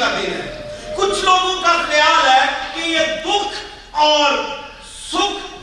کا 0.00 0.08
دن 0.08 0.32
ہے۔ 0.32 0.60
کچھ 0.96 1.24
لوگوں 1.24 1.62
کا 1.62 1.72
خیال 1.90 2.28
ہے 2.28 2.46
کہ 2.74 2.80
یہ 2.80 2.98
دکھ 2.98 3.58
اور 3.90 4.32
سکھ، 5.12 5.54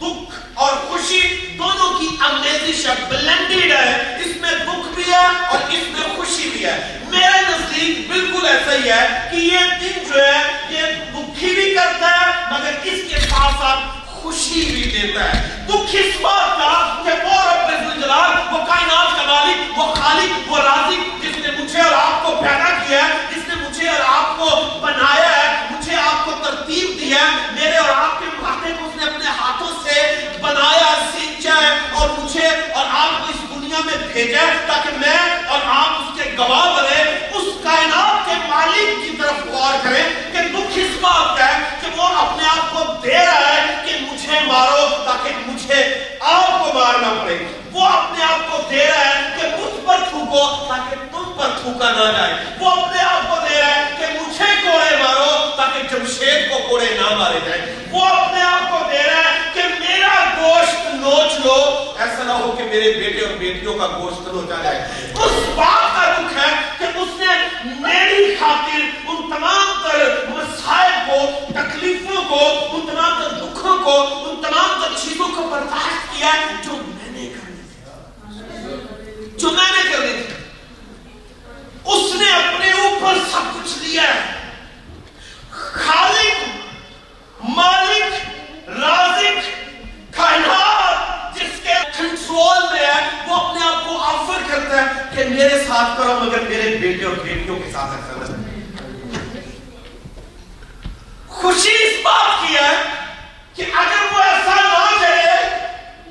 دکھ 0.00 0.40
اور 0.54 0.72
خوشی 0.72 1.20
دونوں 1.58 2.00
کی 2.00 2.08
انگریزش 2.20 2.86
ہے 2.86 2.94
بلینڈیڈ 3.08 3.72
ہے۔ 3.72 4.16
اس 4.20 4.36
میں 4.36 4.50
دکھ 4.50 4.88
بھی 4.94 5.12
ہے 5.12 5.26
اور 5.26 5.58
اس 5.70 5.88
میں 5.92 6.16
خوشی 6.16 6.50
بھی 6.50 6.64
ہے۔ 6.64 6.98
میرے 7.10 7.40
نزدیک 7.48 8.08
بالکل 8.08 8.46
ایسا 8.46 8.72
ہی 8.72 8.90
ہے 8.90 9.28
کہ 9.30 9.36
یہ 9.36 9.58
دن 9.80 10.04
جو 10.08 10.24
ہے، 10.24 10.42
یہ 10.70 10.80
دکھی 11.12 11.54
بھی 11.54 11.74
کرتا 11.74 12.10
ہے، 12.20 12.54
مگر 12.54 12.72
اس 12.84 13.00
کے 13.10 13.20
ساتھ 13.20 13.54
ساتھ 13.60 14.10
خوشی 14.10 14.60
بھی 14.74 15.02
دیتا 15.02 15.24
ہے۔ 15.24 15.66
دکھ 15.68 15.96
اس 15.96 16.20
بات 16.20 16.58
کا 16.58 17.02
کہ 17.04 17.26
وہ 17.26 17.52
رب 17.52 17.90
الجلال 17.90 18.54
وہ 18.54 18.66
کائنات 18.66 19.16
کا 19.16 19.22
مالک، 19.26 19.78
وہ 19.78 19.94
خالق، 19.94 20.52
وہ 20.52 20.58
رازق 20.58 21.22
جس 21.22 21.46
نے 21.46 21.62
مجھے 21.62 21.80
اور 21.80 21.92
آپ 21.92 22.24
کو 22.24 22.30
پیدا 22.42 22.78
کیا 22.88 23.04
ہے 23.04 23.33
مجھے 23.84 23.96
اور 23.96 24.04
آپ 24.08 24.38
کو 24.38 24.78
بنایا 24.80 25.30
ہے، 25.30 25.48
مجھے 25.70 25.96
آپ 25.96 26.24
کو 26.24 26.30
ترتیب 26.42 27.00
دیا 27.00 27.18
ہے۔ 27.22 27.54
میرے 27.54 27.76
اور 27.76 27.88
آپ 27.94 28.18
کے 28.18 28.26
مہاتے 28.36 28.70
کو 28.78 28.86
اس 28.86 28.94
نے 28.96 29.04
اپنے 29.04 29.24
ہاتھوں 29.40 29.72
سے 29.82 30.00
بنایا، 30.40 30.94
سینچا 31.12 31.56
ہے 31.62 31.72
اور 31.92 32.08
مجھے 32.18 32.46
اور 32.46 32.84
آپ 32.90 33.10
کو 33.18 33.26
اس 33.28 33.42
دنیا 33.50 33.80
میں 33.84 33.96
بھیجا 34.12 34.40
ہے 34.40 34.54
تاکہ 34.66 34.96
میں 34.96 35.18
اور 35.48 35.58
آپ 35.64 35.90
اس 35.98 36.16
کے 36.16 36.30
گواہ 36.38 36.64
بنے، 36.76 37.02
اس 37.32 37.48
کائنات 37.64 38.24
کے 38.26 38.36
مالک 38.48 39.02
کی 39.02 39.16
طرف 39.18 39.44
غور 39.46 39.74
کریں 39.84 40.04
کہ 40.32 40.48
دکھ 40.54 40.78
اس 40.78 40.96
بات 41.00 41.36
کا 41.38 41.48
ہے 41.48 41.76
کہ 41.80 41.90
وہ 41.96 42.08
اپنے 42.16 42.48
آپ 42.48 42.72
کو 42.72 42.92
دے 43.02 43.18
رہا 43.18 43.54
ہے 43.54 43.82
کہ 43.84 43.98
مجھے 44.00 44.40
مارو 44.46 44.88
تاکہ 45.04 45.36
مجھے 45.46 45.82
آپ 46.20 46.58
کو 46.58 46.72
مارنا 46.74 47.12
پڑے۔ 47.22 47.38
گا 47.38 47.63
وہ 47.74 47.84
اپنے 47.84 48.24
آپ 48.24 48.50
کو 48.50 48.58
دے 48.70 48.86
رہا 48.86 49.04
ہے 49.04 49.36
کہ 49.36 49.46
مجھ 49.60 49.86
پر 49.86 50.02
تھوکو 50.10 50.42
تاکہ 50.68 50.96
تم 51.12 51.32
پر 51.36 51.48
تھوکا 51.62 51.90
نہ 51.90 52.10
جائے۔ 52.16 52.34
وہ 52.58 52.70
اپنے 52.70 53.02
آپ 53.02 53.28
کو 53.30 53.36
دے 53.48 53.60
رہا 53.60 53.74
ہے 53.76 53.84
کہ 53.98 54.06
مجھے 54.20 54.52
کوڑے 54.64 54.96
مارو 54.96 55.50
تاکہ 55.56 55.88
جمشید 55.90 56.50
کو 56.50 56.58
کوڑے 56.68 56.86
نہ 57.00 57.14
مارے 57.14 57.38
جائے۔ 57.46 57.74
وہ 57.90 58.04
اپنے 58.04 58.42
آپ 58.42 58.70
کو 58.70 58.78
دے 58.90 59.02
رہا 59.02 59.32
ہے 59.32 59.38
کہ 59.54 59.62
میرا 59.80 60.14
گوشت 60.36 60.94
نوچ 60.94 61.38
لو۔ 61.44 61.56
ایسا 61.98 62.22
نہ 62.22 62.32
ہو 62.32 62.52
کہ 62.58 62.64
میرے 62.64 62.92
بیٹے 62.92 63.24
اور 63.24 63.36
بیٹیوں 63.38 63.74
کا 63.78 63.86
گوشت 63.86 64.28
نوچا 64.28 64.62
جائے۔ 64.62 64.78
اس 65.14 65.32
بات 65.54 65.94
کا 65.96 66.12
دکھ 66.12 66.38
ہے 66.38 66.50
کہ 66.78 66.98
اس 66.98 67.08
نے 67.18 67.26
میری 67.80 68.34
خاطر 68.40 68.80
ان 69.08 69.30
تمام 69.30 69.82
تر 69.82 70.14
مسائل 70.28 70.92
کو، 71.06 71.18
تکلیفوں 71.48 72.22
کو، 72.28 72.40
ان 72.70 72.86
تمام 72.86 73.22
تر 73.22 73.34
دکھوں 73.34 73.78
کو، 73.78 73.96
ان 74.02 74.42
تمام 74.42 74.82
تر 74.82 74.94
چیزوں 75.02 75.28
کو 75.36 75.42
برداشت 75.42 76.12
کیا 76.14 76.30
جو 76.64 76.72
میں 76.72 77.10
نے 77.10 77.28
کرنی 77.34 77.62
تھی 77.68 79.36
جو 79.38 79.50
میں 79.50 79.70
نے 79.76 79.90
کرنی 79.92 80.22
تھی 80.22 80.32
اس 81.84 82.14
نے 82.14 82.30
اپنے 82.32 82.70
اوپر 82.82 83.18
سب 83.32 83.54
کچھ 83.54 83.78
لیا 83.78 84.02
ہے 84.02 84.20
خالق 85.50 87.44
مالک 87.56 88.68
رازق 88.68 89.48
کائنات 90.16 91.34
جس 91.34 91.60
کے 91.62 91.74
کنٹرول 91.98 92.62
میں 92.72 92.86
ہے 92.86 93.08
وہ 93.26 93.34
اپنے 93.34 93.66
آپ 93.66 93.88
کو 93.88 93.98
آفر 94.02 94.42
کرتا 94.48 94.82
ہے 94.82 95.02
کہ 95.14 95.24
میرے 95.28 95.63
ساتھ 95.74 95.98
کرو 95.98 96.12
مگر 96.20 96.40
میرے 96.40 96.76
بیٹے 96.80 97.04
اور 97.04 97.16
بیٹیوں 97.22 97.56
کے 97.58 97.70
ساتھ 97.72 97.90
ایسا 97.92 98.12
نہ 98.18 98.42
خوشی 101.28 101.68
اس 101.68 101.94
بات 102.02 102.42
کی 102.42 102.54
ہے 102.54 102.82
کہ 103.54 103.62
اگر 103.74 104.12
وہ 104.12 104.18
ایسا 104.22 104.54
نہ 104.54 105.00
کرے 105.00 105.34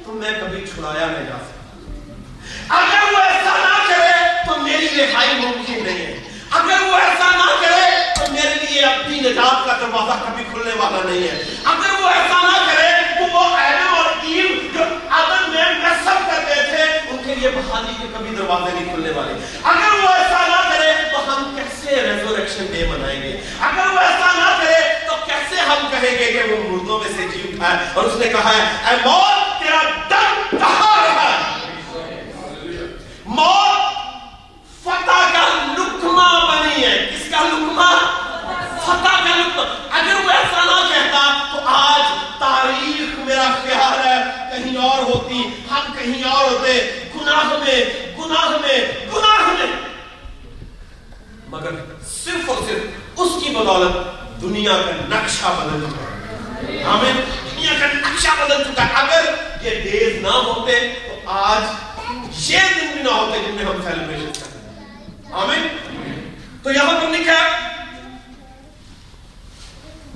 تو 0.06 0.14
میں 0.14 0.32
کبھی 0.42 0.66
چھڑایا 0.74 1.06
نہیں 1.06 1.26
جا 1.26 1.38
سکتا۔ 1.42 2.80
اگر 2.80 3.14
وہ 3.14 3.22
ایسا 3.24 3.54
نہ 3.58 3.78
کرے 3.90 4.12
تو 4.46 4.58
میری 4.64 4.88
رہائی 4.98 5.34
ممکن 5.40 5.84
نہیں 5.84 6.06
ہے۔ 6.06 6.20
اگر 6.52 6.82
وہ 6.82 6.98
ایسا 6.98 7.30
نہ 7.36 7.50
کرے 7.62 7.88
تو 8.16 8.32
میرے 8.34 8.54
لیے 8.66 8.82
اپنی 8.82 9.20
نجات 9.20 9.66
کا 9.66 9.78
دروازہ 9.82 10.20
کبھی 10.26 10.44
کھلنے 10.52 10.76
والا 10.76 11.02
نہیں 11.10 11.24
ہے۔ 11.24 11.44
اگر 11.64 12.02
وہ 12.02 12.10
ایسا 12.10 12.42
نہ 12.42 12.58
کرے 12.68 12.92
تو 13.18 13.38
وہ 13.38 13.58
ایڈم 13.58 13.96
اور 13.96 14.06
ایو 14.06 14.48
جو 14.74 14.84
عدن 15.10 15.50
میں 15.50 15.64
نصب 15.64 16.06
کرتے 16.06 16.22
تھے 16.22 16.32
ان 16.32 16.33
کے 17.34 17.40
لیے 17.40 17.50
بحالی 17.50 17.94
کے 18.02 18.08
کبھی 18.14 18.36
دروازے 18.36 18.72
نہیں 18.74 18.94
کھلنے 18.94 19.12
والے۔ 19.12 19.34
اگر 19.64 20.04
وہ 20.04 20.10
ایسا 20.10 20.48
نہ 20.48 20.70
کرے 20.70 20.94
تو 21.12 21.20
ہم 21.20 21.56
کیسے 21.56 21.96
ریزوریکشن 21.96 22.66
ڈے 22.66 22.88
منائیں 22.88 23.22
گے؟ 23.22 23.42
اگر 23.60 23.94
وہ 23.94 24.00
ایسا 24.00 24.32
نہ 24.36 24.58
کرے 24.58 25.08
تو 25.10 25.16
کیسے 25.26 25.62
ہم 25.62 25.88
کہیں 25.92 26.18
گے 26.18 26.32
کہ 26.32 26.54
وہ 26.54 26.70
مردوں 26.70 27.00
میں 27.00 27.10
سے 27.18 27.28
جی 27.28 27.52
اٹھا 27.54 27.74
ہے 27.74 27.86
اور 27.94 28.04
اس 28.04 28.14
نے 28.16 28.28
کہا 28.28 28.52
ہے، 28.58 28.90
اے 28.90 28.96
موت 29.06 29.64
تیرا 29.64 29.82
دم 30.10 30.58
کہاں 30.58 31.04
رہا؟ 31.04 31.58
ہے 31.96 32.88
موت 33.26 33.94
فتح 34.84 35.34
کا 35.34 35.74
لکمہ 35.78 36.52
بنی 36.52 36.86
ہے۔ 36.86 37.10
کس 37.14 37.32
کا 37.32 37.42
لکمہ؟ 37.42 38.00
فتح 38.86 39.24
کا 39.24 39.36
لکمہ۔ 39.36 39.62
اگر 39.92 40.26
وہ 40.26 40.32
ایسا 40.32 40.64
نہ 40.64 40.94
کہتا 40.94 41.44
تو 41.54 41.60
آج 41.66 42.02
تاریخ 42.40 43.20
میرا 43.20 43.48
خیال 43.64 44.08
ہے 44.08 44.18
کہیں 44.52 44.78
اور 44.78 45.04
ہوتی، 45.04 45.48
ہم 45.72 45.94
کہیں 46.00 46.24
اور 46.24 46.52
ہوتے۔ 46.52 47.03
گناہ 47.24 47.44
میں 47.44 47.86
گناہ 48.18 48.50
میں 48.50 48.80
گناہ 49.14 49.48
میں 49.48 49.68
مگر 51.48 51.70
صرف 52.24 52.50
اور 52.50 52.58
صرف 52.68 53.20
اس 53.20 53.44
کی 53.44 53.50
بدولت 53.50 53.96
دنیا 54.42 54.72
کا 54.86 54.92
نقشہ 55.10 55.46
بدل 55.46 55.86
چکا 55.86 56.04
ہے۔ 56.04 56.84
ہمیں 56.84 57.14
دنیا 57.14 57.74
کا 57.80 57.88
نقشہ 57.94 58.28
بدل 58.40 58.64
چکا 58.64 58.86
ہے۔ 58.86 58.94
اگر 58.94 59.34
یہ 59.62 59.82
ڈیز 59.82 60.22
نہ 60.22 60.28
ہوتے 60.28 60.80
تو 61.08 61.30
آج 61.30 61.64
یہ 62.52 62.60
دن 62.82 62.88
بھی 62.88 63.04
نہ 63.04 63.10
ہوتے 63.10 63.40
جن 63.40 63.56
میں 63.56 63.66
ہم 63.66 63.82
سیلیبریشن 63.84 64.32
کرتے 64.34 65.34
آمین۔ 65.34 65.68
تو 66.64 66.72
یہاں 66.72 67.00
پر 67.00 67.08
لکھا 67.10 67.34
ہے، 67.34 67.50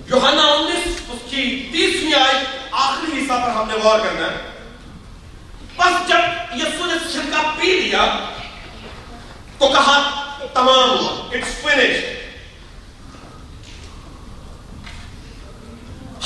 یوحنا 0.07 0.41
انیس 0.41 0.87
اس 1.09 1.19
کی 1.29 1.69
تیسویں 1.71 2.21
آئی 2.21 2.45
آخری 2.71 3.21
حصہ 3.21 3.33
پر 3.33 3.49
ہم 3.49 3.67
نے 3.67 3.75
غور 3.83 3.99
کرنا 3.99 4.27
ہے۔ 4.31 4.56
بس 5.77 6.07
جب 6.07 6.55
یسو 6.55 6.85
نے 6.85 6.93
چھلکا 7.11 7.51
پی 7.59 7.67
لیا 7.67 8.19
تو 9.57 9.67
کہا 9.67 9.97
تمام 10.53 10.89
ہوا۔ 10.89 11.29
اٹس 11.31 11.61
فنش 11.61 12.03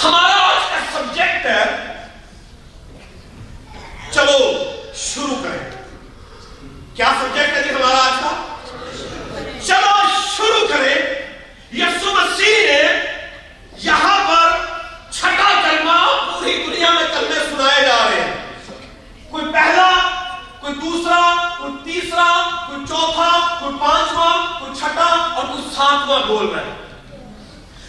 ہمارا 0.03 0.35
آج 0.35 0.71
کا 0.71 0.99
سبجیکٹ 0.99 1.45
ہے۔ 1.45 1.63
چلو 4.11 4.37
شروع 4.95 5.35
کریں۔ 5.43 5.69
کیا 6.95 7.13
سبجیکٹ 7.21 7.57
ہے 7.57 7.63
جی 7.63 7.69
ہمارا 7.69 7.97
آج 7.97 8.13
کا؟ 8.21 8.57
چلو 9.67 10.07
شروع 10.37 10.67
کریں۔ 10.67 10.95
یسو 11.73 12.13
مسیح 12.13 12.71
نے 12.71 12.81
یہاں 13.77 14.19
پر 14.27 14.57
چھٹا 15.11 15.61
کلمہ 15.61 16.07
پوری 16.33 16.63
دنیا 16.67 16.91
میں 16.91 17.03
کلمے 17.03 17.39
سنائے 17.49 17.81
جا 17.81 18.09
رہے 18.09 18.21
ہیں۔ 18.21 18.40
کوئی 19.31 19.45
پہلا، 19.53 19.89
کوئی 20.59 20.73
دوسرا، 20.73 21.19
کوئی 21.57 21.73
تیسرا، 21.83 22.31
کوئی 22.67 22.85
چوتھا، 22.85 23.29
کوئی 23.59 23.75
پانچواں، 23.79 24.59
کوئی 24.59 24.73
چھٹا 24.79 25.03
اور 25.03 25.45
کوئی 25.45 25.63
ساتواں 25.75 26.19
بول 26.27 26.47
رہے 26.47 26.63
ہیں 26.63 26.79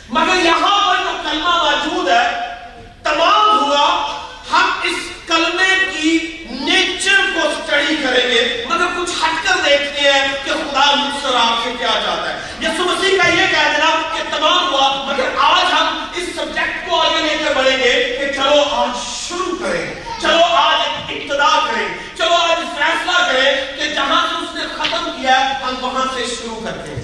مگر 0.09 0.45
یہاں 0.45 0.79
پر 0.87 1.03
جو 1.05 1.17
کلمہ 1.23 1.57
موجود 1.63 2.09
ہے، 2.09 2.27
تمام 3.03 3.49
ہوا، 3.59 3.87
ہم 4.53 4.71
اس 4.83 5.11
کلمے 5.27 5.75
کی 5.91 6.19
نیچر 6.51 7.21
کو 7.35 7.49
سٹڈی 7.57 7.97
کریں 8.03 8.29
گے، 8.31 8.43
مگر 8.69 8.87
کچھ 8.97 9.11
ہٹ 9.23 9.47
کر 9.47 9.61
دیکھتے 9.65 10.13
ہیں 10.13 10.29
کہ 10.45 10.51
خدا 10.51 10.95
مجھ 10.95 11.23
سے 11.23 11.37
آپ 11.37 11.65
سے 11.65 11.73
کیا 11.79 12.01
چاہتا 12.05 12.29
ہے۔ 12.29 12.39
یسو 12.61 12.85
مسیح 12.85 13.17
کا 13.23 13.29
یہ 13.29 13.47
کہہ 13.51 13.73
دینا 13.73 13.91
کہ 14.15 14.23
تمام 14.37 14.73
ہوا، 14.73 14.89
مگر 15.07 15.37
آج 15.41 15.73
ہم 15.73 15.99
اس 16.15 16.29
سبجیکٹ 16.37 16.89
کو 16.89 17.01
آگے 17.01 17.23
لے 17.23 17.37
کر 17.45 17.55
بڑھیں 17.55 17.79
گے 17.79 17.93
کہ 18.19 18.33
چلو 18.33 18.63
آج 18.71 18.97
شروع 19.09 19.57
کریں۔ 19.61 19.95
چلو 20.21 20.45
آج 20.45 20.81
ابتدا 21.13 21.49
کریں 21.67 21.89
چلو 22.17 22.35
آج 22.35 22.59
فیصلہ 22.77 23.17
کریں 23.27 23.77
کہ 23.77 23.89
جہاں 23.95 24.21
سے 24.29 24.35
اس 24.43 24.55
نے 24.55 24.63
ختم 24.77 25.11
کیا 25.17 25.39
ہم 25.63 25.75
وہاں 25.93 26.05
سے 26.15 26.27
شروع 26.27 26.61
کرتے 26.65 26.95
ہیں۔ 26.95 27.03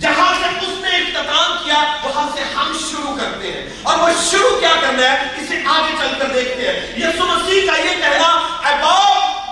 جہاں 0.00 0.34
سے 0.34 0.48
اس 0.48 0.78
نے 0.78 0.88
اختتام 0.88 1.56
کیا، 1.64 1.96
وہاں 2.02 2.28
سے 2.34 2.42
ہم 2.56 2.72
شروع 2.90 3.16
کرتے 3.16 3.52
ہیں۔ 3.52 3.70
اور 3.82 3.98
وہ 3.98 4.08
شروع 4.30 4.60
کیا 4.60 4.72
کرنا 4.80 5.02
ہے، 5.02 5.28
اسے 5.36 5.62
آگے 5.66 5.94
چل 5.98 6.14
کر 6.18 6.26
دیکھتے 6.34 6.66
ہیں۔ 6.66 6.98
یسو 6.98 7.24
مسیح 7.24 7.60
کا 7.66 7.76
یہ 7.76 7.94
کہنا، 8.00 8.26
اے 8.68 8.74
باپ، 8.82 9.50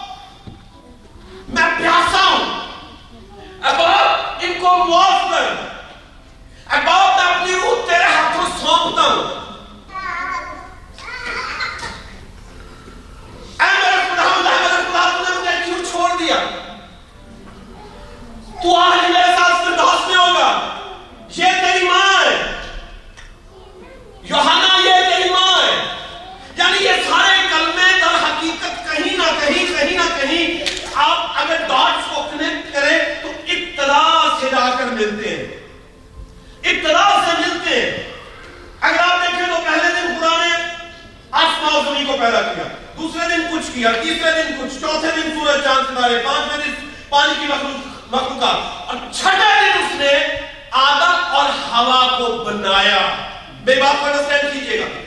میں 1.49 1.71
پیاسا 1.79 2.25
ہوں۔ 2.25 2.61
اے 3.65 3.73
باپ، 3.79 4.37
ان 4.41 4.53
کو 4.61 4.85
معاف 4.85 5.31
کر۔ 5.31 5.43
اے 6.73 6.81
باپ، 6.85 7.21
میں 7.21 7.35
اپنی 7.35 7.55
روح 7.55 7.91
تیرے 7.91 8.05
ہاتھوں 8.05 8.47
سونپتا 8.61 9.03
ہوں۔ 9.03 9.42
تو 18.63 18.77
آج 18.77 19.11
میرے 19.11 19.37
ساتھ 19.39 19.65
فردوس 19.65 20.09
میں 20.09 20.17
ہوگا۔ 20.17 20.69
یہ 21.37 21.45
تیری 21.45 21.89
ماں 21.89 22.25
ہے۔ 22.25 22.53
یوہانا 24.23 24.89
یہ 24.89 25.17
تیری 25.17 25.31
ماں 25.31 25.63
ہے۔ 25.63 25.97
یعنی 26.57 26.85
یہ 26.85 26.93
سارے 27.09 27.37
کلمے 27.51 27.99
در 28.01 28.25
حقیقت 28.25 28.93
کہیں 28.93 29.17
نہ 29.17 29.23
کہیں 29.23 29.67
کہیں 29.67 29.99
نہ 29.99 30.21
کہیں 30.21 30.65
آپ 30.95 31.27
اگر 31.35 31.57
ڈاٹس 31.69 32.05
کو 32.15 32.29
کنیکٹ 32.31 32.73
کریں 32.73 32.99
تو 33.23 33.29
ابتدا 33.29 34.29
سے 34.41 34.49
جا 34.51 34.75
کر 34.79 34.85
ملتے 34.85 35.29
ہیں۔ 35.31 35.69
ابتدا 36.65 37.25
سے 37.27 37.49
ملتے 37.49 37.81
ہیں۔ 37.81 38.13
اگر 38.81 38.99
آپ 38.99 39.23
دیکھیں 39.23 39.47
تو 39.47 39.63
پہلے 39.65 40.01
دن 40.01 40.21
خدا 40.21 40.45
نے 40.45 40.65
آسمان 41.31 41.85
زمین 41.85 42.07
کو 42.07 42.17
پیدا 42.21 42.43
کیا۔ 42.43 42.65
دوسرے 42.99 43.37
دن 43.37 43.43
کچھ 43.51 43.71
کیا۔ 43.75 43.93
تیسرے 43.93 44.43
دن 44.43 44.55
کچھ۔ 44.61 44.81
چوتھے 44.81 45.09
دن 45.17 45.23
سورج 45.23 45.65
چاند 45.65 45.99
ستارے 45.99 46.23
پانچویں 46.25 46.67
دن 46.67 46.91
پانی 47.09 47.33
کی 47.41 47.47
مخلوق۔ 47.47 48.02
مخلوقات 48.13 48.89
اور 48.89 49.13
چھٹے 49.13 49.61
دن 49.61 49.85
اس 49.85 50.01
نے 50.01 50.41
آدم 50.71 51.37
اور 51.37 51.45
ہوا 51.49 52.19
کو 52.19 52.45
بنایا۔ 52.45 52.99
بے 53.65 53.75
بات 53.75 54.01
کو 54.01 54.07
انڈرسٹینڈ 54.07 54.53
کیجیے 54.53 54.81
گا۔ 54.81 55.01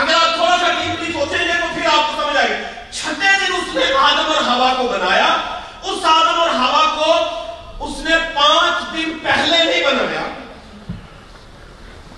اگر 0.00 0.14
آپ 0.14 0.34
تھوڑا 0.34 0.56
سا 0.60 0.68
ڈیپلی 0.68 1.12
سوچیں 1.12 1.48
گے 1.48 1.52
تو 1.52 1.66
پھر 1.74 1.86
آپ 1.86 2.16
کو 2.16 2.22
سمجھ 2.22 2.36
آئے۔ 2.36 2.48
گا 2.48 2.92
چھٹے 2.92 3.46
دن 3.46 3.54
اس 3.54 3.74
نے 3.74 3.84
آدم 3.98 4.32
اور 4.36 4.42
ہوا 4.42 4.74
کو 4.78 4.82
بنایا۔ 4.82 5.26
اس 5.82 6.04
آدم 6.04 6.40
اور 6.40 6.48
ہوا 6.48 6.94
کو 6.96 7.14
اس 7.84 7.98
نے 7.98 8.16
پانچ 8.34 8.92
دن 8.92 9.18
پہلے 9.22 9.64
نہیں 9.64 9.84
بنایا۔ 9.84 10.28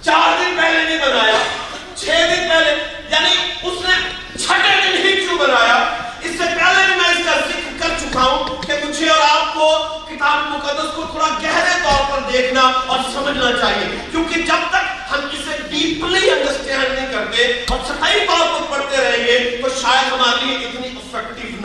چار 0.00 0.28
دن 0.38 0.56
پہلے 0.56 0.82
نہیں 0.82 0.98
بنایا۔ 0.98 1.38
چھ 1.94 2.04
دن 2.04 2.48
پہلے۔ 2.48 3.02
یعنی 3.10 3.30
اس 3.62 3.88
نے 3.88 4.08
چھٹے 4.38 4.67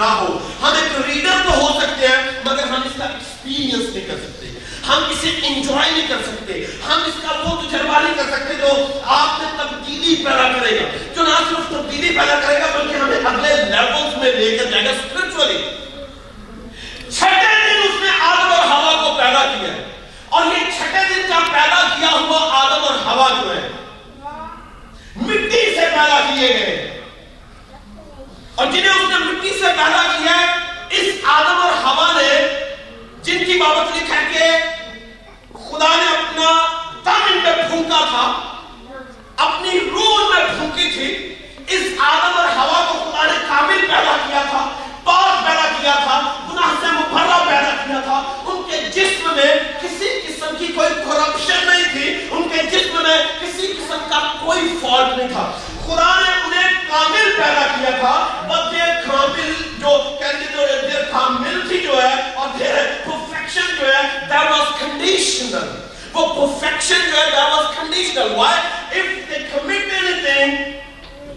نہ 0.03 0.09
ہو۔ 0.09 0.49
ہم 0.61 0.73
ایک 0.73 1.05
ریڈر 1.05 1.31
تو 1.43 1.61
ہو 1.61 1.79
سکتے 1.79 2.07
ہیں، 2.07 2.31
مگر 2.45 2.63
ہم 2.63 2.81
اس 2.85 2.91
کا 2.97 3.03
ایکسپیرینس 3.03 3.95
نہیں 3.95 4.07
کر 4.07 4.17
سکتے۔ 4.17 4.47
ہم 4.87 5.03
اسے 5.09 5.29
انجوائے 5.43 5.91
نہیں 5.91 6.07
کر 6.07 6.17
سکتے۔ 6.23 6.65
ہم 6.87 7.03
اس 7.05 7.13
کا 7.21 7.31
وہ 7.31 7.61
تجربہ 7.61 7.99
نہیں 7.99 8.13
کر 8.13 8.23
سکتے 8.23 8.53
جو 8.53 8.99
آپ 9.03 9.41
میں 9.41 9.51
تبدیلی 9.57 10.15
پیدا 10.15 10.59
کرے 10.59 10.79
گا۔ 10.79 11.13
جو 11.15 11.23
نہ 11.23 11.35
صرف 11.49 11.69
تبدیلی 11.69 12.09
پیدا 12.09 12.39
کرے 12.39 12.59
گا، 12.59 12.65
بلکہ 12.77 12.97
ہمیں 12.97 13.17
اگلے 13.17 13.55
لیولز 13.55 14.17
میں 14.17 14.31
لے 14.31 14.57
کر 14.57 14.65
جائے 14.65 14.85
گا 14.85 14.89
اسپرچولی 14.89 15.69
چھٹے 17.09 17.73
دن 17.73 17.81
اس 17.83 18.03
نے 18.03 18.09
آدم 18.19 18.53
اور 18.53 18.65
ہوا 18.65 19.03
کو 19.03 19.17
پیدا 19.17 19.45
کیا 19.45 19.73
ہے۔ 19.73 20.09
اور 20.29 20.45
یہ 20.45 20.71
چھٹے 20.77 21.13
دن 21.15 21.21
کا 21.29 21.39
پیدا 21.51 21.95
کیا 21.99 22.11
ہوا 22.11 22.39
آدم 22.51 22.83
اور 22.83 22.93
ہوا 23.05 23.29
جو 23.41 23.55
ہے، 23.55 23.69
مٹی 25.15 25.75
سے 25.75 25.81
پیدا 25.81 26.31
کیے 26.33 26.47
گئے۔ 26.47 27.01
اور 28.55 28.65
جنہیں 28.65 28.89
اس 28.89 29.09
نے 29.09 29.15
سے 29.63 29.71
پیدا 29.77 30.01
کیا 30.07 30.37
ہے، 30.37 30.45
اس 30.99 31.25
آدم 31.31 31.59
اور 31.61 31.73
ہوا 31.83 32.07
نے 32.13 32.31
جن 33.23 33.43
کی 33.45 33.57
بابت 33.59 33.95
لکھا 33.95 34.15
ہے 34.15 34.25
کہ 34.33 35.59
خدا 35.59 35.87
نے 35.95 36.07
اپنا 36.07 36.49
دم 37.05 37.21
ان 37.27 37.39
پہ 37.43 37.51
پھونکا 37.69 37.99
تھا، 38.09 38.25
اپنی 39.45 39.79
روح 39.79 40.13
ان 40.15 40.29
میں 40.33 40.45
پھونکی 40.47 40.89
تھی، 40.93 41.07
اس 41.75 41.83
آدم 42.07 42.37
اور 42.39 42.49
ہوا 42.57 42.83
کو 42.87 42.97
خدا 43.03 43.25
نے 43.25 43.37
کامل 43.47 43.85
پیدا 43.87 44.15
کیا 44.27 44.43
تھا، 44.49 44.67
پاک 45.03 45.45
پیدا 45.45 45.67
کیا 45.79 45.93
تھا، 46.03 46.19
گناہ 46.49 46.73
سے 46.81 46.91
مبرہ 46.91 47.39
پیدا 47.47 47.75
کیا 47.85 47.99
تھا۔ 48.05 48.21
ان 48.45 48.61
کے 48.69 48.81
جسم 48.93 49.33
میں 49.35 49.53
کسی 49.81 50.09
قسم 50.27 50.55
کی 50.59 50.67
کوئی 50.75 50.89
کرپشن 51.05 51.67
نہیں 51.67 51.91
تھی، 51.93 52.13
ان 52.31 52.49
کے 52.49 52.63
جسم 52.71 53.01
میں 53.03 53.17
کسی 53.41 53.67
قسم 53.67 54.09
کا 54.09 54.21
کوئی 54.45 54.75
فالٹ 54.81 55.17
نہیں 55.17 55.27
تھا۔ 55.27 55.51
خدا 55.85 56.11
نے 56.19 56.31
انہیں 56.45 56.69
کامل 56.89 57.31
پیدا 57.37 57.65
کیا 57.75 57.97
تھا 57.99 58.15
بس 58.49 58.73
کامل 59.07 59.51
جو 59.79 59.97
کہتے 60.19 60.45
کینڈیڈیٹ 60.45 60.91
دیر 60.91 61.03
کامل 61.11 61.67
تھی 61.67 61.79
جو 61.79 62.01
ہے، 62.01 62.13
اور 62.35 62.47
دیر 62.59 62.75
پرفیکشن 63.05 63.75
جو 63.79 63.87
ہے، 63.87 64.01
that 64.29 64.51
was 64.51 64.69
conditional. 64.81 65.67
وہ 66.13 66.25
پرفیکشن 66.35 67.09
جو 67.11 67.17
ہے، 67.17 67.25
that 67.31 67.49
was 67.53 67.67
conditional. 67.77 68.31
Why? 68.37 68.53
If 69.01 69.07
they 69.29 69.41
commit 69.53 69.93
anything 69.99 70.55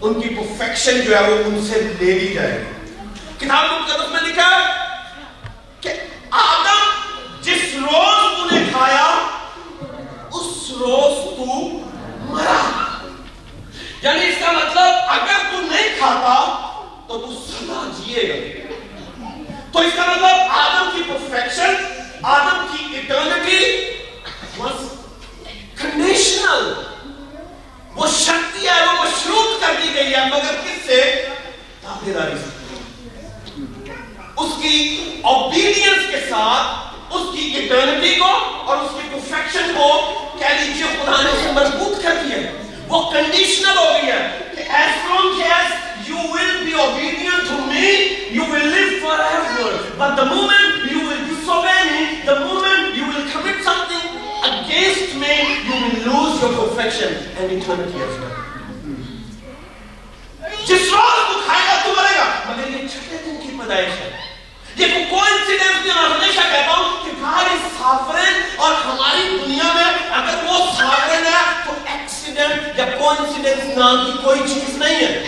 ان 0.01 0.21
کی 0.21 0.29
پرفیکشن 0.35 1.01
جو 1.01 1.15
ہے، 1.15 1.21
وہ 1.29 1.37
ان 1.45 1.65
سے 1.67 1.81
لے 1.99 2.11
لی 2.19 2.33
جائے 2.33 2.57
گی۔ 2.57 3.45
کتاب 3.45 3.71
مقدس 3.71 4.11
میں 4.11 4.21
لکھا 4.27 4.49
ہے 4.49 4.65
کہ 5.81 5.93
آدم 6.41 6.83
جس 7.41 7.73
روز 7.75 8.37
تو 8.37 8.45
نے 8.51 8.63
کھایا، 8.71 9.07
اس 10.33 10.71
روز 10.79 11.26
یعنی 14.07 14.25
اس 14.25 14.35
کا 14.45 14.51
مطلب 14.51 14.93
اگر 15.07 15.51
تو 15.51 15.61
نہیں 15.61 15.95
کھاتا 15.97 16.35
تو 17.07 17.17
تو 17.17 17.33
سدا 17.33 17.91
جیے 17.97 18.29
گا۔ 18.29 18.67
تو 19.73 19.79
اس 19.79 19.93
کا 19.95 20.05
مطلب 20.05 20.35
آدم 20.49 20.89
کی 20.95 21.03
پرفیکشن 21.07 21.75
آدم 22.23 22.65
کی 22.71 22.95
ایٹرنٹی 22.95 23.87
was 24.61 24.71
conditional 25.81 26.73
وہ 27.95 28.07
شکتی 28.07 28.67
ہے، 28.67 28.85
وہ 28.85 29.03
مشروط 29.03 29.61
کر 29.61 29.73
دی 29.83 29.95
گئی 29.95 30.13
ہے، 30.13 30.25
مگر 30.25 30.53
کس 30.63 30.85
سے؟ 30.85 31.25
تابداری 31.81 32.31
سے۔ 32.31 32.75
اس 34.37 34.51
کی 34.61 35.05
اوبیڈینس 35.23 36.11
کے 36.11 36.19
ساتھ، 36.29 36.95
اس 37.09 37.21
کی 37.33 37.53
ایٹرنٹی 37.55 38.15
کو 38.15 38.61
اور 38.65 38.77
اس 38.77 38.91
کی 38.93 39.09
پرفیکشن 39.11 39.71
کو 39.77 40.13
کہہ 40.39 40.47
لیجیے 40.47 40.83
خدا 40.83 41.21
نے 41.21 41.29
اسے 41.29 41.51
مضبوط 41.51 42.03
کر 42.03 42.15
دیا۔ 42.23 42.37
ہے 42.37 42.66
وہ 42.89 42.99
کنڈیشنل 43.11 43.77
ہو 43.77 43.85
گئی 43.85 44.11
ہے 44.11 44.19
کہ 44.55 44.63
as 44.71 45.09
long 45.09 45.41
as 45.43 46.09
you 46.09 46.17
will 46.17 46.63
be 46.65 46.73
obedient 46.75 47.49
to 47.49 47.57
me 47.65 47.91
you 48.31 48.43
will 48.49 48.67
live 48.67 48.99
forever 49.21 49.71
but 49.97 50.17
the 50.17 50.23
moment 50.25 50.91
you 50.91 50.99
will 50.99 51.23
disobey 51.29 51.77
me 51.85 52.05
the 52.27 52.39
moment 52.39 52.97
you 52.97 53.05
will 53.05 53.27
commit 53.33 53.63
something 53.87 54.43
against 54.43 55.15
me 55.15 55.33
you 55.33 55.75
will 55.75 56.01
lose 56.05 56.43
your 56.43 56.53
perfection 56.55 57.17
and 57.35 57.51
eternity 57.51 57.99
as 57.99 58.19
well 58.19 58.45
جس 60.65 60.93
روز 60.93 61.27
کو 61.27 61.39
کھائے 61.45 61.67
گا 61.67 61.81
تو 61.83 61.93
مرے 61.97 62.15
گا 62.17 62.29
مگر 62.45 62.69
یہ 62.69 62.87
چھٹے 62.87 63.17
دن 63.25 63.37
کی 63.41 63.57
پیدائش 63.57 63.99
ہے 64.01 64.09
یہ 64.77 64.87
کوئی 64.87 65.05
کوئنسیڈنس 65.09 65.85
نہیں 65.85 66.01
میں 66.01 66.15
ہمیشہ 66.15 66.41
کہتا 66.51 66.73
ہوں 66.77 67.05
کہ 67.05 67.11
گاڑی 67.21 67.57
سافرن 67.77 68.41
اور 68.55 68.71
ہماری 68.71 69.37
دنیا 69.45 69.73
میں 69.75 69.85
اگر 70.11 70.43
وہ 70.43 70.57
سافرن 70.77 71.25
ہے 71.25 71.63
تو 71.65 71.71
ایکسیڈنٹ 71.85 72.79
یا 72.79 72.85
کوئنسیڈنس 72.85 73.77
نام 73.77 74.05
کی 74.05 74.11
کوئی 74.23 74.39
چیز 74.39 74.77
نہیں 74.77 74.95
ہے۔ 74.95 75.27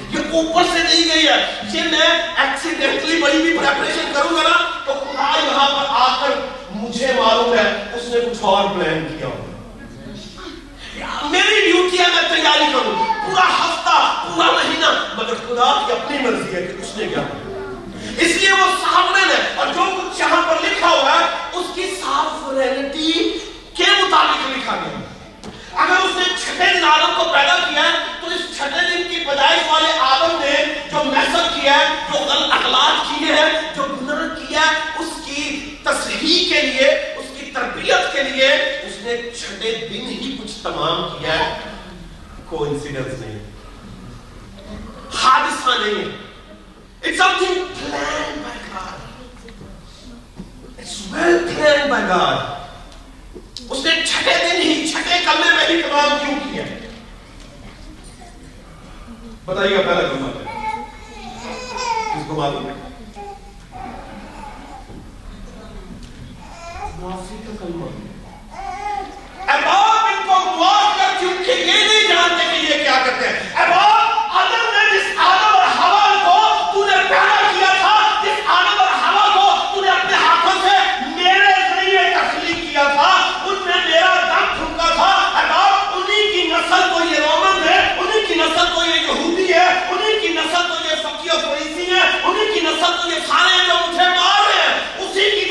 یہ 0.09 0.19
اوپر 0.31 0.63
سے 0.73 0.83
نہیں 0.83 1.15
گئی 1.15 1.27
ہے۔ 1.27 1.61
یہ 1.73 1.81
میں 1.83 2.07
ایکسیڈنٹلی 2.35 3.21
بڑی 3.21 3.41
بھی 3.41 3.57
پریپریشن 3.57 4.11
کروں 4.13 4.35
گا 4.35 4.41
نا 4.43 4.69
تو 4.85 4.93
خدا 4.93 5.31
یہاں 5.43 5.67
پر 5.67 5.85
آ 5.89 6.17
کر 6.19 6.29
مجھے 6.71 7.07
معلوم 7.15 7.53
ہے 7.53 7.89
اس 7.93 8.03
نے 8.03 8.26
کچھ 8.37 8.45
اور 8.45 8.65
پلان 8.65 9.17
کیا 9.17 9.27
ہوگا 9.27 9.55
میری 11.29 11.71
ڈیوٹی 11.71 11.99
ہے 11.99 12.05
میں 12.15 12.29
تیاری 12.29 12.65
کروں۔ 12.73 13.05
پورا 13.25 13.45
ہفتہ، 13.47 14.23
پورا 14.23 14.51
مہینہ، 14.51 14.85
مگر 15.13 15.33
خدا 15.47 15.71
کی 15.85 15.91
اپنی 15.91 16.17
مرضی 16.17 16.55
ہے 16.55 16.61
کہ 16.61 16.81
اس 16.81 16.97
نے 16.97 17.07
کیا۔ 17.07 17.21
اس 18.17 18.35
لیے 18.35 18.51
وہ 18.51 18.67
سافرن 18.81 19.29
ہے 19.29 19.53
اور 19.55 19.67
جو 19.67 19.85
کچھ 19.97 20.19
یہاں 20.19 20.41
پر 20.41 20.63
لکھا 20.63 20.89
ہوا 20.89 21.19
ہے، 21.19 21.25
اس 21.53 21.65
کی 21.75 21.95
سافرنٹی 22.01 23.11
کے 23.75 23.83
مطابق 23.83 24.49
لکھا 24.57 24.75
گیا۔ 24.75 24.99
اگر 25.83 26.05
اس 26.05 26.17
نے 26.17 26.23
چھٹے 26.43 26.73
دن 26.73 26.83
آدم 26.83 27.13
کو 27.17 27.23
پیدا 27.33 27.57
کیا 27.69 27.83
ہے، 27.83 27.91
تو 28.21 28.27
اس 28.27 28.57
چھٹے 28.57 28.87
دن 28.89 29.03
کی 29.09 29.23
پیدائش 29.25 29.71
والے 29.71 29.91
آدم 29.99 30.39
نے 30.39 30.63
جو 30.91 31.03
محسن 31.03 31.59
کیا 31.59 31.79
ہے، 31.79 31.85
جو 32.11 32.19
غلط 32.19 32.51
اخلاق 32.51 33.05
کیے 33.09 33.33
ہیں، 33.33 33.51
جو 33.75 33.83
گناہ 33.83 34.47
کیا 34.47 34.59
ہے 34.59 35.03
اس 35.03 35.25
کی 35.25 35.75
تصحیح 35.83 36.53
کے 36.53 36.61
لیے 36.61 37.16
تربیت 37.57 38.13
کے 38.13 38.23
لیے 38.23 38.47
اس 38.83 38.93
نے 39.01 39.29
چھٹے 39.39 39.87
دن 39.89 40.05
ہی 40.05 40.37
کچھ 40.43 40.51
تمام 40.63 41.17
کیا 41.19 41.39
ہے۔ 41.39 41.59
کوئنسیڈنس 42.45 43.19
نہیں۔ 43.19 43.39
حادثہ 45.15 45.69
نہیں۔ 45.69 46.05
ہے 46.05 46.27
It's 47.05 47.19
something 47.19 47.55
planned 47.55 48.37
by 48.37 48.55
God. 48.73 48.95
It's 50.79 51.13
well 51.13 51.39
planned 51.47 51.91
by 51.91 52.17
God. 52.17 52.43
اس 53.69 53.85
نے 53.85 54.05
چھٹے 54.05 54.33
دن 54.43 54.61
ہی 54.61 54.91
چھٹے 54.91 55.19
کلمے 55.25 55.55
میں 55.55 55.67
ہی 55.69 55.81
تمام 55.81 56.25
کیوں 56.25 56.53
کیا 56.53 56.63
بتائیے 59.45 59.77
پہلا 59.77 60.01
کلمہ 60.01 60.27
مطلب 60.27 60.45
کس 62.13 62.27
کو 62.27 62.33
معلوم 62.33 62.67
ہے۔ 62.67 62.86
معافی 66.99 67.35
کا 67.45 67.53
کلمہ 67.59 67.87
اب 69.47 69.59
آپ 69.65 70.05
ان 70.05 70.21
کو 70.27 70.37
معاف 70.57 70.97
کر 70.97 71.19
کیونکہ 71.19 71.51
یہ 71.51 71.83
نہیں 71.83 72.07
جانتے 72.07 72.45
کہ 72.45 72.65
یہ 72.65 72.83
کیا 72.83 72.95
کرتے 73.05 73.27
ہیں۔ 73.27 73.49
اب 73.55 73.71
آپ 73.73 74.35
آدم 74.37 74.65
نے 74.71 74.85
جس 74.91 75.11
آدم 75.17 75.55
اور 75.55 75.67
ہوا 75.75 76.07
کو 76.23 76.37
تو 76.73 76.85
نے 76.85 76.95
پیدا 77.03 77.51
کیا 77.51 77.69
تھا 77.79 77.93
جس 78.23 78.39
آدم 78.55 78.81
اور 78.81 78.89
ہوا 79.03 79.27
کو 79.35 79.75
تو 79.75 79.81
نے 79.81 79.89
اپنے 79.89 80.15
ہاتھوں 80.15 80.59
سے 80.61 80.75
میرے 81.15 81.53
ذریعے 81.69 82.03
تخلیق 82.15 82.59
کیا 82.63 82.83
تھا 82.93 83.09
ان 83.45 83.61
میں 83.65 83.81
میرا 83.85 84.13
دم 84.23 84.55
پھونکا 84.55 84.93
تھا 84.95 85.11
اب 85.35 85.51
آپ 85.59 85.95
انہی 85.97 86.21
کی 86.33 86.47
نسل 86.49 86.89
کو 86.93 87.03
یہ 87.05 87.19
رومن 87.19 87.67
ہے 87.69 87.79
انہی 87.99 88.25
کی 88.27 88.35
نسل 88.35 88.73
کو 88.75 88.85
یہ 88.85 88.99
یہودی 89.01 89.51
ہے 89.53 89.67
انہی 89.89 90.19
کی 90.21 90.33
نسل 90.33 90.67
کو 90.67 90.83
یہ 90.85 91.03
فقی 91.03 91.29
و 91.29 91.39
فریسی 91.41 91.91
ہے 91.91 92.01
انہی 92.23 92.53
کی 92.53 92.65
نسل 92.67 92.97
کو 92.97 93.09
یہ 93.09 93.25
سارے 93.27 93.65
جو 93.67 93.79
مجھے 93.87 94.09
مار 94.09 94.41
رہے 94.41 94.61
ہیں 94.63 94.75
اسی 94.99 95.29
کی 95.31 95.45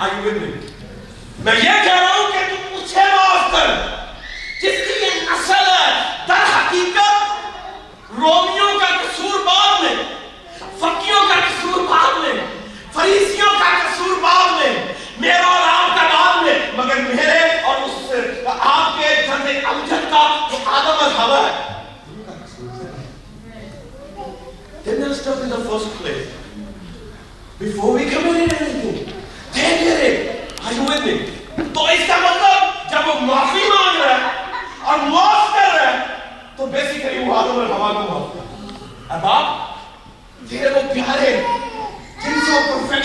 Are 0.00 0.14
you 0.14 0.22
with 0.24 0.42
me? 0.42 0.48
میں 1.48 1.56
یہ 1.56 1.84
کہہ 1.84 2.00
رہا 2.00 2.14
ہوں 2.14 2.32
کہ 2.32 2.40
تم 2.48 2.74
اسے 2.76 3.02
معاف 3.12 3.52
کر 3.52 3.68
جس 4.62 4.80
کی 4.86 4.94
یہ 5.02 5.20
نسل 5.28 5.68
ہے، 5.68 5.92
در 6.28 6.42
حقیقت 6.46 8.10
رومیوں 8.16 8.72
کا 8.80 8.86
قصور 8.96 9.38
بعد 9.46 9.82
میں، 9.82 9.94
فقیوں 10.80 11.22
کا 11.28 11.38
قصور 11.46 11.86
بعد 11.90 12.18
میں، 12.24 12.32
فریسیوں 12.94 13.52
کا 13.60 13.70
قصور 13.78 14.18
بعد 14.22 14.50
میں، 14.58 14.74
میرا 15.20 15.46
اور 15.46 15.68
آپ 15.68 15.96
کا 15.96 16.06
بعد 16.12 16.42
میں، 16.42 16.58
مگر 16.76 17.00
میرے 17.14 17.38
اور 17.62 17.80
اس 17.86 18.12
آپ 18.48 18.98
کے 18.98 19.14
جنگ 19.26 19.66
امجد 19.72 20.10
کا 20.10 20.26
جو 20.50 20.58
آدم 20.80 21.04
اور 21.04 21.16
ہوا 21.20 21.40
ہے 21.46 21.66
They 24.84 24.98
messed 24.98 25.26
up 25.28 25.40
in 25.42 25.50
the 25.50 25.64
first 25.64 25.96
place. 25.96 26.28
Before 27.58 27.90
we 27.94 28.04
committed 28.12 28.54
anything. 28.60 29.12
They 29.56 29.72
did 29.80 30.06
it. 30.10 30.54
Are 30.64 30.72
you 30.72 30.86
with 30.92 31.04
me? 31.08 31.16
تو 31.74 31.84
اس 31.84 32.00
کا 32.08 32.16
مطلب 32.16 32.90
جب 32.90 33.08
وہ 33.08 33.14
معافی 33.20 33.68
مانگ 33.68 34.00
رہا 34.00 34.16
ہے 34.16 34.28
اور 34.82 34.98
معاف 34.98 35.54
کر 35.54 35.74
رہا 35.74 35.86
ہے 35.86 36.04
تو 36.56 36.66
بیسیکلی 36.66 37.18
وہ 37.18 37.34
آدم 37.36 37.58
اور 37.60 37.70
ہوا 37.70 37.92
کو 37.92 38.00
معاف 38.00 38.32
کر 38.34 39.14
اب 39.14 39.26
آپ 39.26 40.48
تیرے 40.50 40.68
وہ 40.74 40.82
پیارے 40.92 41.32
جن 42.24 42.40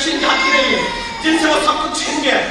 سے 0.04 0.12
وہ 0.18 0.32
رہی 0.54 0.76
ہے 0.76 0.82
جن 1.24 1.38
سے 1.42 1.48
وہ 1.48 1.60
سب 1.66 1.84
کچھ 1.84 2.00
چھن 2.00 2.24
گیا 2.24 2.42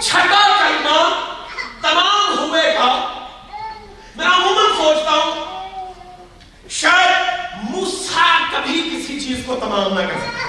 چھٹا 0.00 0.40
کلمہ 0.58 0.98
تمام 1.82 2.38
ہوئے 2.38 2.62
میں 4.16 4.26
عموماً 4.26 4.64
سوچتا 4.76 5.14
ہوں 5.14 5.32
شاید 6.80 7.64
موسیٰ 7.70 8.28
کبھی 8.52 8.80
کسی 8.90 9.18
چیز 9.20 9.42
کو 9.46 9.56
تمام 9.60 9.92
نہ 9.94 10.06
کر 10.08 10.20
سکتا 10.20 10.48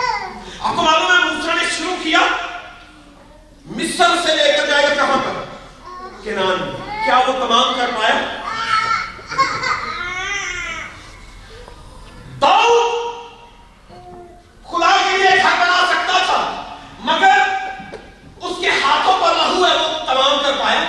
آپ 0.60 0.76
کو 0.76 0.82
معلوم 0.82 1.12
ہے 1.12 1.18
موسیٰ 1.26 1.56
نے 1.56 1.70
شروع 1.78 1.96
کیا 2.04 2.20
مصر 3.72 4.16
سے 4.26 4.36
لے 4.36 4.52
کر 4.58 4.68
جائے 4.68 4.84
گا 4.84 4.94
کہاں 4.96 5.18
پر 5.26 5.42
کنان 6.24 6.70
کیا 7.06 7.18
وہ 7.18 7.34
تمام 7.40 7.74
کر 7.76 7.92
پایا 7.96 8.20
داؤد 12.42 12.94
خدا 14.66 14.92
کے 14.98 15.18
لیے 15.18 15.30
گھر 15.32 15.56
بنا 15.56 15.80
سکتا 15.88 16.18
تھا 16.26 16.40
مگر 17.04 17.40
اس 18.42 18.56
کے 18.62 18.70
ہاتھوں 18.84 19.18
پر 19.22 19.34
لہو 19.34 19.66
ہے 19.66 19.74
وہ 19.74 20.06
تمام 20.06 20.40
کر 20.52 20.64
پایا۔ 20.64 20.80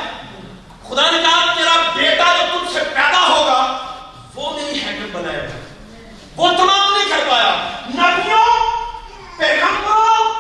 خدا 0.88 1.11
نے 1.11 1.19
کہا، 1.19 1.54
تیرا 1.57 1.90
بیٹا 1.95 2.25
جو 2.25 2.59
تم 2.59 2.73
سے 2.73 2.81
پیدا 2.81 3.28
ہوگا، 3.28 3.78
وہ 4.35 4.52
میری 4.52 4.81
ہیکل 4.81 5.11
بنائے 5.12 5.38
گا۔ 5.38 5.59
وہ 6.37 6.50
تمام 6.50 6.92
نہیں 6.92 7.09
کر 7.09 7.31
پایا۔ 7.31 7.81
نبیوں، 7.88 8.47
پیغمبروں، 9.38 10.35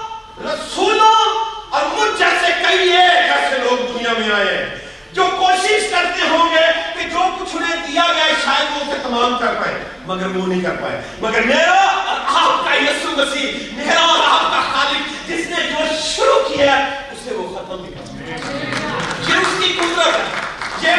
رسولوں 0.44 1.44
اور 1.70 1.82
مجھ 1.94 2.18
جیسے 2.18 2.52
کئی 2.68 2.88
ایک 2.88 3.30
ایسے 3.30 3.58
لوگ 3.58 3.98
دنیا 3.98 4.12
میں 4.18 4.34
آئے 4.34 4.58
ہیں 4.58 4.78
جو 5.12 5.24
کوشش 5.38 5.90
کرتے 5.90 6.28
ہوں 6.28 6.54
گے 6.54 6.72
کہ 6.94 7.08
جو 7.08 7.18
کچھ 7.40 7.56
انہیں 7.56 7.86
دیا 7.86 8.02
گیا 8.14 8.24
ہے، 8.24 8.32
شاید 8.44 8.76
وہ 8.76 8.92
اسے 8.92 9.00
تمام 9.02 9.38
کر 9.38 9.54
پائے، 9.62 9.84
مگر 10.06 10.36
وہ 10.36 10.46
نہیں 10.46 10.60
کر 10.60 10.76
پائے۔ 10.80 11.02
مگر 11.20 11.42
میرا 11.42 11.80
اور 11.80 12.20
آپ 12.26 12.64
کا 12.64 12.74
یسو 12.74 13.10
مسیح، 13.10 13.52
میرا 13.72 14.00
اور 14.00 14.18
آپ 14.18 14.50
کا 14.50 14.60
خالق، 14.72 15.28
جس 15.28 15.46
نے 15.46 15.56
جو 15.56 15.96
شروع 16.02 16.48
کیا 16.48 16.78
ہے 16.78 16.96
اسے 17.12 17.34
وہ 17.34 17.58
ختم 17.58 17.80
نہیں 17.80 17.90
کر 17.90 18.01
کی 19.62 19.72
قدرت 19.72 20.06
ہے۔ 20.06 20.22
یہ 20.82 20.92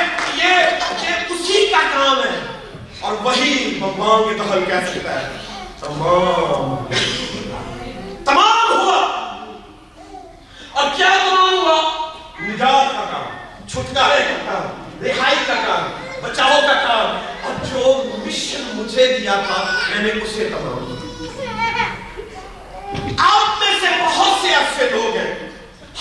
یہ 0.43 0.53
یہ 1.01 1.15
اسی 1.29 1.67
کا 1.67 1.82
کام 1.93 2.24
ہے۔ 2.24 2.39
اور 3.00 3.12
وہی 3.24 3.79
بمبان 3.79 4.24
کے 4.24 4.34
دخل 4.34 4.65
کہہ 4.65 4.91
سکتا 4.93 5.22
ہے؟ 5.22 5.38
تمام۔ 5.79 6.86
تمام 8.25 8.72
ہوا۔ 8.72 9.08
اور 10.72 10.89
کیا 10.96 11.10
تمام 11.10 11.53
ہوا؟ 11.53 12.12
نجات 12.41 12.96
کا 12.96 13.05
کام، 13.12 13.67
چھٹکارے 13.67 14.20
کا 14.20 14.53
کام، 14.53 15.03
رہائی 15.03 15.36
کا 15.48 15.53
کام، 15.53 16.08
بچاؤ 16.24 16.60
کا 16.62 16.74
کام۔ 16.74 17.32
اور 17.43 17.65
جو 17.65 18.03
مشن 18.25 18.63
مجھے 18.74 19.17
دیا 19.17 19.36
تھا، 19.48 19.63
میں 19.89 20.03
نے 20.03 20.10
اسے 20.24 20.50
تمام 20.50 21.00
آپ 23.17 23.63
میں 23.63 23.79
سے 23.82 23.88
بہت 24.03 24.41
سے 24.41 24.55
ایسے 24.55 24.89
لوگ 24.89 25.15
ہیں۔ 25.15 25.50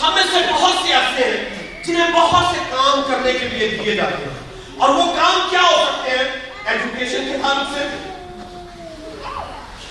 ہمیں 0.03 0.23
سے 0.23 0.53
بہت 0.53 0.87
سے 0.87 0.95
ایسے 0.95 1.25
ہیں۔ 1.25 1.52
جنہیں 1.85 2.13
بہت 2.15 2.55
سے 2.55 2.63
کام 2.71 3.03
کرنے 3.03 3.33
کے 3.33 3.49
لیے 3.49 3.69
دیے 3.69 3.95
جاتے 3.95 4.25
ہیں۔ 4.25 4.63
اور 4.79 4.89
وہ 4.89 5.15
کام 5.17 5.47
کیا 5.51 5.63
ہو 5.63 5.85
سکتے 5.87 6.11
ہیں؟ 6.11 6.25
ایجوکیشن 6.65 7.33
کے 7.33 7.39
تعلق 7.43 7.79
سے 7.79 7.85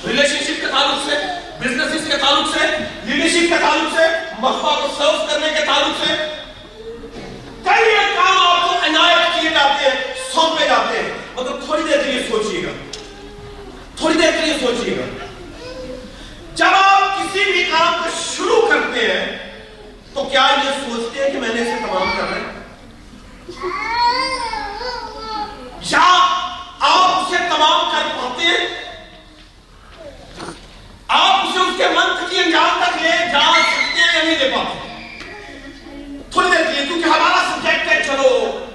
ریلیشن 0.08 0.36
شپ 0.36 0.62
کے 0.62 0.68
تعلق 0.68 1.10
سے 1.10 1.16
بزنس 1.60 2.08
کے 2.08 2.18
تعلق 2.18 2.58
سے 2.58 2.68
لیڈرشپ 3.04 3.50
کے 3.50 3.58
تعلق 3.62 3.96
سے، 3.96 4.04
مخبہ 4.40 4.76
کو 4.82 4.88
سرو 4.98 5.26
کرنے 5.30 5.48
کے 5.60 5.66
تعلق 5.66 6.06
سے۔ 6.06 6.14
کئی 7.64 7.96
کام 8.16 8.48
آپ 8.48 8.70
کو 8.70 8.76
عنایت 8.86 9.42
کیے 9.42 9.50
جاتے 9.50 9.90
ہیں، 9.90 10.14
سونپے 10.34 10.66
جاتے 10.66 10.98
ہیں۔ 10.98 11.10
مگر 11.36 11.66
تھوڑی 11.66 11.84
دیر 11.84 12.04
کے 12.04 12.12
لیے 12.12 12.24
سوچئے 12.30 12.64
گا۔ 12.64 12.70
تھوڑی 13.96 14.22
دیر 14.22 14.32
کے 14.32 14.46
لیے 14.46 14.54
سوچئے 14.60 14.98
گا۔ 14.98 15.26
جب 16.56 16.68
آپ 16.74 17.18
کسی 17.18 17.52
بھی 17.52 17.64
کام 17.64 17.94
کو 18.04 18.10
شروع 18.36 18.62
کرتے 18.62 19.14
ہیں، 19.14 19.52
تو 20.14 20.24
کیا 20.24 20.48
یہ 20.66 20.70
سوچتے 20.70 21.24
ہیں 21.24 21.32
کہ 21.32 21.40
میں 21.40 21.50
نے 21.50 21.62
اسے 21.62 21.88
تمام 21.88 22.12
کرنا 22.18 22.36
ہے 22.36 22.62
یا 25.82 26.00
آپ 26.80 27.10
اسے 27.10 27.38
تمام 27.38 27.92
کر 27.92 28.08
پاتے 28.16 28.46
ہیں 28.46 28.68
آپ 31.08 31.48
اسے 31.48 31.60
اس 31.60 31.78
کے 31.78 31.88
منت 31.88 32.30
کی 32.30 32.38
انجام 32.38 32.84
تک 32.84 33.02
لے 33.02 33.10
جا 33.10 33.52
سکتے 33.54 34.02
ہیں 34.02 34.16
یا 34.16 34.24
نہیں 34.24 34.36
دے 34.36 34.50
پاتے 34.50 34.80
تھوڑی 36.32 36.52
دیر 36.52 36.66
کے 36.66 36.72
لیے 36.72 36.86
کیونکہ 36.86 37.08
ہمارا 37.08 37.56
سبجیکٹ 37.56 37.92
ہے 37.92 38.04
چلو 38.04 38.66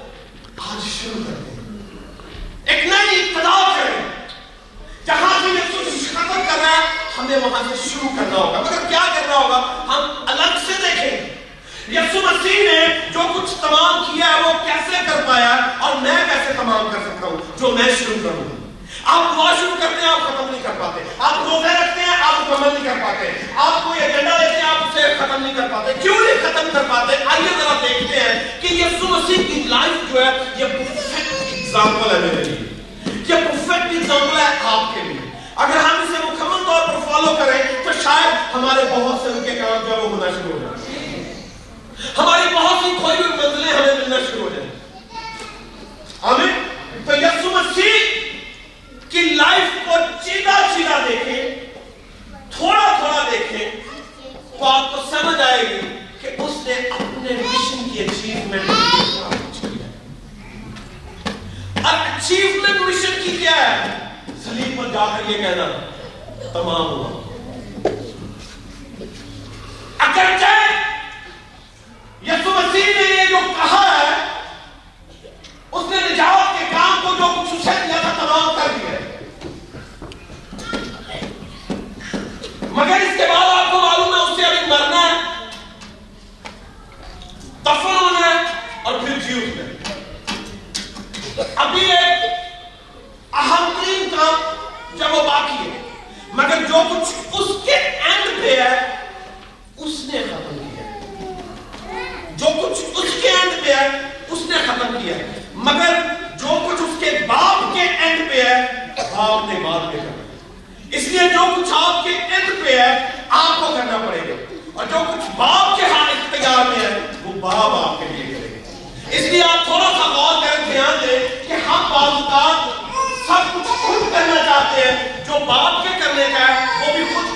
آج 0.57 1.03
شروع 1.03 1.25
کرتے 1.25 1.51
ہیں 1.51 2.77
ایک 2.77 2.87
نئی 2.87 3.23
ابتدا 3.23 3.75
کریں 3.77 4.27
جہاں 5.07 5.39
سے 5.41 5.49
یہ 5.49 5.85
سوچ 5.85 6.09
ختم 6.13 6.41
کر 6.49 6.59
رہا 6.59 6.71
ہے 6.71 6.83
ہمیں 7.37 7.49
وہاں 7.49 7.63
سے 7.69 7.91
شروع 7.91 8.09
کرنا 8.09 8.37
ہوگا، 8.37 8.61
مگر 8.61 8.89
کیا 8.89 9.01
کرنا 9.15 9.37
ہوگا؟ 9.37 9.85
ہم 9.89 10.25
الگ 10.27 10.59
سے 10.67 10.73
دیکھیں۔ 10.83 11.37
یسو 11.89 12.21
مسیح 12.21 12.71
نے 12.71 13.11
جو 13.13 13.21
کچھ 13.35 13.55
تمام 13.61 14.05
کیا 14.05 14.27
ہے، 14.27 14.43
وہ 14.43 14.53
کیسے 14.53 14.97
کر 15.07 15.23
پایا 15.27 15.57
اور 15.79 15.97
میں 15.97 16.17
کیسے 16.17 16.53
تمام 16.53 16.89
کر 16.93 16.99
سکتا 16.99 17.27
ہوں؟ 17.27 17.37
جو 17.59 17.69
میں 17.69 17.93
شروع 17.99 18.15
کروں۔ 18.23 18.73
آپ 19.05 19.37
دعا 19.37 19.55
شروع 19.61 19.77
کرتے 19.81 20.01
ہیں، 20.03 20.09
آپ 20.09 20.21
ختم 20.21 20.51
نہیں 20.51 20.63
کر 20.63 20.73
پاتے۔ 20.79 21.01
آپ 21.19 21.35
روزے 21.45 21.75
رکھتے 21.75 22.01
ہیں، 22.01 22.17
آپ 22.21 22.35
مکمل 22.41 22.69
نہیں 22.75 22.85
کر 22.85 23.05
پاتے۔ 23.05 23.33
آپ 23.57 23.85
کوئی 23.85 24.01
ایجنڈا 24.01 24.39
لیتے 24.39 24.55
ہیں، 24.55 24.69
آپ 24.69 24.83
اسے 24.83 25.15
ختم 25.19 25.43
نہیں 25.43 25.55
کر 25.55 25.69
پاتے۔ 25.73 25.93
کیوں 26.03 26.21
نہیں 26.21 26.53
ختم 26.53 26.69
کر 26.73 26.83
پاتے؟ 26.89 27.17
آئیے 27.27 27.49
ذرا 27.59 27.73
دیکھتے 27.83 28.21
ہیں 28.21 28.61
کہ 28.61 28.67
یسو 28.67 29.07
مسیح 29.09 29.37
کی 29.37 29.63
لائف 29.67 30.13
جو 30.13 30.21
ہے، 30.21 30.31
یہ 30.57 30.65
پرفیکٹ 30.65 31.53
ایگزامپل 31.53 32.15
ہے 32.15 32.21
میرے 32.21 32.45
لیے۔ 32.45 32.59
یہ 33.29 33.35
پرفیکٹ 33.35 33.93
ایگزامپل 33.93 34.37
ہے 34.37 34.59
آپ 34.65 34.95
کے 34.95 35.01
لیے۔ 35.01 35.31
اگر 35.57 35.77
ہم 35.77 36.01
اسے 36.03 36.16
فالو 37.17 37.37
کریں 37.37 37.63
تو 37.85 37.93
شاید 38.03 38.55
ہمارے 38.55 38.83
بہت 38.91 39.21
سے 39.23 39.29
ان 39.29 39.45
کے 39.45 39.51
کام 39.51 39.85
جو 39.87 39.93
ہے 39.93 40.01
وہ 40.01 40.09
ہونا 40.09 40.27
شروع 40.31 40.53
ہو 40.53 40.59
جائے 40.59 41.05
ہماری 42.19 42.55
بہت 42.55 42.85
سی 42.85 42.91
کھوئی 42.99 43.17
ہوئی 43.17 43.31
منزلیں 43.31 43.73
ہمیں 43.73 43.95
ملنا 43.95 44.17
شروع 44.31 44.43
ہو 44.43 44.49
جائیں۔ 44.55 44.71
آمین؟ 46.23 46.69
تو 47.07 47.17
یسو 47.17 47.51
مسیح 47.51 48.29
کی 49.09 49.23
لائف 49.23 49.87
کو 49.87 49.93
چیدہ 50.25 50.51
چیدہ 50.77 50.99
دیکھیں، 51.09 51.45
تھوڑا 52.57 52.97
تھوڑا 52.99 53.29
دیکھیں، 53.31 53.71
تو 54.59 54.65
آپ 54.65 54.95
کو 54.95 55.03
سمجھ 55.11 55.41
آئے 55.41 55.63
گی 55.63 55.81
کہ 56.21 56.29
اس 56.39 56.67
نے 56.67 56.73
اپنے 56.73 57.43
مشن 57.43 57.89
کی 57.89 58.05
اچیومنٹ 58.05 58.71
اور 61.87 61.95
اچیومنٹ 61.95 62.81
مشن 62.81 63.23
کی 63.25 63.37
کیا 63.37 63.57
ہے؟ 63.57 63.99
سلیم 64.45 64.77
پر 64.77 64.93
جا 64.93 65.17
کر 65.17 65.31
یہ 65.31 65.37
کہنا۔ 65.37 65.96
تمام 66.57 66.87
ہوا۔ 66.89 67.09
اگرچہ 69.99 70.55
یسو 72.23 72.51
مسیح 72.51 72.87
نے 72.97 73.05
یہ 73.11 73.27
جو 73.29 73.41
کہا 73.57 73.83
ہے 73.91 74.15
اس 75.73 75.91
نے 75.91 75.97
نجات 76.01 76.59
کے 76.59 76.65
کام 76.71 77.01
کو 77.03 77.15
جو 77.19 77.27
کچھ 77.35 77.55
اسے 77.55 77.75
دیا 77.83 78.01
تھا 78.01 78.13
تمام 78.19 78.49
کر 78.57 78.73
دیا 78.77 78.99
مگر 82.73 83.01
اس 83.01 83.17
کے 83.17 83.27
بعد 83.27 83.49
آپ 83.51 83.71
کو 83.73 83.81
معلوم 83.81 84.15
ہے 84.15 84.21
اس 84.23 84.37
سے 84.37 84.47
ابھی 84.47 84.67
مرنا 84.67 85.03
ہے 85.03 85.15
دفن 87.65 87.95
ہونا 87.95 88.21
ہے 88.21 88.37
اور 88.83 88.99
پھر 89.01 89.19
جی 89.19 89.33
اٹھنا 89.35 89.65
ہے 89.65 89.75
ابھی 91.57 91.91
ایک 91.91 92.25
اہم 93.35 93.73
ترین 93.75 94.09
کام 94.11 94.35
جب 94.99 95.15
وہ 95.15 95.23
باقی 95.23 95.57
ہے 95.61 95.79
مگر 96.35 96.65
جو 96.69 96.83
کچھ 96.91 97.13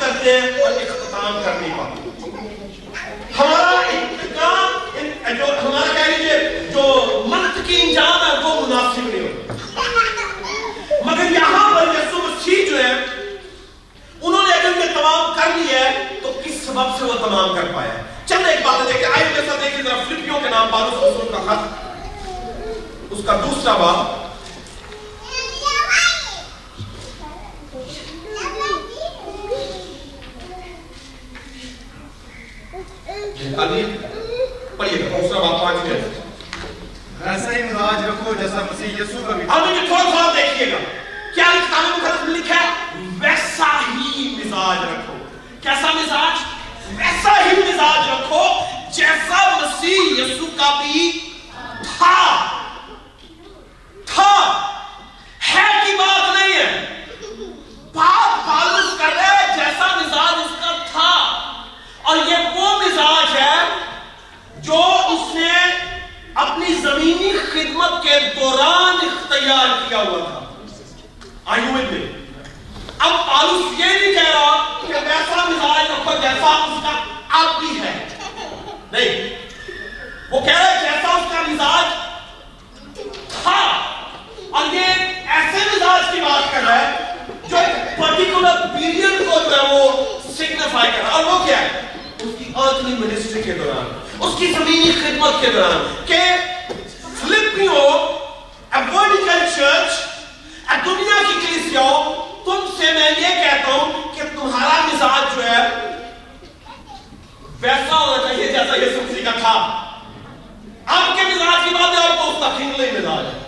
کرتے 0.00 0.32
ہیں 0.32 0.62
اور 0.62 0.72
اختتام 0.72 1.40
کر 1.44 1.60
نہیں 1.60 1.78
پاتے 1.78 2.08
ہمارا 3.38 3.78
انتقام 3.90 4.78
جو 5.36 5.44
ہمارا 5.44 5.92
کہہ 5.92 6.08
لیجیے 6.08 6.38
جو 6.72 6.82
منطقی 7.26 7.80
انجام 7.82 8.18
ہے 8.20 8.36
وہ 8.44 8.60
مناسب 8.60 9.06
نہیں 9.06 9.22
ہوتا 9.22 9.54
مگر 11.04 11.30
یہاں 11.32 11.68
پر 11.74 11.94
یسو 11.94 12.18
مسیح 12.18 12.64
جو 12.70 12.78
ہے 12.78 12.92
انہوں 12.92 14.42
نے 14.42 14.54
اگر 14.54 14.78
یہ 14.78 14.94
تمام 14.94 15.32
کر 15.34 15.56
لیا 15.56 15.78
ہے 15.80 16.18
تو 16.22 16.32
کس 16.44 16.62
سبب 16.66 16.96
سے 16.98 17.04
وہ 17.04 17.18
تمام 17.26 17.54
کر 17.56 17.72
پایا 17.74 18.00
چند 18.26 18.48
ایک 18.48 18.64
بات 18.64 18.86
دیکھیں 18.86 19.08
آئے 19.08 19.24
میرے 19.24 19.46
ساتھ 19.46 19.60
دیکھیں 19.64 19.82
ذرا 19.82 20.02
فلپیوں 20.08 20.40
کے 20.40 20.48
نام 20.48 20.68
پالوس 20.72 21.02
رسول 21.04 21.32
کا 21.32 21.44
خط 21.46 23.12
اس 23.12 23.24
کا 23.26 23.40
دوسرا 23.44 23.76
باب 23.76 24.18
پڑھیے 34.76 34.96
دوسرا 35.02 35.38
بات 35.38 35.39
پانچ 35.58 35.84
میں 35.84 36.00
ایسا 37.32 37.52
ہی 37.52 37.62
مزاج 37.62 38.04
رکھو 38.04 38.34
جیسا 38.34 38.54
مسیح 38.54 38.86
یسوع 38.86 39.26
کا 39.26 39.32
بھی۔ 39.32 39.44
اب 39.48 39.60
مجھے 39.66 39.86
تھوڑا 39.86 40.02
سا 40.02 40.32
دیکھیے 40.36 40.72
گا۔ 40.72 40.76
کیا 41.34 41.44
کتاب 41.54 41.84
مقدس 41.84 42.28
میں 42.28 42.34
لکھا 42.38 42.54
ہے؟ 42.54 42.68
ویسا 43.20 43.66
ہی 43.66 44.36
مزاج 44.44 44.78
رکھو۔ 44.78 45.16
کیسا 45.62 45.92
مزاج؟ 45.92 46.38
ویسا 46.96 47.44
ہی 47.44 47.56
مزاج 47.56 48.10
رکھو 48.10 48.44
جیسا 48.92 49.58
مسیح 49.62 50.24
یسوع 50.24 50.46
کا 50.56 50.80
بھی 50.82 51.32
تھا۔ 51.98 52.46
تھا۔ 54.06 54.60
ہے 55.54 55.86
کی 55.86 55.96
بات 55.96 56.36
نہیں 56.36 56.52
ہے۔ 56.52 57.04
بات 57.94 58.46
پالوس 58.46 58.98
کر 58.98 59.14
رہے 59.16 59.22
ہیں 59.22 59.56
جیسا 59.56 59.86
مزاج 59.86 60.34
اس 60.34 60.64
کا 60.64 60.72
تھا۔ 60.92 61.10
اور 62.02 62.16
یہ 62.16 62.36
وہ 62.54 62.82
مزاج 62.82 63.36
ہے 63.36 63.54
جو 64.70 64.82
اس 65.06 65.34
نے 65.34 65.50
اپنی 66.34 66.74
زمینی 66.74 67.32
خدمت 67.52 68.02
کے 68.02 68.10
دوران 68.40 68.96
اختیار 69.06 69.88
کیا 69.88 69.98
ہوا 69.98 70.30
تھا۔ 70.30 70.40
آئیو 71.44 71.72
میں 71.72 72.12
اب 72.98 73.12
پالوس 73.26 73.78
یہ 73.78 73.84
نہیں 73.84 74.12
کہہ 74.12 74.30
رہا 74.30 74.80
کہ 74.86 74.94
ویسا 74.94 75.44
مزاج 75.44 75.86
رکھو 75.90 76.12
جیسا 76.22 76.46
اس 76.46 76.82
کا 76.82 77.04
اب 77.38 77.60
بھی 77.60 77.80
ہے۔ 77.80 78.08
نہیں، 78.92 79.36
وہ 80.30 80.40
کہہ 80.40 80.58
رہا 80.58 80.70
ہے 80.70 80.80
جیسا 80.80 81.08
اس 81.08 81.32
کا 81.32 81.42
مزاج 81.48 81.84
تھا۔ 83.42 83.80
اور 84.50 84.74
یہ 84.74 84.86
ایسے 85.26 85.76
مزاج 85.76 86.02
کی 86.12 86.20
بات 86.20 86.52
کر 86.52 86.62
رہا 86.62 86.78
ہے 86.78 87.14
جو 87.48 87.56
ایک 87.56 87.98
پرٹیکولر 87.98 88.66
پیریڈ 88.66 89.18
کو 89.30 89.50
جو 89.50 89.56
ہے 89.56 89.74
وہ 89.74 90.02
سگنیفائی 90.38 90.90
کر 90.96 91.02
رہا 91.02 91.18
ہے۔ 91.18 91.22
اور 91.22 91.24
وہ 91.24 91.46
کیا 91.46 91.60
ہے؟ 91.60 91.80
اس 92.18 92.30
کی 92.38 92.44
ارتھلی 92.54 92.94
منسٹری 92.94 93.42
کے 93.42 93.52
دوران۔ 93.52 94.09
اس 94.20 94.34
کی 94.38 94.52
زمینی 94.52 94.92
خدمت 94.92 95.40
کے 95.40 95.46
دوران 95.46 96.04
کہ 96.06 96.18
فلپیو 97.20 97.78
ایورڈیکل 98.70 99.38
چرچ 99.56 100.10
دنیا 100.84 101.22
کی 101.28 101.46
کلیسیوں 101.46 101.90
تم 102.44 102.68
سے 102.78 102.92
میں 102.92 103.10
یہ 103.10 103.34
کہتا 103.34 103.72
ہوں 103.72 104.16
کہ 104.16 104.22
تمہارا 104.22 104.86
مزاج 104.86 105.36
جو 105.36 105.44
ہے، 105.44 105.68
ویسا 107.60 107.98
ہونا 107.98 108.22
چاہیے 108.22 108.46
جیسا 108.46 108.76
یہ 108.76 108.86
سمسی 108.86 109.22
کا 109.22 109.30
تھا۔ 109.30 109.52
اب 110.86 111.16
کے 111.16 111.22
مزاج 111.24 111.64
کی 111.64 111.74
بات 111.74 111.98
ہے 111.98 112.08
اب 112.08 112.16
تو 112.16 112.30
اس 112.30 112.36
کا 112.40 112.50
کھنگلی 112.56 112.90
مزاج 112.90 113.24
ہے۔ 113.26 113.40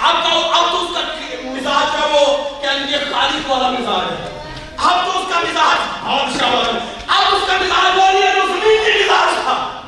اب 0.00 0.14
تو 0.14 0.50
اب 0.50 0.70
تو 0.72 0.84
اس 0.84 0.90
کا 0.94 1.00
مزاج 1.44 1.92
جو 1.92 1.98
ہے، 2.02 2.20
وہ 2.20 2.50
کیا 2.60 2.72
لیجیے 2.72 2.98
خالق 2.98 3.50
والا 3.50 3.70
مزاج 3.70 4.12
ہے۔ 4.12 4.42
اب 4.76 5.04
تو 5.04 5.10
اس 5.10 5.26
کا 5.32 5.40
مزاج 5.40 6.04
بادشاہ 6.04 6.54
والا۔ 6.54 6.78
اب 7.16 7.34
اس 7.34 7.42
کا 7.46 7.52
مزاج 7.52 7.98
وہ 7.98 8.12
نہیں 8.12 8.22
ہے 8.22 8.34
جو 8.34 8.46
زمین 8.46 8.84
کی 8.84 9.04
مزاج 9.04 9.42
تھا۔ 9.42 9.82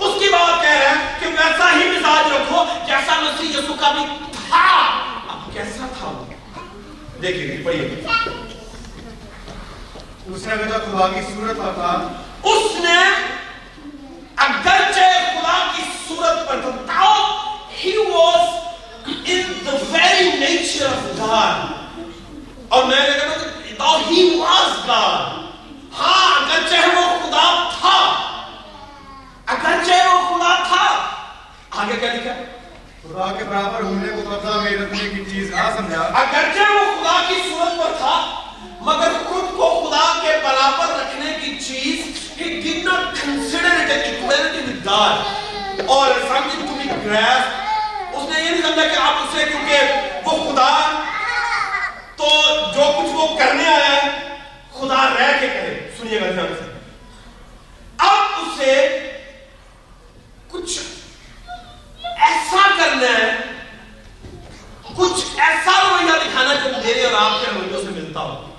اس 0.00 0.14
کی 0.20 0.28
بات 0.28 0.62
کہہ 0.62 0.70
رہے 0.70 0.88
ہیں 0.88 1.20
کہ 1.20 1.26
ویسا 1.26 1.72
ہی 1.72 1.88
مزاج 1.88 2.32
رکھو 2.32 2.64
جیسا 2.86 3.20
مسیح 3.20 3.48
یسوع 3.48 3.74
کا 3.80 3.92
بھی 3.92 4.04
تھا۔ 4.32 4.66
اب 5.28 5.52
کیسا 5.52 5.86
تھا 5.98 6.06
وہ؟ 6.06 6.24
دیکھیے 7.22 7.62
پڑھیے۔ 7.64 8.06
اس 10.26 10.46
نے 10.46 10.52
اگر 10.52 10.78
خدا 10.78 11.08
کی 11.14 11.20
صورت 11.34 11.56
پر 11.58 11.72
تھا۔ 11.74 12.08
اس 12.42 12.80
نے 12.80 12.96
اگرچہ 14.36 15.08
خدا 15.34 15.72
کی 15.76 15.82
صورت 16.08 16.48
پر 16.48 16.60
تھا۔ 16.86 17.14
He 17.82 17.92
was 18.12 18.44
in 19.34 19.44
the 19.66 19.76
very 19.94 20.28
nature 20.40 20.88
of 20.88 21.20
God 21.20 21.66
اور 22.68 22.84
میں 22.84 23.00
نے 23.00 23.18
کہا 23.18 23.34
کہ 23.68 23.74
تاؤ 23.78 23.96
he 24.10 24.22
was 24.40 24.70
God 24.88 25.38
ہاں 25.98 26.40
اگرچہ 26.40 26.96
وہ 26.96 27.18
خدا 27.22 27.68
تھا۔ 27.80 28.07
اگرچہ 29.68 30.06
وہ 30.08 30.20
خدا 30.28 30.54
تھا۔ 30.68 30.84
آگے 31.80 31.96
کیا 32.00 32.12
لکھا؟ 32.14 32.34
ہے 32.34 32.44
خدا 33.02 33.32
کے 33.38 33.44
برابر 33.44 33.82
ہونے 33.82 34.08
کو 34.14 34.22
قبضہ 34.28 34.58
میں 34.60 34.72
رکھنے 34.72 35.08
کی 35.08 35.24
چیز 35.30 35.50
نہ 35.54 35.68
سمجھا۔ 35.76 36.00
اگرچہ 36.20 36.70
وہ 36.72 36.84
خدا 36.94 37.16
کی 37.28 37.34
صورت 37.48 37.78
پر 37.78 37.92
تھا 37.98 38.14
مگر 38.80 39.12
خود 39.26 39.56
کو 39.56 39.68
خدا 39.84 40.06
کے 40.22 40.36
برابر 40.44 40.94
رکھنے 41.00 41.36
کی 41.40 41.58
چیز 41.66 42.16
he 42.38 42.48
did 42.64 42.84
not 42.84 43.16
consider 43.20 43.70
it 43.82 43.90
an 43.94 44.02
equality 44.10 44.60
with 44.66 44.84
God 44.84 45.86
or 45.94 46.06
something 46.28 46.66
to 46.66 46.76
be 46.80 46.88
grasped 47.04 47.66
اس 48.14 48.28
نے 48.30 48.40
یہ 48.40 48.50
نہیں 48.50 48.62
سمجھا 48.62 48.86
کہ 48.88 49.00
آپ 49.02 49.22
اسے 49.22 49.44
کیونکہ 49.44 50.26
وہ 50.26 50.36
خدا 50.44 50.70
تو 52.16 52.28
جو 52.74 52.90
کچھ 52.98 53.12
وہ 53.14 53.26
کرنے 53.38 53.66
آیا 53.66 53.92
ہے 53.92 54.08
خدا 54.78 55.04
رہ 55.18 55.32
کے 55.40 55.46
کرے۔ 55.48 55.74
سنیے 55.98 56.20
گا 56.20 56.30
دھیان 56.30 56.54
سے 56.58 56.66
اب 57.98 58.40
اسے 58.42 58.74
کچھ 60.50 60.78
ایسا 62.04 62.68
کرنا 62.76 63.18
ہے، 63.18 63.36
کچھ 64.96 65.40
ایسا 65.40 65.72
رویہ 65.82 66.12
دکھانا 66.12 66.54
جو 66.54 66.70
میرے 66.84 67.04
اور 67.04 67.32
آپ 67.32 67.40
کے 67.40 67.46
رویوں 67.54 67.82
سے 67.82 67.88
ملتا 67.88 68.20
ہو۔ 68.20 68.54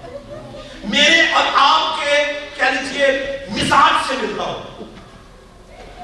میرے 0.83 1.21
اور 1.33 1.43
آپ 1.53 1.99
کے، 1.99 2.39
کہہ 2.55 2.65
لیجیے 2.65 3.37
مزاج 3.49 3.93
سے 4.07 4.13
ملتا 4.21 4.43
ہو۔ 4.43 4.83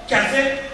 کیسے؟ 0.07 0.67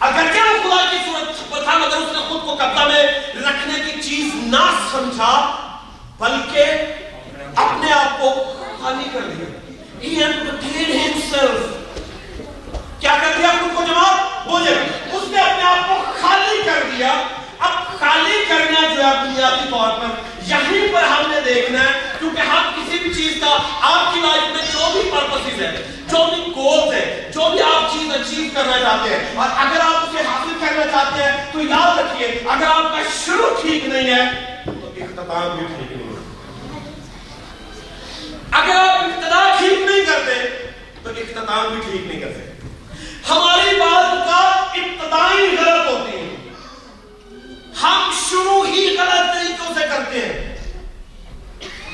اگر 0.00 0.26
کیا 0.32 0.42
وہ 0.42 0.62
خدا 0.62 0.90
کی 0.90 0.96
صورت 1.04 1.50
پر 1.50 1.62
تھا، 1.62 1.78
مگر 1.78 1.96
اس 1.96 2.12
نے 2.12 2.18
خود 2.28 2.40
کو 2.42 2.54
قبضہ 2.54 2.84
میں 2.84 3.02
رکھنے 3.34 3.90
کی 3.90 4.02
چیز 4.02 4.34
نہ 4.34 4.88
سمجھا، 4.92 5.56
بلکہ 6.18 6.64
اپنے 7.56 7.92
آپ 7.92 8.20
کو 8.20 8.54
خالی 8.80 9.08
کر 9.12 9.20
دیا۔ 9.20 9.44
He 10.02 10.30
emptied 10.30 10.88
himself 11.04 11.83
کیا 13.00 13.16
کر 13.20 13.32
دیا 13.38 13.50
خود 13.60 13.76
کو 13.76 13.84
جواب؟ 13.86 14.46
بولے، 14.46 14.70
اس 14.70 15.28
نے 15.30 15.40
اپنے 15.40 15.62
آپ 15.68 15.88
کو 15.88 15.94
خالی 16.20 16.62
کر 16.64 16.82
دیا۔ 16.90 17.12
اب 17.58 17.98
خالی 17.98 18.44
کرنا 18.48 18.80
جو 18.94 19.02
ہے 19.02 19.12
بنیادی 19.14 19.68
طور 19.70 19.90
پر، 20.00 20.22
یہیں 20.46 20.86
پر 20.94 21.02
ہم 21.02 21.30
نے 21.30 21.40
دیکھنا 21.44 21.80
ہے، 21.80 21.92
کیونکہ 22.18 22.40
ہم 22.50 22.70
کسی 22.76 22.98
بھی 23.02 23.12
چیز 23.14 23.40
کا 23.40 23.56
آپ 23.90 24.12
کی 24.14 24.20
لائف 24.20 24.56
میں 24.56 24.64
جو 24.72 24.90
بھی 24.92 25.10
پرپسز 25.10 25.60
ہے 25.62 25.70
جو 26.10 26.24
بھی 26.30 26.52
گولز 26.56 26.92
ہے 26.94 27.30
جو 27.34 27.48
بھی 27.50 27.62
آپ 27.62 27.92
چیز 27.92 28.10
اچیو 28.14 28.48
کرنا 28.54 28.78
چاہتے 28.80 29.08
ہیں، 29.10 29.36
اور 29.36 29.48
اگر 29.64 29.80
آپ 29.80 30.08
اسے 30.08 30.26
حاصل 30.26 30.54
کرنا 30.60 30.86
چاہتے 30.92 31.22
ہیں، 31.22 31.52
تو 31.52 31.60
یاد 31.60 31.98
رکھیے، 31.98 32.26
اگر 32.26 32.66
آپ 32.66 32.90
کا 32.92 33.02
شروع 33.24 33.50
ٹھیک 33.62 33.84
نہیں 33.84 34.10
ہے، 34.14 34.24
تو 34.64 34.90
اختتام 35.04 35.56
بھی 35.56 35.66
ٹھیک 35.66 35.92
نہیں 35.92 36.08
ہے۔ 36.08 36.22
اگر 38.60 38.76
آپ 38.76 39.04
ابتدا 39.04 39.42
ٹھیک 39.58 39.78
نہیں 39.80 40.04
کرتے، 40.06 40.34
تو 41.02 41.10
اختتام 41.10 41.72
بھی 41.72 41.80
ٹھیک 41.90 42.06
نہیں 42.06 42.20
کر 42.20 42.32
سکتے 42.32 42.43
ہماری 43.30 43.76
بات 43.80 44.26
کا 44.28 44.42
ابتدائی 44.80 45.56
غلط 45.56 45.86
ہوتی 45.86 46.18
ہے۔ 46.18 46.36
ہم 47.82 48.10
شروع 48.28 48.66
ہی 48.66 48.96
غلط 48.98 49.34
طریقوں 49.34 49.74
سے 49.74 49.80
کرتے 49.88 50.18
ہیں۔ 50.18 50.54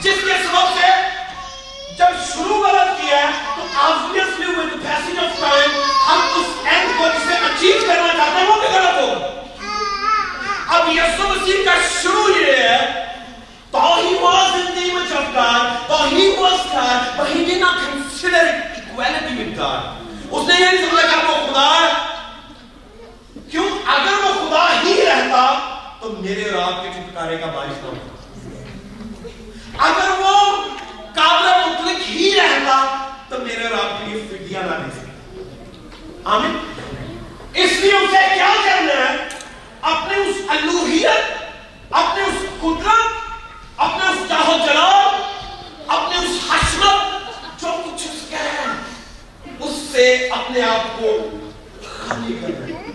جس 0.00 0.18
کے 0.26 0.32
سبب 0.42 0.80
سے 0.80 0.88
جب 1.98 2.06
شروع 2.32 2.58
غلط 2.66 3.00
کیا 3.00 3.16
ہے، 3.16 3.30
تو 3.56 3.62
obviously 3.86 4.48
with 4.58 4.70
the 4.72 4.80
passage 4.84 5.18
of 5.24 5.32
time 5.42 5.74
ہم 6.06 6.20
اس 6.36 6.66
اینڈ 6.66 6.98
کو 6.98 7.06
جسے 7.06 7.34
اچیو 7.34 7.76
کرنا 7.86 8.12
چاہتے 8.16 8.40
ہیں، 8.40 8.48
وہ 8.48 8.60
بھی 8.60 8.68
غلط 8.68 8.98
ہوگا 8.98 9.28
اب 10.76 10.88
یسو 10.88 11.28
مسیح 11.28 11.64
کا 11.64 11.74
شروع 12.02 12.28
یہ 12.40 12.52
ہے 12.52 13.06
though 13.72 13.96
he 14.04 14.14
was 14.22 14.54
in 14.60 14.68
the 14.76 14.84
image 14.90 15.12
of 15.18 15.26
God 15.34 15.64
though 15.88 16.06
he 16.14 16.24
was 16.42 16.60
God 16.74 17.18
but 17.18 17.28
he 17.34 17.44
did 17.50 17.60
not 17.64 17.76
consider 17.86 18.44
equality 18.80 19.34
with 19.40 19.52
God 19.58 19.80
اس 20.30 20.48
نے 20.48 20.54
یہ 20.54 20.64
نہیں 20.64 20.90
سمجھا 20.90 21.06
کہ 21.06 21.26
وہ 21.26 21.46
خدا 21.46 21.78
ہے؟ 21.80 21.92
کیوں؟ 23.50 23.68
اگر 23.86 24.24
وہ 24.24 24.32
خدا 24.32 24.82
ہی 24.82 25.06
رہتا، 25.06 25.58
تو 26.00 26.12
میرے 26.18 26.50
اور 26.50 26.62
آپ 26.62 26.82
کے 26.82 26.88
چھٹکارے 26.94 27.36
کا 27.36 27.46
بارش 27.46 27.78
نہ 27.82 27.86
ہوتا۔ 27.86 28.16
اگر 29.86 30.20
وہ 30.20 30.64
قابل 31.14 31.70
مطلق 31.70 32.08
ہی 32.08 32.36
رہتا، 32.36 33.08
تو 33.28 33.38
میرے 33.38 33.66
اور 33.66 33.84
آپ 33.84 34.00
کے 34.00 34.10
لیے 34.10 34.22
فدیہ 34.28 34.58
نہ 34.58 34.84
دے 34.84 34.90
سکتا۔ 34.90 35.10
آمین؟ 36.24 36.58
اس 37.54 37.72
لیے 37.72 37.96
اسے 37.96 38.34
کیا 38.34 38.54
کرنا 38.64 39.10
ہے؟ 39.10 39.28
اپنے 39.80 40.16
اس 40.16 40.36
الوہیت 40.48 41.40
اپنے 41.90 42.22
اس 42.22 42.60
قدرت، 42.60 43.06
اپنے 43.76 44.08
اس 44.08 44.28
جاہو 44.28 44.52
جلال، 44.66 45.22
اپنے 45.88 46.16
اس 46.16 46.36
حشمت، 46.50 47.30
جو 47.60 47.68
کچھ 47.84 48.02
اس 48.02 48.30
کے 48.30 48.36
ہیں۔ 48.36 48.89
اس 49.60 49.76
سے 49.92 50.04
اپنے 50.32 50.62
آپ 50.62 50.98
کو 50.98 51.16
خالی 51.82 52.36
کر 52.40 52.58
رہے 52.58 52.72
ہیں 52.72 52.92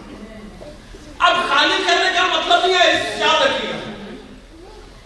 اب 1.19 1.35
خالی 1.49 1.83
کرنے 1.87 2.09
کا 2.15 2.25
مطلب 2.27 2.69
یہ 2.69 2.77
ہے 2.77 2.91
اس 2.91 3.19
یاد 3.19 3.41
رکھیے 3.41 3.71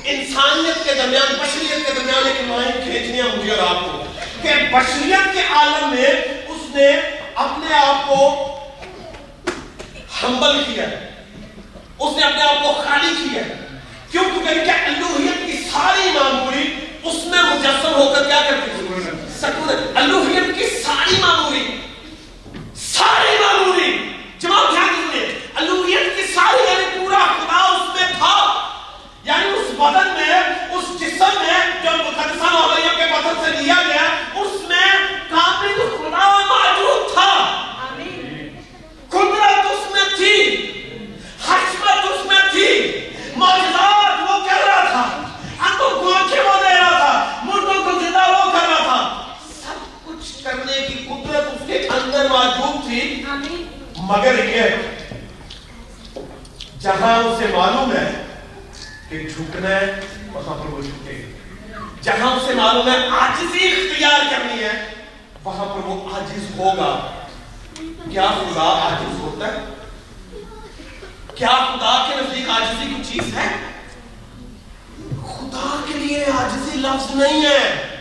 انسانیت 0.04 0.86
کے 0.86 0.94
درمیان، 0.94 1.34
بشریت 1.40 1.86
کے 1.86 1.92
درمیان 1.96 2.28
ایک 2.28 2.42
لائن 2.42 2.84
کھینچنی 2.84 3.18
ہے 3.18 3.38
مجھے 3.38 3.52
اور 3.52 3.76
آپ 3.76 3.86
کو۔ 3.86 4.04
کہ 4.42 4.50
بشریت 4.72 5.34
کے 5.34 5.42
عالم 5.50 5.90
میں 5.90 6.08
اس 6.48 6.76
نے 6.76 6.88
اپنے 7.36 7.76
آپ 7.76 8.08
کو 8.08 8.46
ہمبل 10.24 10.74
کیا 10.74 10.90
ہے۔ 10.90 11.10
اس 12.00 12.18
نے 12.18 12.26
اپنے 12.26 12.44
آپ 12.44 12.64
کو 12.64 12.82
خالی 12.82 13.16
کیا 13.24 13.46
ہے۔ 13.46 13.54
کیوں 14.12 14.24
کیونکہ 14.24 14.72
الوہیت 14.72 15.46
کی 15.46 15.70
ساری 15.72 16.02
ایمان 16.04 16.46
پوری 16.46 16.74
اس 17.04 17.26
میں 17.26 17.44
مجسم 17.44 17.96
ہو 17.96 18.14
کر 18.16 18.24
کیا 18.24 18.42
کرتی 18.50 18.72
ہے؟ 18.72 19.29
سکود 19.42 19.98
اللہ 19.98 20.18
حلیم 20.18 20.52
کی 20.54 20.68
ساری 20.84 21.16
معمولی 21.22 21.66
ساری 22.76 23.38
معمولی۔ 23.40 24.12
جماعت 24.40 24.72
دھیان 24.72 25.12
دیتے 25.14 25.48
اللہ 25.56 25.72
حلیم 25.72 26.10
کی 26.16 26.34
ساری 26.34 26.64
یعنی 26.72 27.00
پورا 27.00 27.18
خدا 27.18 27.58
اس 27.58 27.96
میں 27.96 28.08
تھا۔ 28.18 28.36
یعنی 29.24 29.46
اس 29.46 29.72
بدن 29.74 30.08
میں، 30.08 30.34
اس 30.76 31.00
جسم 31.00 31.40
میں 31.40 31.60
جو 31.84 31.90
مقدسہ 31.98 32.44
محبیوں 32.44 32.96
کے 32.98 33.04
بدن 33.14 33.46
سے 33.46 33.64
لیا 33.64 33.76
گیا، 33.88 34.06
اس 34.42 34.62
میں 34.62 34.92
کامل 35.30 35.78
خدا 35.98 36.40
موجود 36.40 37.14
تھا۔ 37.14 37.32
قدرت 39.10 39.72
اس 39.72 39.92
میں 39.92 40.18
تھی، 40.18 40.56
حشمت 41.50 42.12
اس 42.12 42.26
میں 42.26 42.42
تھی 42.52 43.00
موجودات 43.36 44.09
کرنے 50.52 50.88
کی 50.88 50.94
قدرت 50.94 51.48
اس 51.48 51.62
کے 51.68 51.88
اندر 51.88 52.28
موجود 52.30 52.88
تھی۔ 52.88 53.24
مگر 53.98 54.46
یہ 54.46 54.62
جہاں 56.80 57.24
اسے 57.24 57.46
معلوم 57.58 57.92
ہے 57.92 58.26
کہ 59.10 59.30
جھکنا 59.30 59.70
ہے 59.70 60.00
وہاں 60.34 60.64
پر 60.64 60.74
وہ 60.74 60.82
جھکے۔ 60.82 61.32
جہاں 62.02 62.36
اسے 62.36 62.54
معلوم 62.54 62.88
ہے 62.88 63.08
آجزی 63.20 63.68
اختیار 63.68 64.20
کرنی 64.30 64.64
ہے 64.64 64.86
وہاں 65.44 65.66
پر 65.66 65.80
وہ 65.86 66.16
آجز 66.16 66.60
ہوگا۔ 66.60 67.12
کیا 68.12 68.28
خدا 68.28 68.64
آجز 68.64 69.20
ہوتا 69.20 69.48
ہے؟ 69.48 69.58
کیا 71.36 71.48
خدا 71.48 72.10
کے 72.10 72.16
نزدیک 72.16 72.50
آجزی 72.50 72.94
کی 72.96 73.04
چیز 73.04 73.38
ہے؟ 73.38 73.48
خدا 75.22 75.82
کے 75.88 75.94
لیے 76.00 76.26
آجزی 76.26 76.78
لفظ 76.78 77.16
نہیں 77.16 77.46
ہے۔ 77.46 77.96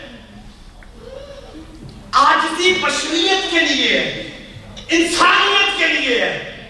آجزی 2.12 2.72
بشریت 2.82 3.50
کے 3.50 3.60
لیے، 3.60 3.98
انسانیت 4.88 5.78
کے 5.78 5.86
لیے 5.86 6.20
ہے 6.20 6.66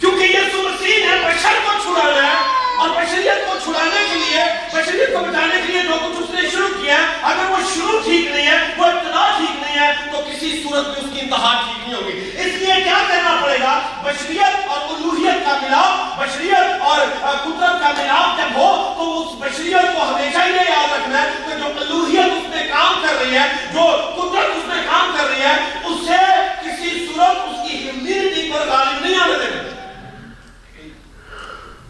کیونکہ 0.00 0.24
یہ 0.24 0.56
مسیح 0.56 1.08
ہے 1.08 1.16
بشر 1.24 1.58
کو 1.64 1.72
چھڑانا 1.82 2.26
ہے 2.26 2.59
اور 2.80 2.88
بشریت 2.88 3.40
کو 3.46 3.54
چھڑانے 3.64 4.04
کے 4.10 4.18
لیے، 4.18 4.44
بشریت 4.72 5.12
کو 5.12 5.18
بچانے 5.18 5.60
کے 5.66 5.72
لیے 5.72 5.82
جو 5.82 5.94
کچھ 6.02 6.22
اس 6.22 6.30
نے 6.34 6.48
شروع 6.50 6.68
کیا 6.82 6.98
ہے 6.98 7.06
اگر 7.22 7.50
وہ 7.50 7.56
شروع 7.74 7.98
ٹھیک 8.04 8.30
نہیں 8.30 8.46
ہے، 8.46 8.56
وہ 8.76 8.84
ابتدا 8.84 9.26
ٹھیک 9.36 9.62
نہیں 9.62 9.78
ہے، 9.80 9.92
تو 10.12 10.20
کسی 10.28 10.62
صورت 10.62 10.86
میں 10.86 10.96
اس 10.96 11.10
کی 11.14 11.20
انتہا 11.20 11.52
ٹھیک 11.64 11.88
نہیں 11.88 11.94
ہوگی۔ 11.94 12.30
اس 12.36 12.54
لیے 12.54 12.82
کیا 12.84 12.98
کرنا 13.08 13.36
پڑے 13.42 13.58
گا؟ 13.60 13.80
بشریت 14.02 14.68
اور 14.68 14.78
الوحیت 14.94 15.44
کا 15.44 15.56
ملاپ، 15.62 16.18
بشریت 16.20 16.82
اور 16.82 16.98
قدرت 17.44 17.80
کا 17.80 17.92
ملاپ 17.98 18.38
جب 18.38 18.58
ہو، 18.58 18.94
تو 18.98 19.20
اس 19.20 19.34
بشریت 19.40 19.94
کو 19.94 20.02
ہمیشہ 20.02 20.48
یہ 20.48 20.70
یاد 20.70 20.92
رکھنا 20.92 21.22
ہے 21.22 21.30
کہ 21.46 21.58
جو 21.58 21.66
الوحیت 21.80 22.32
اس 22.32 22.48
میں 22.54 22.66
کام 22.68 23.02
کر 23.02 23.20
رہی 23.20 23.38
ہے، 23.38 23.48
جو 23.72 23.90
قدرت 24.16 24.56
اس 24.56 24.66
میں 24.66 24.82
کام 24.86 25.16
کر 25.18 25.28
رہی 25.30 25.42
ہے، 25.42 25.56
اسے 25.84 26.22
کسی 26.62 27.06
صورت 27.06 27.48
اس 27.48 27.68
کی 27.68 27.90
ہمیرٹی 27.90 28.50
پر 28.52 28.66
غالب 28.68 29.04
نہیں 29.04 29.20
آنے 29.20 29.38
دینا۔ 29.38 29.69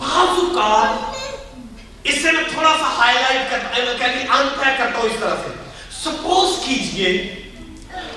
بعض 0.01 0.39
اوقات 0.43 1.19
اس 2.03 2.23
سے 2.23 2.31
میں 2.33 2.43
تھوڑا 2.53 2.75
سا 2.81 2.89
ہائی 2.99 3.15
لائٹ 3.15 3.51
کرتا 3.51 3.77
ان 3.77 4.49
پیک 4.59 4.79
کرتا 4.79 4.99
ہوں 4.99 5.07
اس 5.07 5.21
طرح 5.21 5.35
سے۔ 5.43 5.51
سپوز 5.95 6.65
کیجیے، 6.65 7.11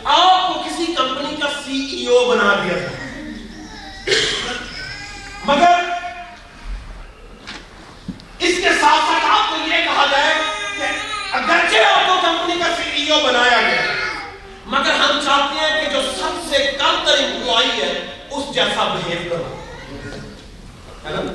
آپ 0.03 0.47
کو 0.47 0.61
کسی 0.63 0.85
کمپنی 0.93 1.35
کا 1.41 1.47
سی 1.65 1.79
ای 1.91 2.05
او 2.07 2.25
بنا 2.29 2.53
دیا 2.63 2.77
تھا۔ 2.77 2.93
مگر 5.45 5.91
اس 8.39 8.55
کے 8.55 8.69
ساتھ 8.81 9.03
ساتھ 9.07 9.25
آپ 9.25 9.49
کو 9.49 9.55
یہ 9.67 9.83
کہا 9.85 10.05
جائے 10.11 10.33
کہ 10.77 11.35
اگرچہ 11.35 11.85
آپ 11.87 12.07
کو 12.07 12.15
کمپنی 12.21 12.59
کا 12.59 12.73
سی 12.77 12.89
ای 12.91 13.09
او 13.11 13.19
بنایا 13.27 13.61
گیا، 13.61 13.93
مگر 14.65 14.93
ہم 14.93 15.19
چاہتے 15.25 15.59
ہیں 15.59 15.73
کہ 15.79 15.91
جو 15.91 16.01
سب 16.19 16.41
سے 16.49 16.65
کم 16.79 17.03
تر 17.05 17.23
امپلائی 17.23 17.81
ہے، 17.81 17.93
اس 18.31 18.53
جیسا 18.55 18.83
بہیو 18.93 19.29
کرو۔ 19.29 19.55
ہے 21.05 21.11
نا؟ 21.11 21.31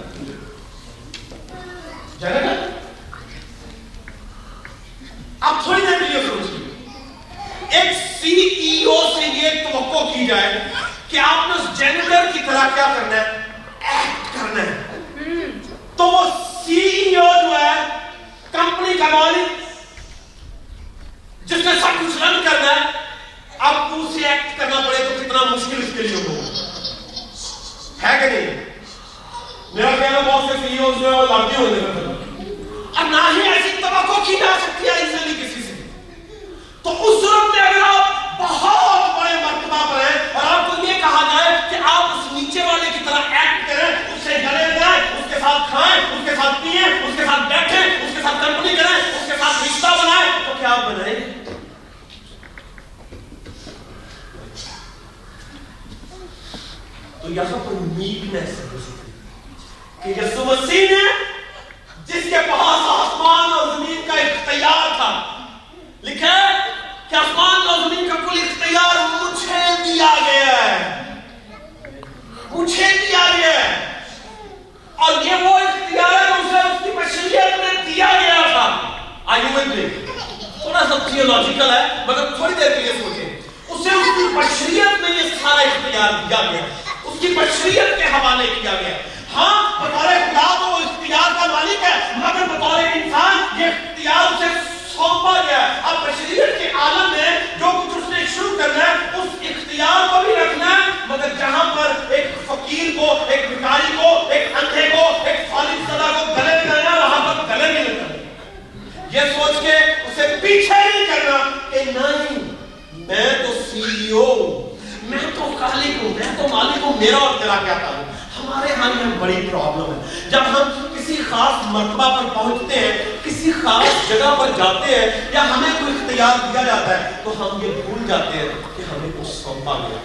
میرا 116.98 117.16
اور 117.16 117.38
تیرا 117.38 117.56
کیا 117.64 117.74
تعلق؟ 117.74 118.08
ہمارے 118.38 118.74
ہاں 118.74 118.90
یہ 118.90 119.18
بڑی 119.18 119.48
پرابلم 119.50 119.92
ہے۔ 119.92 120.30
جب 120.30 120.40
ہم 120.40 120.86
کسی 120.96 121.16
خاص 121.30 121.64
مرتبہ 121.64 122.16
پر 122.16 122.34
پہنچتے 122.34 122.78
ہیں، 122.78 122.92
کسی 123.24 123.52
خاص 123.52 124.08
جگہ 124.08 124.34
پر 124.38 124.50
جاتے 124.56 124.94
ہیں، 124.94 125.20
یا 125.32 125.44
ہمیں 125.44 125.70
کوئی 125.80 125.92
اختیار 125.92 126.52
دیا 126.52 126.62
جاتا 126.62 127.04
ہے، 127.04 127.10
تو 127.24 127.30
ہم 127.30 127.62
یہ 127.62 127.82
بھول 127.86 128.08
جاتے 128.08 128.38
ہیں 128.38 128.48
کہ 128.76 128.82
ہمیں 128.82 129.10
کچھ 129.20 129.28
سونپا 129.28 129.78
گیا 129.78 129.98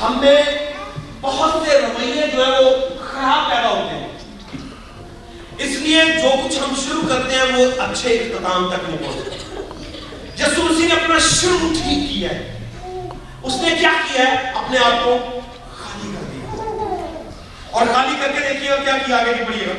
ہمیں 0.00 0.42
بہت 1.20 1.66
سے 1.66 1.78
رویے 1.78 2.26
جو 2.36 2.46
ہے 2.46 2.64
وہ 2.64 2.70
خراب 3.04 3.50
پیدا 3.50 3.68
ہوتے 3.68 3.94
ہیں۔ 3.94 4.08
اس 5.58 5.76
لیے 5.76 6.04
جو 6.04 6.28
کچھ 6.44 6.58
ہم 6.58 6.74
شروع 6.88 7.02
کرتے 7.08 7.34
ہیں، 7.34 7.56
وہ 7.56 7.80
اچھے 7.80 8.14
اختتام 8.14 8.68
تک 8.68 8.90
نہیں 8.90 8.98
پہنچتے۔ 8.98 9.36
یسوع 10.42 10.64
مسیح 10.64 10.86
نے 10.86 10.94
اپنا 10.94 11.18
شروع 11.18 11.58
ٹھیک 11.58 12.10
کیا 12.10 12.30
ہے۔ 12.30 12.51
اس 13.42 13.56
نے 13.56 13.74
کیا 13.80 13.90
کیا 14.08 14.24
ہے؟ 14.24 14.52
اپنے 14.54 14.78
آپ 14.78 15.04
کو 15.04 15.18
خالی 15.76 16.14
کر 16.14 16.22
دیا۔ 16.22 16.62
اور 17.70 17.86
خالی 17.94 18.16
کر 18.20 18.32
کے 18.32 18.52
دیکھیے 18.52 18.70
گا 18.70 18.76
کیا 18.76 18.98
کیا 19.06 19.16
آگے 19.16 19.34
کی 19.38 19.44
پڑھیے 19.44 19.66
گا 19.66 19.74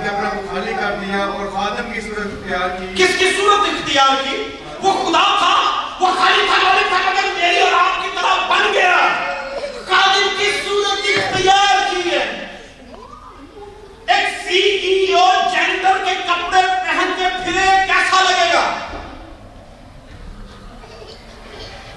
نے 0.00 0.08
اپنا 0.08 0.28
کو 0.28 0.40
خالی 0.54 0.72
کر 0.74 0.94
دیا 1.00 1.18
اور 1.18 1.46
خادم 1.54 1.92
کی 1.92 2.00
صورت 2.00 2.26
اختیار 2.26 2.68
کی۔ 2.68 3.04
کس 3.04 3.18
کی 3.18 3.30
صورت 3.36 3.60
اختیار 3.60 4.22
کی؟ 4.22 4.42
وہ 4.82 4.92
خدا 4.92 5.36
تھا 5.38 5.70
وہ 6.00 6.06
خالی 6.18 6.46
تھا 6.46 6.62
مالک 6.62 6.88
تھا 6.88 7.10
مگر 7.10 7.40
میری 7.40 7.60
اور 7.60 7.72
آپ 7.72 8.02
کی 8.02 8.08
طرح 8.14 8.34
بن 8.48 8.72
گیا۔ 8.72 8.96
خادم 9.88 10.28
کی 10.38 10.50
صورت 10.64 11.18
اختیار 11.18 11.90
کی 11.90 12.10
ہے۔ 12.10 12.46
ایک 14.06 14.48
سی 14.48 14.58
ای 14.58 15.12
او 15.14 15.30
جینڈر 15.50 16.04
کے 16.04 16.14
کپڑے 16.14 16.62
پہن 16.62 17.12
کے 17.16 17.24
پھرے 17.44 17.66
کیسا 17.86 18.22
لگے 18.22 18.52
گا؟ 18.52 18.89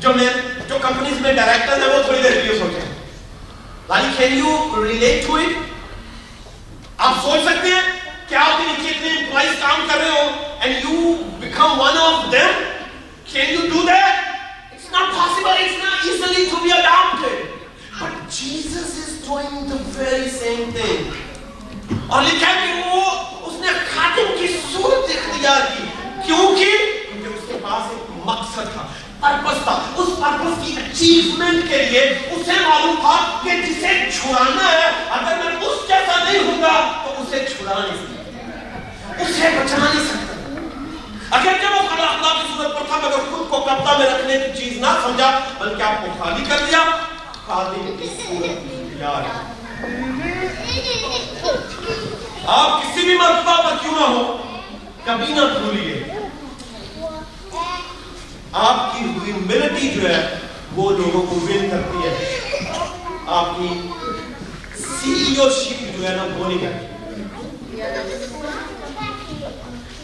جو 0.04 0.10
میں 0.16 0.28
جو 0.70 0.78
کمپنیز 0.82 1.20
میں 1.22 1.34
ڈائریکٹر 1.34 1.82
ہیں، 1.82 1.88
وہ 1.88 2.02
تھوڑی 2.04 2.22
دیر 2.22 2.32
کے 2.32 2.42
لیے 2.42 2.60
سوچیں۔ 2.60 2.94
Like 3.88 4.18
can 4.18 4.38
you 4.38 4.84
relate 4.86 5.28
to 5.28 5.36
it 5.36 5.56
آپ 6.98 7.14
سوچ 7.22 7.44
سکتے 7.44 7.68
ہیں 7.68 7.82
کہ 8.30 8.36
آپ 8.36 8.58
کے 8.58 8.64
نیچے 8.68 8.90
اتنے 8.90 9.10
امپلائیز 9.10 9.52
کام 9.62 9.86
کر 9.90 9.98
رہے 9.98 10.10
ہو 10.10 10.28
and 10.60 10.76
you 10.84 11.14
become 11.40 11.80
one 11.82 11.98
of 11.98 12.32
them 12.32 12.64
can 13.32 13.54
you 13.54 13.60
do 13.74 13.82
that 13.88 14.20
it's 14.74 14.92
not 14.92 15.16
possible 15.18 15.50
it's 15.50 15.84
not 15.84 16.06
easily 16.06 16.46
to 16.46 16.58
be 16.64 16.72
adapted 16.72 17.46
but 18.02 18.32
Jesus 18.32 18.98
is 18.98 19.14
doing 19.28 19.66
the 19.66 19.78
very 19.96 20.30
same 20.30 20.70
thing 20.72 22.02
اور 22.08 22.24
لکھا 22.24 22.50
ہے 22.50 22.68
کہ 22.68 22.90
وہ 22.90 23.02
اس 23.42 23.62
نے 23.62 23.68
خادم 23.96 24.36
کی 24.40 24.48
صورت 24.48 25.12
اختیار 25.12 25.62
کی۔ 25.62 25.84
کیونکہ 26.26 26.78
کیونکہ 27.12 27.28
اس 27.28 27.44
کے 27.48 27.54
پاس 27.62 27.92
ایک 27.92 28.12
مقصد 28.26 28.74
تھا۔ 28.74 28.88
پرپس 29.24 29.64
تھا۔ 29.64 29.74
اس 29.96 30.08
پرپس 30.22 30.66
کی 30.66 30.74
اچیومنٹ 30.78 31.70
کے 31.70 31.78
لیے 31.78 32.02
اسے 32.32 32.52
معلوم 32.52 32.96
تھا 33.02 33.40
کہ 33.44 33.50
جسے 33.62 33.94
چھڑانا 34.12 34.72
ہے، 34.72 34.88
اگر 35.10 35.44
میں 35.44 35.56
اس 35.68 35.88
جیسا 35.88 36.24
نہیں 36.24 36.44
ہوں 36.44 36.62
گا، 36.62 36.74
تو 37.04 37.14
اسے 37.22 37.46
چھڑا 37.50 37.74
نہیں 37.80 37.98
سکتا۔ 38.02 39.22
اسے 39.24 39.50
بچا 39.58 39.78
نہیں 39.78 40.04
سکتا۔ 40.06 40.34
اگر 41.38 41.58
جب 41.62 41.72
وہ 41.76 41.88
خدا 41.90 42.04
اللہ 42.04 42.34
کی 42.34 42.54
صورت 42.58 42.74
پر 42.74 42.86
تھا، 42.88 42.98
مگر 42.98 43.18
خود 43.32 43.50
کو 43.50 43.60
قبضہ 43.60 43.98
میں 43.98 44.10
رکھنے 44.10 44.38
کی 44.38 44.60
چیز 44.60 44.78
نہ 44.78 44.92
سمجھا، 45.04 45.40
بلکہ 45.60 45.84
آپ 45.84 46.02
کو 46.02 46.24
خالی 46.24 46.44
کر 46.50 46.66
دیا 46.70 46.84
خادم 47.46 47.96
کی 48.00 48.08
صورت 48.18 48.50
اختیار 48.50 49.22
آپ 52.46 52.82
کسی 52.82 53.02
بھی 53.02 53.18
مرتبہ 53.18 53.62
پر 53.62 53.76
کیوں 53.82 53.96
نہ 54.00 54.06
ہو 54.06 54.38
کبھی 55.06 55.34
نہ 55.34 55.42
بھولیے۔ 55.60 56.04
آپ 58.62 58.94
کی 58.94 59.04
ہیوملٹی 59.26 59.88
جو 59.90 60.08
ہے، 60.10 60.18
وہ 60.76 60.90
لوگوں 60.98 61.22
کو 61.28 61.36
ون 61.46 61.70
کرتی 61.70 61.98
ہے. 62.08 62.14
آپ 63.38 63.58
کی 63.58 63.68
سی 64.80 65.36
او 65.40 65.50
شپ 65.50 65.80
جو 65.98 66.08
ہے 66.08 66.16
نا، 66.16 66.24
وہ 66.38 66.48
نہیں 66.48 66.60
کرتی. 66.60 67.82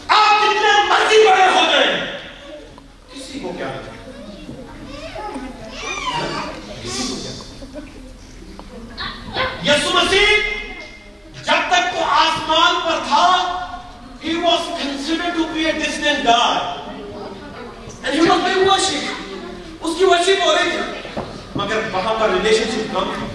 آپ 0.08 0.42
جتنے 0.42 0.72
مرضی 0.88 1.18
بڑے 1.26 1.46
ہو 1.54 1.62
گئے 1.72 1.86
کسی 3.12 3.38
کو 3.42 3.52
کیا 3.58 3.68
کسی 6.82 7.02
کو 7.08 7.14
کیا 7.22 7.32
یسو 9.72 9.90
مسیح 9.94 10.28
جب 11.44 11.70
تک 11.70 11.96
وہ 11.96 12.04
آسمان 12.20 12.74
پر 12.86 12.98
تھا، 13.08 13.26
he 14.22 14.32
was 14.44 14.62
considered 14.82 15.34
to 15.34 15.44
be 15.54 15.62
a 15.68 15.72
distant 15.72 16.24
God. 16.24 16.89
And 18.02 18.14
he 18.14 18.20
was 18.22 18.40
being 18.44 18.66
worshipped 18.66 19.16
اس 19.80 19.96
کی 19.98 20.04
worship 20.06 20.40
ہو 20.44 20.54
رہی 20.54 20.70
تھی 20.70 21.20
مگر 21.56 21.80
وہاں 21.92 22.14
پر 22.20 22.30
ریلیشن 22.30 22.70
شپ 22.70 22.94
کم 22.94 23.10
تھی 23.14 23.26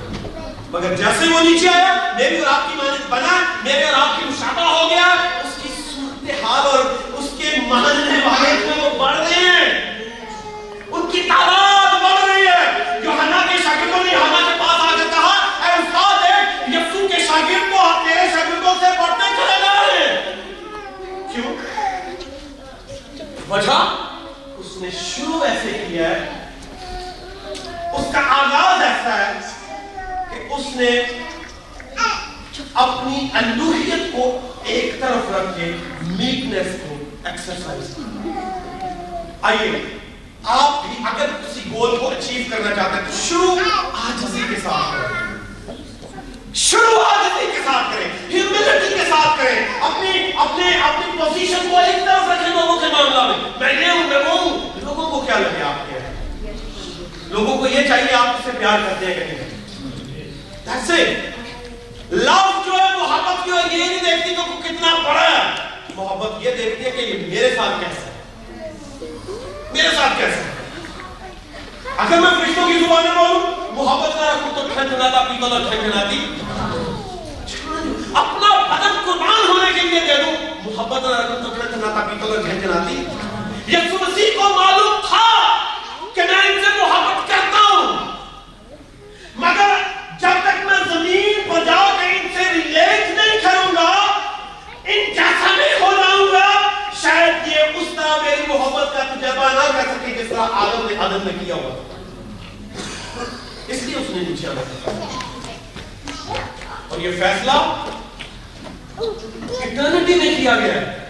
مگر 0.71 0.95
جیسے 0.95 1.27
وہ 1.33 1.39
نیچے 1.41 1.67
آیا 1.69 1.93
میری 2.17 2.37
اور 2.37 2.47
آپ 2.47 2.69
کی 2.69 2.77
مانند 2.77 3.09
بنا 3.09 3.33
میرے 3.63 3.83
اور 3.83 3.93
آپ 3.99 4.19
کی 4.19 4.25
مشابہ 4.29 4.69
ہو 4.69 4.89
گیا 4.89 5.07
اس 5.41 5.61
کی 5.63 5.69
صورتحال 5.83 6.67
اور 6.67 6.85
اس 7.19 7.29
کے 7.37 7.51
ماننے 7.67 8.19
والے 8.25 8.55
جو 8.61 8.81
وہ 8.81 8.89
بڑھ 8.99 9.17
رہے 9.17 9.41
ہیں 9.41 9.67
ان 10.91 11.09
کی 11.11 11.21
تعداد 11.27 12.01
بڑھ 12.03 12.25
رہی 12.25 12.47
ہے 12.47 12.99
یوحنا 13.03 13.41
کے 13.49 13.57
شاگردوں 13.63 14.03
نے 14.03 14.11
یوحنا 14.11 14.39
کے 14.39 14.57
پاس 14.59 14.81
آ 14.81 14.89
کر 14.91 15.09
کہا 15.11 15.35
اے 15.61 15.73
استاد 15.75 16.23
دیکھ 16.23 16.69
یسوع 16.69 17.07
کے 17.07 17.21
شاگرد 17.27 17.71
کو 17.71 17.83
تیرے 18.05 18.27
شاگردوں 18.33 18.73
سے 18.79 18.95
بڑھتے 18.99 19.35
چلے 19.35 19.61
جا 19.61 19.73
رہے 19.75 20.07
ہیں 20.07 21.33
کیوں 21.33 21.55
وجہ 23.49 23.79
نے 24.85 24.91
شروع 25.01 25.39
ایسے 25.45 25.71
کیا 25.87 26.09
ہے، 26.09 26.49
اس 27.97 28.05
کا 28.13 28.19
آغاز 28.33 28.81
ایسا 28.83 29.17
ہے 29.17 29.31
کہ 30.31 30.53
اس 30.53 30.75
نے 30.75 30.89
اپنی 32.73 33.27
الوحیت 33.33 34.11
کو 34.11 34.23
ایک 34.63 34.99
طرف 35.01 35.31
رکھ 35.35 35.57
کے 35.57 35.71
میکنس 36.01 36.75
کو 36.81 36.95
ایکسرسائز 37.23 37.93
آئیے، 39.41 39.71
آپ 40.57 40.85
بھی 40.85 41.03
اگر 41.11 41.35
کسی 41.41 41.69
گول 41.71 41.97
کو 41.97 42.09
اچیو 42.09 42.43
کرنا 42.49 42.75
چاہتے 42.75 42.95
ہیں 42.95 43.05
تو 43.07 43.17
شروع 43.21 43.55
آجزی 44.07 44.45
کے 44.49 44.61
ساتھ 44.63 44.91
کریں۔ 44.93 45.34
شروع 46.55 47.03
آجزی 47.05 47.51
کے 47.51 47.59
ساتھ 47.65 47.95
کریں 47.95 48.29
ہیوملٹی 48.29 48.89
کے 48.89 49.05
ساتھ 49.09 49.39
کریں 49.39 49.81
اپنی 49.81 50.31
اپنے، 50.35 50.81
اپنی 50.81 51.17
پوزیشن 51.19 51.67
کو 51.71 51.77
ایک 51.77 52.05
طرف 52.05 52.29
رکھیں 52.29 52.61
لوگوں 52.61 52.79
کے 52.79 52.85
معاملہ 52.91 53.35
میں۔ 53.35 53.49
میں 53.59 53.85
یہ 53.85 53.91
ہوں، 53.91 54.07
میں 54.07 54.17
وہ 54.17 54.39
ہوں۔ 54.39 54.69
لوگوں 54.83 55.09
کو 55.09 55.21
کیا 55.21 55.39
لگے 55.39 55.63
آپ 55.63 55.89
کے؟ 55.89 55.99
لوگوں 57.27 57.57
کو 57.57 57.67
یہ 57.67 57.87
چاہیے 57.87 58.13
آپ 58.13 58.35
سے 58.45 58.51
پیار 58.59 58.79
کرتے 58.85 59.05
ہیں 59.05 59.13
کہ 59.13 59.19
نہیں 59.19 59.55
That's 60.69 60.89
it. 60.89 61.09
Love 62.29 62.65
جو 62.65 62.71
ہے، 62.71 62.97
محبت 62.97 63.47
جو 63.47 63.55
ہے، 63.55 63.77
یہ 63.77 63.83
نہیں 63.83 64.03
دیکھتی 64.05 64.35
کہ 64.35 64.41
وہ 64.41 64.61
کتنا 64.63 64.95
بڑا 64.95 65.21
ہے۔ 65.21 65.67
محبت 65.95 66.45
یہ 66.45 66.51
دیکھتی 66.55 66.85
ہے 66.85 66.91
کہ 66.91 67.01
یہ 67.01 67.25
میرے 67.27 67.55
ساتھ 67.55 67.79
کیسا 67.79 68.05
ہے۔ 68.05 68.23
میرے 69.73 69.89
ساتھ 69.95 70.17
کیسا 70.17 70.37
ہے۔ 70.37 70.64
اگر 71.85 72.19
میں 72.19 72.29
فرشتوں 72.31 72.67
کی 72.67 72.79
زبانیں 72.79 73.11
بولوں 73.11 73.39
محبت 73.75 74.15
نہ 74.15 74.25
رکھوں 74.25 74.51
تو 74.55 74.67
ٹھنڈ 74.69 74.91
نہ 74.93 75.07
پی 75.19 75.35
تو 75.41 75.47
ٹھنڈ 75.59 75.95
نہ 75.95 76.03
دی 76.09 76.19
اپنا 78.13 78.49
بدن 78.69 78.97
قربان 79.05 79.47
ہونے 79.47 79.71
کے 79.73 79.87
لیے 79.87 79.99
دے 79.99 80.15
دوں۔ 80.23 80.33
محبت 80.65 81.03
نہ 81.03 81.15
رکھوں 81.15 81.37
تو 81.43 81.49
ٹھنڈ 81.55 81.75
نہ 81.75 81.89
پی 81.99 82.17
تو 82.21 82.35
ٹھنڈ 82.37 82.65
نہ 82.65 82.79
دی 82.87 83.03
یسوع 83.67 83.97
مسیح 84.01 84.37
کو 84.37 84.49
معلوم 84.55 84.99
تھا 85.07 85.25
کہ 86.15 86.21
میں 86.23 86.41
ان 86.45 86.61
سے 86.63 86.69
محبت 86.79 87.27
کرتا 87.29 87.61
ہوں۔ 87.63 87.97
مگر 89.37 89.73
جب 90.21 90.43
تک 90.43 90.65
میں 90.65 90.83
زمین 90.89 91.49
پر 91.49 91.63
جا 91.65 91.79
کے 91.99 92.07
ان 92.11 92.27
سے 92.35 92.51
ریلیٹ 92.53 93.09
نہیں 93.17 93.39
کروں 93.43 93.75
گا 93.75 93.89
ان 94.85 95.13
جیسا 95.13 95.55
نہیں 95.57 95.81
ہو 95.81 95.91
جاؤں 95.93 96.27
گا 96.33 96.47
شاید 97.01 97.47
یہ 97.47 97.79
اس 97.79 97.95
طرح 97.95 98.21
میری 98.23 98.43
محبت 98.47 98.93
کا 98.93 99.03
تجربہ 99.13 99.49
نہ 99.53 99.71
کر 99.73 99.91
سکے 99.93 100.13
جس 100.13 100.29
طرح 100.29 100.55
آدم 100.61 100.87
نے 100.87 100.95
آدم 101.05 101.25
نے 101.25 101.31
کیا 101.39 101.55
ہوا 101.55 101.73
اس 103.67 103.81
لیے 103.83 103.95
اس 103.97 104.09
نے 104.09 104.21
نیچے 104.21 104.47
آنا 104.47 104.61
اور 106.89 106.99
یہ 106.99 107.11
فیصلہ 107.19 107.51
اٹرنٹی 108.97 110.13
میں 110.15 110.34
کیا 110.45 110.55
گیا 110.57 110.73
ہے 110.73 111.03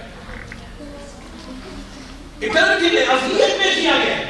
اٹرنٹی 2.41 2.89
میں 2.89 3.01
اصلیت 3.05 3.57
میں 3.57 3.73
کیا 3.75 3.95
گیا 3.95 4.15
ہے 4.17 4.23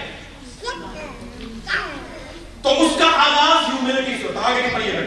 تو 2.64 2.74
اس 2.80 2.98
کا 3.00 3.10
آغاز 3.18 3.68
ہیوملٹی 3.68 4.14
سے 4.14 4.24
ہوتا 4.24 4.40
آگے 4.44 4.62
نہیں 4.62 4.74
پڑھیے 4.74 4.94
گا 4.94 5.02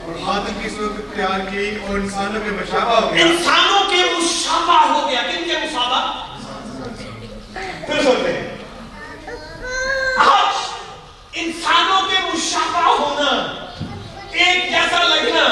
اور 0.00 0.18
خادم 0.24 0.58
کی 0.62 0.68
صورت 0.70 0.98
اختیار 0.98 1.46
کی 1.50 1.68
اور 1.78 1.98
انسانوں 1.98 2.40
کے 2.44 2.50
مشابہ 2.52 2.96
ہو 2.96 3.14
گیا 3.14 3.26
انسانوں 3.26 3.88
کے 3.90 4.02
مشابہ 4.10 4.82
ہو 4.84 5.08
گیا 5.08 5.22
کن 5.22 5.48
کے 5.48 5.58
مشابہ 5.60 6.00
پھر 7.86 8.02
سنتے 8.02 8.32
ہیں 8.32 8.46
آج 10.20 10.54
انسانوں 11.40 12.06
کے 12.08 12.18
مشابہ 12.26 12.86
ہونا 12.90 13.30
ایک 14.32 14.70
جیسا 14.70 15.04
لگنا 15.04 15.44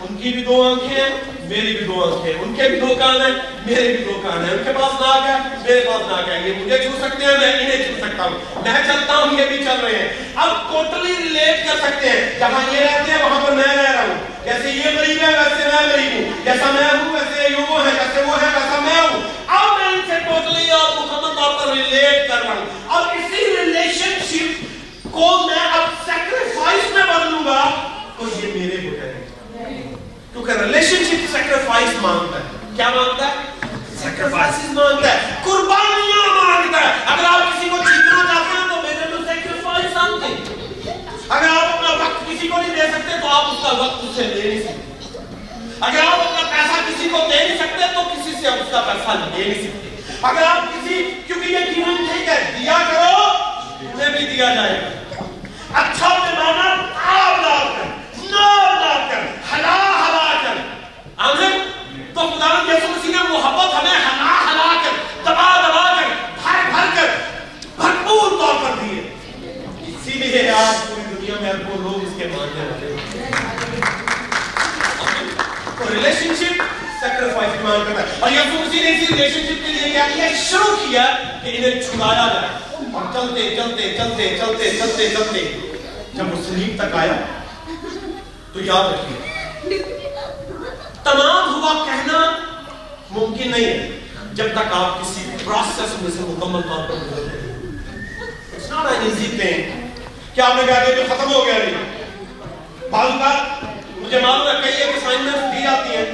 ان 0.00 0.16
کی 0.16 0.28
بھی 0.30 0.42
دو 0.44 0.62
آنکھیں 0.64 0.96
ہیں 0.96 1.10
میری 1.48 1.72
بھی 1.72 1.84
دو 1.86 2.02
آنکھیں 2.04 2.32
ان 2.32 2.54
کے 2.54 2.68
بھی 2.68 2.78
دو 2.80 2.94
کان 2.94 3.20
ہیں 3.20 3.34
میرے 3.66 3.86
بھی 3.86 4.04
دو 4.04 4.18
کان 4.22 4.44
ہیں 4.44 4.50
ان 4.52 4.62
کے 4.64 4.72
پاس 4.72 5.00
ناک 5.00 5.28
ہے 5.28 5.36
میرے 5.62 5.80
پاس 5.82 6.02
ناک 6.08 6.28
ہے 6.28 6.40
یہ 6.40 6.54
مجھے 6.56 6.78
چھو 6.78 6.90
سکتے 6.98 7.24
ہیں 7.24 7.36
میں 7.38 7.52
انہیں 7.52 7.84
چھو 7.84 7.94
سکتا 7.98 8.24
ہوں 8.24 8.64
میں 8.64 8.82
چلتا 8.82 9.16
ہوں 9.16 9.38
یہ 9.38 9.46
بھی 9.48 9.56
چل 9.58 9.80
رہے 9.82 9.98
ہیں 9.98 10.08
اب 10.36 10.50
ٹوٹلی 10.68 11.14
ریلیٹ 11.14 11.64
کر 11.66 11.78
سکتے 11.78 12.10
ہیں 12.10 12.38
جہاں 12.38 12.60
یہ 12.72 12.80
رہتے 12.80 13.12
ہیں 13.12 13.22
وہاں 13.22 13.40
پر 13.46 13.52
میں 13.52 13.66
رہ 13.66 13.90
رہا 13.90 14.02
ہوں 14.02 14.44
جیسے 14.44 14.70
یہ 14.70 14.98
غریب 14.98 15.22
ہے 15.22 15.30
ویسے 15.30 15.70
میں 15.70 15.82
غریب 15.88 16.12
ہوں 16.14 16.44
جیسا 16.44 16.70
میں 16.70 16.88
ہوں 16.90 17.12
ویسے 17.14 17.48
یہ 17.48 17.70
وہ 17.70 17.80
ہے 17.80 17.92
جیسے 17.92 18.24
وہ 18.26 18.40
ہے 18.42 18.50
ویسا 18.54 18.80
میں 18.80 18.98
ہوں 18.98 19.22
اب 19.48 19.78
میں 19.78 19.88
ان 19.88 20.00
سے 20.08 20.18
ٹوٹلی 20.24 20.70
اور 20.70 20.90
مکمل 20.92 21.34
طور 21.36 21.58
پر 21.58 21.72
ریلیٹ 21.72 22.28
کر 22.28 22.42
رہا 22.42 22.54
ہوں 22.54 22.66
اور 22.88 23.16
اسی 23.16 23.46
ریلیشن 23.56 24.18
شپ 24.26 25.10
کو 25.12 25.30
میں 25.46 25.64
اب 25.70 25.88
سیکریفائس 26.04 26.92
میں 26.92 27.02
بدلوں 27.04 27.44
گا 27.46 27.64
تو 28.18 28.28
یہ 28.34 28.52
میرے 28.54 28.76
ہو 28.78 28.94
جائے 28.94 29.12
گا 29.14 29.26
کیونکہ 30.32 30.60
ریلیشن 30.60 31.04
شپ 31.04 31.32
سیکریفائس 31.32 31.94
مانگتا 32.00 32.38
ہے 32.38 32.74
کیا 32.76 32.88
مانگتا 32.90 33.26
ہے 33.26 33.66
سیکریفائس 33.98 34.58
مانگتا 34.72 35.12
ہے 35.12 35.34
قربانیاں 35.44 36.26
مانگتا 36.34 36.80
ہے 36.80 36.92
اگر 37.06 37.24
آپ 37.24 37.40
کسی 37.42 37.68
کو 37.68 37.76
جیتنا 37.78 38.22
چاہتے 38.24 38.56
ہیں 38.56 38.68
تو 38.68 38.82
میرے 38.82 39.08
میں 39.10 39.26
سیکریفائس 39.26 39.96
آتے 39.96 40.32
اگر 41.28 41.48
آپ 41.48 41.64
اپنا 41.66 41.90
وقت 42.04 42.27
کسی 42.38 42.48
کو 42.48 42.58
نہیں 42.58 42.76
دے 42.76 42.86
سکتے 42.86 43.16
تو 43.20 43.28
آپ 43.28 43.44
اس 43.44 43.62
کا 43.62 43.70
وقت 43.78 44.04
اسے 44.04 44.22
دے 44.22 44.48
نہیں 44.48 44.60
سکتے۔ 44.60 45.18
اگر 45.80 46.00
آپ 46.00 46.20
اپنا 46.20 46.42
پیسہ 46.50 46.80
کسی 46.88 47.08
کو 47.08 47.18
دے 47.30 47.36
نہیں 47.36 47.56
سکتے 47.58 47.86
تو 47.94 48.02
کسی 48.10 48.32
سے 48.40 48.48
آپ 48.48 48.54
اس 48.54 48.70
کا 48.70 48.80
پیسہ 48.80 49.16
دے 49.36 49.44
نہیں 49.44 49.62
سکتے۔ 49.62 50.12
اگر 50.22 50.42
آپ 50.42 50.62
کسی، 50.74 51.02
کیونکہ 51.26 51.48
یہ 51.52 51.58
قیمت 51.74 51.98
ٹھیک 52.10 52.28
ہے، 52.28 52.36
دیا 52.58 52.78
کرو، 52.90 53.24
انہیں 53.80 54.10
بھی 54.10 54.26
دیا 54.26 54.54
جائے 54.54 54.78
گا۔ 54.80 55.24
اچھا 55.80 56.08
پیمانہ 56.08 56.68
آپ 57.06 57.38
لا 57.38 57.56
کر 57.74 57.86
نام 58.30 58.78
لا 58.80 58.96
کر 59.10 59.26
ہلا 59.52 59.74
ہلا 59.98 60.32
کر 60.42 60.60
آمین؟ 61.16 61.58
تو 62.14 62.20
خدا 62.20 62.46
یسوع 62.68 62.88
مسیح 62.88 63.10
نے 63.10 63.28
محبت 63.28 63.74
ہمیں 63.74 63.98
ہلا 63.98 64.34
ہلا 64.48 64.72
کر، 64.84 64.96
دبا 65.24 65.50
دبا 65.60 65.84
کر، 65.94 66.14
بھر 66.42 66.70
بھر 66.70 66.94
کر، 66.94 67.14
بھرپور 67.76 68.30
طور 68.30 68.54
پر 68.62 68.80
دی 68.80 69.00
اسی 69.86 70.18
لیے 70.18 70.50
آج 70.50 70.88
پوری 70.88 71.14
دنیا 71.14 71.40
میں 71.40 71.50
اربوں 71.50 71.82
لوگ 71.82 72.07
کے 72.18 72.26
ماننے 72.26 72.64
والے 72.64 72.96
تو 75.78 75.84
ریلیشن 75.94 76.34
شپ 76.34 76.62
سیکریفائس 77.00 77.64
مان 77.64 77.84
کرتا 77.88 78.02
ہے۔ 78.02 78.06
اور 78.20 78.30
یسوع 78.30 78.60
مسیح 78.60 78.82
نے 78.82 78.90
اسی 78.90 79.06
ریلیشن 79.12 79.40
شپ 79.40 79.66
کے 79.66 79.72
لیے 79.72 79.90
کیا 79.90 80.08
کیا؟ 80.14 80.28
شروع 80.50 80.76
کیا 80.76 81.06
کہ 81.44 81.56
انہیں 81.56 81.82
چھڑایا 81.82 82.26
جائے۔ 82.34 82.48
اور 82.92 83.02
چلتے 83.12 83.56
چلتے 83.56 83.96
چلتے 83.98 84.38
چلتے 84.38 84.70
چلتے 84.70 85.08
چلتے۔ 85.08 85.60
جب 86.14 86.38
وہ 86.38 86.42
سلیب 86.48 86.82
تک 86.82 86.94
آیا، 86.94 87.12
تو 88.52 88.60
یاد 88.60 88.92
رکھیے، 88.92 89.78
تمام 91.04 91.54
ہوا 91.54 91.84
کہنا 91.84 92.38
ممکن 93.10 93.50
نہیں 93.50 93.64
ہے۔ 93.64 93.98
جب 94.32 94.46
تک 94.52 94.72
آپ 94.72 95.00
کسی 95.00 95.36
پروسیس 95.44 96.02
میں 96.02 96.10
سے 96.10 96.20
مکمل 96.20 96.60
طور 96.62 96.88
پر 96.88 96.94
گزرتے 96.94 97.38
ہیں۔ 97.38 97.58
It's 98.56 98.76
not 98.76 98.92
an 98.92 99.00
easy 99.00 99.44
thing. 99.44 99.86
کیا 100.34 100.46
آپ 100.46 100.56
نے 100.56 100.62
کہا 100.66 100.84
کہ 100.84 101.02
ختم 101.08 101.32
ہو 101.34 101.46
گیا 101.46 101.54
نہیں 101.54 101.97
بعض 102.90 103.10
اوقات 103.10 103.64
مجھے 103.98 104.20
معلوم 104.20 104.48
ہے 104.48 104.52
کئی 104.64 104.82
ایک 104.82 104.96
اسائنمنٹ 104.96 105.34
دی 105.34 105.62
جاتی 105.62 105.96
ہیں۔ 105.96 106.04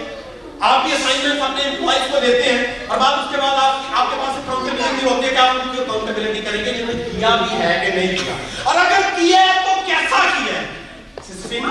آپ 0.61 0.89
یہ 0.89 0.95
اسائنمنٹ 0.95 1.43
اپنے 1.43 1.63
امپلائز 1.63 2.03
کو 2.11 2.19
دیتے 2.21 2.53
ہیں 2.53 2.79
اور 2.87 2.99
بعد 2.99 3.13
اس 3.13 3.25
کے 3.31 3.37
بعد 3.37 3.55
آپ 3.55 3.77
آپ 3.95 4.07
کے 4.11 4.17
پاس 4.19 4.37
اکاؤنٹیبلٹی 4.37 5.07
ہوتی 5.07 5.29
ہے 5.29 5.33
کہ 5.33 5.37
آپ 5.37 5.51
ان 5.51 5.77
کی 5.77 5.83
اکاؤنٹیبلٹی 5.83 6.41
کریں 6.41 6.65
گے 6.65 6.73
جنہوں 6.73 6.95
نے 6.95 7.05
کیا 7.05 7.37
بھی 7.37 7.57
ہے 7.59 7.83
کہ 7.87 7.93
نہیں 7.93 8.17
کیا۔ 8.17 8.35
اور 8.63 8.75
اگر 8.75 9.01
کیا 9.17 9.41
ہے 9.41 9.61
تو 9.65 9.81
کیسا 9.87 10.17
کیا 10.17 10.61
ہے؟ 10.61 10.67
سسٹیما 11.29 11.69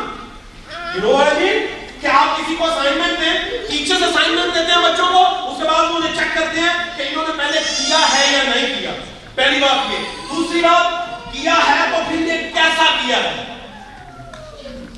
یو 0.96 1.02
نو 1.02 1.18
واٹ 1.18 1.34
آئی 1.34 1.44
مین 1.44 1.88
کہ 2.02 2.08
آپ 2.08 2.38
کسی 2.38 2.56
کو 2.56 2.66
اسائنمنٹ 2.66 3.20
دیں 3.20 3.58
ٹیچرز 3.72 4.04
اسائنمنٹ 4.04 4.56
دیتے 4.56 4.72
ہیں 4.72 4.82
بچوں 4.82 5.06
کو، 5.06 5.52
اس 5.52 5.58
کے 5.62 5.70
بعد 5.70 5.86
انہیں 5.96 6.16
چیک 6.20 6.36
کرتے 6.36 6.60
ہیں 6.60 6.98
کہ 6.98 7.02
انہوں 7.02 7.24
نے 7.28 7.34
پہلے 7.38 7.60
کیا 7.78 8.00
ہے 8.00 8.38
یا 8.38 8.44
نہیں 8.44 8.80
کیا۔ 8.80 8.92
پہلی 9.36 9.60
بات 9.60 9.94
یہ۔ 9.94 9.98
دوسری 10.36 10.62
بات، 10.62 11.04
کیا 11.34 11.54
ہے 11.54 11.92
تو 11.92 11.98
پھر 12.08 12.20
یہ 12.20 12.34
کیسا 12.54 12.84
کیا 13.06 13.18
ہے 13.18 13.44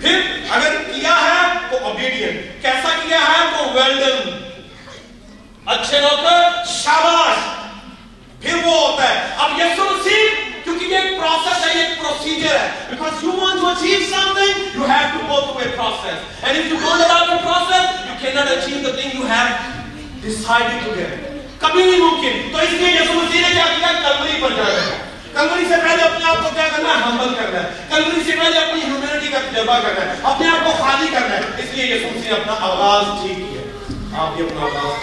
پھر 0.02 0.22
اگر 0.50 0.76
کیا 0.94 1.18
ہے 1.18 1.58
تو 2.06 2.32
کیسا 2.62 2.90
کیا 3.02 3.20
ہے 3.20 3.46
تو 3.52 3.70
ویل 3.74 4.00
ڈن 4.00 4.30
اچھے 5.66 6.00
نوکر 6.00 6.66
شاباش 6.72 7.38
پھر 8.42 8.56
وہ 8.66 8.74
ہوتا 8.74 9.10
ہے 9.10 9.20
اب 9.38 9.60
یسوع 9.60 9.86
مسیح 9.86 10.44
کیونکہ 10.64 10.86
یہ 10.86 10.98
ایک 10.98 11.20
پروسیس 11.20 11.66
ہے 11.66 11.74
یہ 11.76 11.82
ایک 11.82 12.00
پروسیجر 12.00 12.58
ہے 12.58 12.70
because 12.90 13.24
you 13.24 13.32
want 13.38 13.60
to 13.60 13.70
achieve 13.70 14.04
something 14.10 14.62
you 14.74 14.84
have 14.86 15.08
to 15.14 15.24
go 15.28 15.40
through 15.42 15.64
a 15.64 15.72
process. 15.72 16.20
And 16.44 16.58
if 16.58 16.70
you 16.70 16.80
go 16.80 16.92
without 16.94 17.32
a 17.32 17.40
process 17.40 18.04
you 18.04 18.16
cannot 18.20 18.52
achieve 18.52 18.84
the 18.84 18.94
thing 18.94 19.18
you 19.18 19.26
have 19.28 19.72
decided 20.22 20.86
to 20.86 20.96
get. 21.00 21.34
کبھی 21.60 21.84
نہیں 21.84 22.00
ممکن 22.00 22.48
تو 22.52 22.58
اس 22.60 22.72
لیے 22.72 22.92
یسوع 22.92 23.14
مسیح 23.16 23.42
نے 23.42 23.54
کیا 23.54 23.66
کیا 23.70 23.92
کلوری 23.94 24.42
پر 24.42 24.56
جانا 24.56 24.82
ہے 24.82 25.05
کلوری 25.36 25.66
سے 25.66 25.76
پہلے 25.84 26.04
اپنے 26.04 26.26
آپ 26.26 26.44
کو 26.44 26.50
کیا 26.54 26.68
کرنا 26.76 26.90
ہے؟ 26.90 27.02
ہمبل 27.04 27.34
کرنا 27.34 27.64
ہے۔ 27.64 27.70
کلوری 27.90 28.24
سے 28.26 28.38
پہلے 28.40 28.60
اپنی 28.60 28.82
ہیومینٹی 28.82 29.28
کا 29.28 29.38
تجربہ 29.50 29.78
کرنا 29.80 30.06
ہے۔ 30.06 30.16
اپنے 30.24 30.48
آپ 30.48 30.66
کو 30.66 30.84
خالی 30.84 31.08
کرنا 31.08 31.36
ہے۔ 31.36 31.42
اس 31.58 31.74
لیے 31.74 31.86
یسوع 31.86 32.10
مسیح 32.10 32.30
نے 32.30 32.36
اپنا 32.36 32.54
آغاز 32.62 33.06
ٹھیک 33.22 33.38
کیا 33.38 33.62
آپ 34.22 34.36
بھی 34.36 34.46
اپنا 34.46 34.62
آغاز 34.62 34.94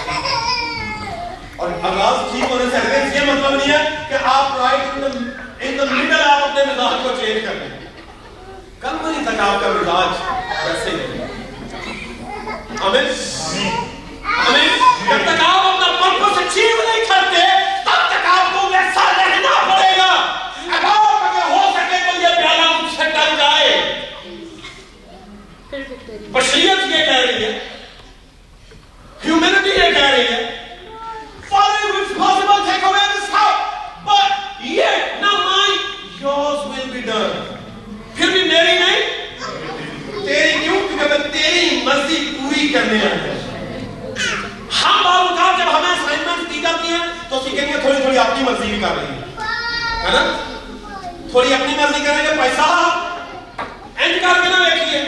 اور 1.57 1.71
آغاز 1.83 2.31
ٹھیک 2.33 2.45
ہونے 2.51 2.65
سے 2.71 2.77
اگر 2.77 3.15
یہ 3.15 3.33
مطلب 3.33 3.55
نہیں 3.55 3.73
ہے 3.73 4.07
کہ 4.09 4.15
آپ 4.25 4.57
رائٹ 4.57 5.05
ان 5.61 5.79
دا 5.79 5.85
مڈل 5.91 6.21
آپ 6.21 6.43
اپنے 6.43 6.65
مزاج 6.65 6.95
کو 7.03 7.09
چینج 7.21 7.45
کر 7.45 7.55
دیں 7.61 7.69
کلوری 8.81 9.25
تک 9.25 9.41
آپ 9.41 9.61
کا 9.61 9.69
مزاج 9.69 10.23
ویسے 10.65 10.91
ہی 10.91 11.19
ہے۔ 11.19 11.27
آمین 12.81 13.05
جب 15.09 15.23
تک 15.25 15.43
آپ 15.45 15.67
اپنا 15.67 15.87
پرپس 16.01 16.39
اچیو 16.39 16.77
نہیں 16.79 17.05
کرتے 17.09 17.43
تب 17.85 18.09
تک 18.09 18.27
آپ 18.27 18.53
کو 18.53 18.67
ویسا 18.69 19.05
رہنا 19.17 19.55
پڑے 19.69 19.97
گا 19.99 20.11
اگر 20.77 20.87
اگر 21.27 21.51
ہو 21.51 21.71
سکے 21.75 21.97
تو 22.07 22.21
یہ 22.23 22.35
پیالہ 22.37 22.71
مجھ 22.83 22.95
سے 22.97 23.11
ٹل 23.11 23.37
جائے 23.39 23.71
بشریت 25.73 26.81
یہ 26.87 27.05
کہہ 27.05 27.21
رہی 27.27 27.45
ہے 27.45 27.59
ہیومینٹی 29.25 29.71
یہ 29.71 29.93
کہہ 29.93 30.11
رہی 30.11 30.27
ہے 30.33 30.41
Father, 31.53 31.79
if 31.87 31.97
it's 32.01 32.13
possible, 32.19 32.61
take 32.67 32.85
away 32.89 33.01
this 33.13 33.25
cup. 33.31 33.57
But 34.05 34.29
yet, 34.67 35.09
not 35.23 35.41
mine, 35.49 35.81
yours 36.21 36.61
will 36.69 36.91
be 36.93 37.03
done. 37.09 37.33
پھر 38.17 38.31
بھی 38.33 38.43
میری 38.43 38.79
نہیں 38.79 39.01
تیری 40.27 40.59
کیوں؟ 40.63 40.81
کیونکہ 40.89 41.09
میں 41.09 41.19
تیری 41.33 41.81
مرضی 41.85 42.19
پوری 42.39 42.69
کرنے 42.73 42.99
آیا 43.01 43.17
ہوں۔ 43.25 43.41
ہم 44.83 45.03
بعض 45.05 45.21
اوقات 45.21 45.59
جب 45.59 45.75
ہمیں 45.77 45.91
اسائنمنٹ 45.91 46.51
دی 46.55 46.61
جاتی 46.63 46.89
ہیں 46.89 47.03
تو 47.29 47.39
اسی 47.39 47.51
سیکھیں 47.51 47.73
گے 47.73 47.81
تھوڑی 47.81 48.01
تھوڑی 48.03 48.19
اپنی 48.19 48.45
مرضی 48.45 48.71
بھی 48.73 48.81
کر 48.81 48.97
رہی 48.97 49.15
ہے 49.15 49.21
ہے 50.05 50.13
نا؟ 50.13 50.23
تھوڑی 51.31 51.55
اپنی 51.55 51.75
مرضی 51.81 52.05
کریں 52.07 52.25
گے 52.25 52.37
پیسہ۔ 52.43 52.71
اینڈ 53.97 54.21
کر 54.23 54.43
کے 54.43 54.49
نہ 54.49 54.65
دیکھیے 54.65 55.03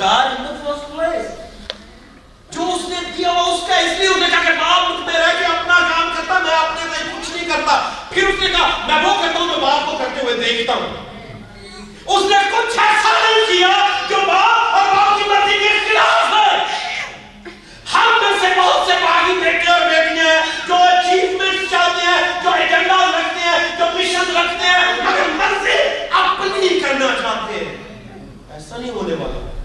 God 0.00 0.26
in 0.26 0.44
the 0.44 0.54
first 0.64 0.98
place. 0.98 1.34
جو 2.50 2.74
اس 2.74 2.88
نے 2.88 2.96
دیا 3.18 3.32
وہ 3.32 3.40
اس 3.40 3.68
کا 3.68 3.76
اس 3.76 3.98
لیے 3.98 4.08
اس 4.08 4.16
نے 4.16 4.26
کہا 4.30 4.42
کہ 4.42 4.60
باپ 4.60 4.90
مجھ 4.90 5.00
میں 5.00 5.14
رہ 5.14 5.32
کے 5.38 5.44
اپنا 5.44 5.78
کام 5.78 6.10
کرتا، 6.16 6.38
میں 6.38 6.56
اپنے 6.56 6.80
سے 6.98 7.04
کچھ 7.04 7.36
نہیں 7.36 7.48
کرتا۔ 7.48 7.90
پھر 8.10 8.28
اس 8.28 8.34
نے 8.40 8.46
کہا، 8.46 8.86
میں 8.86 9.04
وہ 9.04 9.22
کرتا 9.22 9.38
ہوں 9.40 9.48
جو 9.48 9.60
باپ 9.60 9.86
کو 9.86 9.98
کرتے 9.98 10.20
ہوئے 10.22 10.34
دیکھتا 10.34 10.72
ہوں۔ 10.72 10.88
اس 12.06 12.30
نے 12.30 12.36
کچھ 12.50 12.78
ایسا 12.78 13.12
نہیں 13.12 13.46
کیا 13.46 13.88
جو 14.08 14.16
باپ 14.26 14.74
اور 14.74 14.96
باپ 14.96 15.18
کی 15.18 15.30
مرضی 15.30 15.58
کے 15.58 15.68
خلاف 15.68 16.32
ہے۔ 16.32 16.58
ہم 17.94 18.08
میں 18.22 18.38
سے 18.40 18.60
بہت 18.60 18.86
سے 18.86 18.92
باغی 19.04 19.32
بیٹے 19.32 19.70
اور 19.70 19.80
بیٹیاں 19.80 20.24
ہیں 20.24 20.42
جو 20.68 20.74
اچیومنٹ 20.74 21.70
چاہتے 21.70 22.06
ہیں، 22.06 22.40
جو 22.44 22.50
ایجنڈا 22.50 23.06
رکھتے 23.18 23.40
ہیں، 23.40 23.76
جو 23.78 23.84
مشن 23.94 24.36
رکھتے 24.36 24.68
ہیں، 24.68 24.92
مگر 25.04 25.28
مرضی 25.28 25.78
اپنی 26.10 26.80
کرنا 26.80 27.06
چاہتے 27.22 27.52
ہیں۔ 27.52 27.76
ایسا 28.50 28.76
نہیں 28.76 28.90
ہونے 28.90 29.14
والا۔ 29.14 29.55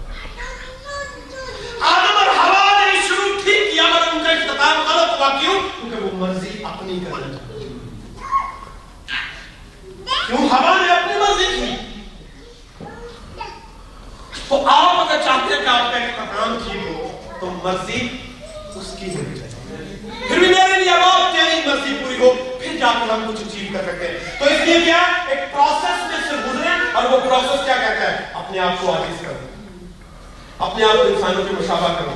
آدم 1.90 2.16
اور 2.16 2.26
ہوا 2.36 2.84
نے 2.84 3.00
شروع، 3.08 3.32
ٹھیک 3.44 3.72
کیا 3.72 3.82
مگر 3.82 4.08
ان 4.12 4.22
کا 4.24 4.30
اختتام 4.30 4.82
غلط 4.88 5.20
ہوا 5.20 5.28
کیوں 5.40 5.54
کیونکہ 5.80 6.04
وہ 6.04 6.10
مرضی 6.16 6.64
اپنی 6.64 6.98
کیوں 10.26 10.48
ہوا 10.48 10.76
نے 10.76 10.92
اپنی 10.92 11.14
مرضی؟ 11.18 11.44
کی 11.54 11.76
تو 14.48 14.66
آپ 14.66 15.00
اگر 15.00 15.20
چاہتے 15.24 15.54
ہیں 15.54 15.62
کہ 15.62 15.68
آپ 15.68 15.92
کا 15.92 15.98
اختتام 15.98 16.58
ٹھیک 16.64 16.82
ہو، 16.86 17.10
تو 17.40 17.50
مرضی 17.64 18.08
اس 18.74 18.94
کی 19.00 19.10
پھر 20.28 20.38
بھی 20.38 20.48
میرے 20.48 20.80
لیے 20.80 20.90
تیری 21.32 21.60
مرضی 21.66 21.96
پوری 22.02 22.16
ہو، 22.20 22.32
پھر 22.60 22.76
جا 22.76 22.92
کر 22.92 23.10
ہم 23.12 23.24
کچھ 23.28 23.40
اچیو 23.40 23.66
کر 23.72 23.82
سکتے 23.84 24.08
ہیں۔ 24.08 24.38
تو 24.38 24.44
اس 24.44 24.60
لیے 24.64 24.80
کیا؟ 24.84 25.00
ایک 25.28 25.52
پروسیس 25.52 26.10
میں 26.10 26.20
سے 26.28 26.36
اور 26.94 27.04
وہ 27.04 27.18
پروسیس 27.20 27.64
کیا 27.64 27.74
کہتا 27.74 28.10
ہے؟ 28.12 28.16
اپنے 28.34 28.58
آپ 28.58 28.80
کو 28.80 28.92
عاجز 28.92 29.20
کر 29.20 29.32
اپنے 30.62 30.84
آپ 30.84 30.92
کو 30.92 31.02
انسانوں 31.02 31.44
کے 31.44 31.50
مشابہ 31.60 31.88
کرو۔ 31.98 32.10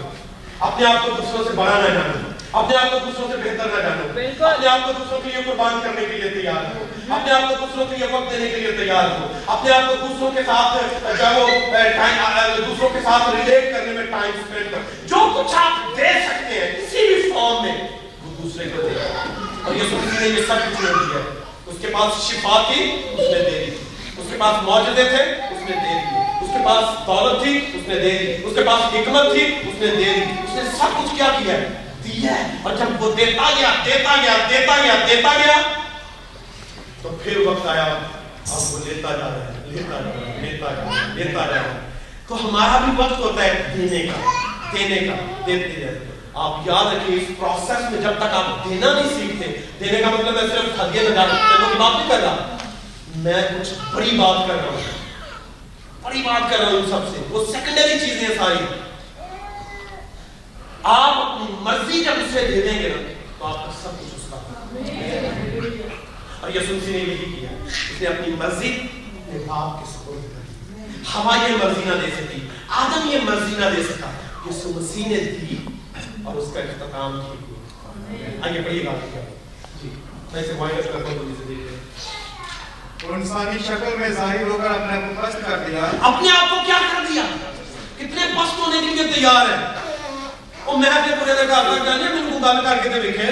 اپنے 0.60 0.86
آپ 0.86 1.04
کو 1.04 1.10
دوسروں 1.10 1.44
سے 1.44 1.50
بڑا 1.50 1.78
نہ 1.78 1.88
جانو 1.88 2.28
اپنے 2.52 2.76
آپ 2.76 2.90
کو 2.90 2.98
دوسروں 2.98 3.28
سے 3.30 3.36
بہتر 3.36 3.66
نہ 3.66 3.82
جانو 3.82 4.46
اپنے 4.48 4.68
آپ 4.68 4.78
کو 4.86 4.92
دوسروں 4.92 5.20
کے 5.20 5.30
لیے 5.34 5.42
قربان 5.42 5.80
کرنے 5.82 6.00
کے 6.00 6.12
لیے 6.12 6.30
تیار 6.30 6.76
ہو۔ 6.76 6.84
اپنے 7.14 7.32
آپ 7.32 7.40
کو 7.48 7.54
دوسروں 7.60 7.84
کے 7.90 7.96
لیے 7.96 8.06
وقت 8.12 8.32
دینے 8.32 8.50
کے 8.50 8.56
لیے 8.56 8.72
تیار 8.72 9.04
ہو۔ 9.04 9.26
اپنے 9.46 9.72
آپ 9.72 9.88
کو 9.88 10.06
دوسروں 10.06 10.30
کے 10.30 10.40
ساتھ 10.46 10.94
جاؤ 11.18 11.46
دوسروں 12.56 12.88
کے 12.88 12.98
ساتھ 13.04 13.22
ریلیٹ 13.34 13.74
کرنے 13.74 13.92
میں 13.92 14.06
ٹائم 14.06 14.30
اسپینڈ 14.34 14.70
کرو۔ 14.70 15.06
جو 15.06 15.42
کچھ 15.42 15.54
آپ 15.56 15.96
دے 15.96 16.04
سکتے 16.04 16.54
ہیں 16.54 16.72
کسی 16.76 17.14
بھی 17.14 17.32
فارم 17.32 17.64
میں 17.64 17.88
وہ 18.24 18.42
دوسرے 18.42 18.64
کو 18.76 18.82
دے۔ 18.82 18.88
اور 19.64 19.74
یسوع 19.74 20.20
نے 20.20 20.28
یہ 20.28 20.42
سب 20.48 20.54
کچھ 20.54 20.86
دے 20.86 20.92
دیا 20.92 21.20
اس 21.66 21.76
کے 21.80 21.86
پاس 21.86 22.30
شفا 22.30 22.62
تھی 22.72 23.02
اس 23.10 23.20
نے 23.20 23.50
دے 23.50 23.64
دی۔ 23.66 23.74
اس 24.16 24.26
کے 24.30 24.36
پاس 24.38 24.62
موجودے 24.62 25.04
تھے 25.04 25.22
اس 25.22 25.70
نے 25.70 25.76
دے 25.76 25.94
دیے۔ 25.94 26.25
کے 26.56 26.64
پاس 26.64 27.06
دولت 27.06 27.42
تھی، 27.42 27.66
اس 27.74 27.88
نے 27.88 27.94
دے 27.94 28.10
دی۔ 28.10 28.44
اس 28.44 28.52
کے 28.54 28.62
پاس 28.62 28.94
حکمت 28.94 29.32
تھی، 29.32 29.44
اس 29.44 29.80
نے 29.80 29.86
دے 29.86 30.04
دی۔ 30.04 30.20
اس 30.20 30.54
نے 30.54 30.62
سب 30.62 31.04
کچھ 31.04 31.14
کیا 31.16 31.26
کیا۔ 31.38 31.54
ہے 31.54 31.68
دیا 32.04 32.32
ہے۔ 32.38 32.56
اور 32.62 32.74
جب 32.76 33.02
وہ 33.02 33.14
دیتا 33.14 33.50
گیا 33.58 33.74
دیتا 33.84 34.16
گیا 34.22 34.36
دیتا 34.50 34.76
گیا 34.82 34.94
دیتا 35.08 35.32
گیا، 35.46 35.56
تو 37.02 37.18
پھر 37.22 37.36
وقت 37.36 37.68
آیا۔ 37.68 37.82
اب 37.82 38.74
وہ 38.74 38.78
لیتا 38.84 39.10
جا 39.10 39.16
رہا 39.16 39.52
ہے، 39.52 39.66
لیتا 39.66 39.94
جا 39.94 39.98
رہا 39.98 40.32
ہے، 40.32 40.40
لیتا 40.40 40.72
جا 40.72 40.84
رہا 40.84 41.08
ہے، 41.08 41.14
لیتا 41.14 41.46
جا 41.46 41.52
رہا 41.52 41.60
ہے۔ 41.60 41.90
تو 42.28 42.34
ہمارا 42.34 42.78
بھی 42.78 42.92
وقت 42.96 43.18
ہوتا 43.18 43.44
ہے 43.44 43.74
دینے 43.76 44.06
کا 44.06 44.30
دینے 44.72 44.96
کا، 44.96 45.14
دیتے 45.46 45.80
جاتے 45.80 46.20
آپ 46.34 46.60
یاد 46.66 46.84
رکھیں 46.84 47.16
اس 47.16 47.22
پروسیس 47.38 47.90
میں 47.90 48.00
جب 48.00 48.12
تک 48.16 48.34
آپ 48.34 48.68
دینا 48.68 48.94
نہیں 48.94 49.08
سیکھتے، 49.08 49.46
دینے 49.84 49.98
کا 50.00 50.10
مطلب 50.10 50.36
ہے 50.36 50.48
صرف 50.48 50.76
تھگے 50.76 51.00
لگا 51.02 51.26
رہا 51.26 51.66
ہوں 51.66 51.78
بات 51.78 51.92
نہیں 51.96 52.08
کر 52.08 52.26
میں 53.16 53.42
کچھ 53.42 53.94
بڑی 53.94 54.10
بات 54.10 54.48
کر 54.48 54.54
رہا 54.54 54.64
ہوں۔ 54.64 55.05
بڑی 56.06 56.22
بات 56.22 56.50
کر 56.50 56.58
رہا 56.58 56.66
ہوں 56.66 56.90
سب 56.90 57.14
سے، 57.14 57.22
وہ 57.30 57.44
سیکنڈری 57.44 57.98
چیزیں 58.00 58.28
ہیں 58.28 58.34
ساری۔ 58.36 58.64
آپ 60.82 61.18
اپنی 61.18 61.56
مرضی 61.60 62.04
جب 62.04 62.12
اسے 62.16 62.46
دے 62.46 62.62
دیں 62.62 62.82
گے 62.82 62.88
نا، 62.88 63.12
تو 63.38 63.46
آپ 63.46 63.66
کا 63.66 63.72
سب 63.82 63.90
کچھ 64.00 64.14
اس 64.14 64.22
کا۔ 64.30 64.36
اور 66.40 66.50
یسوسی 66.50 66.92
نے 66.92 66.98
یہی 66.98 67.36
کیا، 67.40 67.48
اس 67.64 68.02
نے 68.02 68.06
اپنی 68.08 68.34
مرضی 68.34 68.80
اپنے 68.80 69.38
باپ 69.46 69.80
کے 69.80 69.92
سپورٹ 69.92 70.22
کر 70.22 70.40
دی۔ 70.40 70.84
ہوا 71.14 71.36
یہ 71.36 71.56
مرضی 71.64 71.80
نہ 71.84 71.94
دے 71.94 72.10
سکی، 72.10 72.48
آدم 72.68 73.10
یہ 73.10 73.18
مرضی 73.24 73.54
نہ 73.58 73.76
دے 73.76 73.82
سکا۔ 73.82 74.10
یسو 74.50 74.68
مسیح 74.68 75.04
نے 75.06 75.16
دی 75.16 75.56
اور 76.24 76.36
اس 76.36 76.54
کا 76.54 76.60
اختتام 76.60 77.20
ٹھیک 77.20 77.50
ہوا۔ 77.50 78.48
آگے 78.48 78.62
پڑھیے 78.62 78.84
گا 78.84 78.90
میں 80.32 80.42
اسے 80.42 80.52
وائرس 80.58 80.84
کرتا 80.84 81.08
ہوں، 81.08 81.24
مجھے 81.24 81.44
دیکھ۔ 81.48 81.65
وہ 83.02 83.14
انسانی 83.14 83.58
شکل 83.58 83.96
میں 83.98 84.08
ظاہر 84.08 84.42
ہو 84.42 84.58
کر 84.62 84.70
اپنے 84.70 85.00
کو 85.00 85.22
پست 85.22 85.50
کر 85.50 85.58
دیا۔ 85.58 85.80
اپنے 86.00 86.28
آپ 86.30 86.50
کو 86.50 86.56
کیا 86.66 86.78
کر 86.92 87.04
دیا؟ 87.12 87.22
کتنے 87.96 88.20
پست 88.36 88.58
ہونے 88.58 88.80
کے 88.80 88.86
لیے 88.86 89.12
تیار 89.12 89.46
ہے 89.50 89.56
او 90.64 90.76
میں 90.76 90.90
نے 90.90 91.16
پورے 91.20 91.34
دے 91.34 91.46
کہا 91.46 91.62
جانے 91.84 92.04
میں 92.14 92.32
کو 92.32 92.38
گل 92.38 92.64
کر 92.64 92.76
کے 92.82 92.88
تے 92.88 93.00
ویکھے 93.00 93.24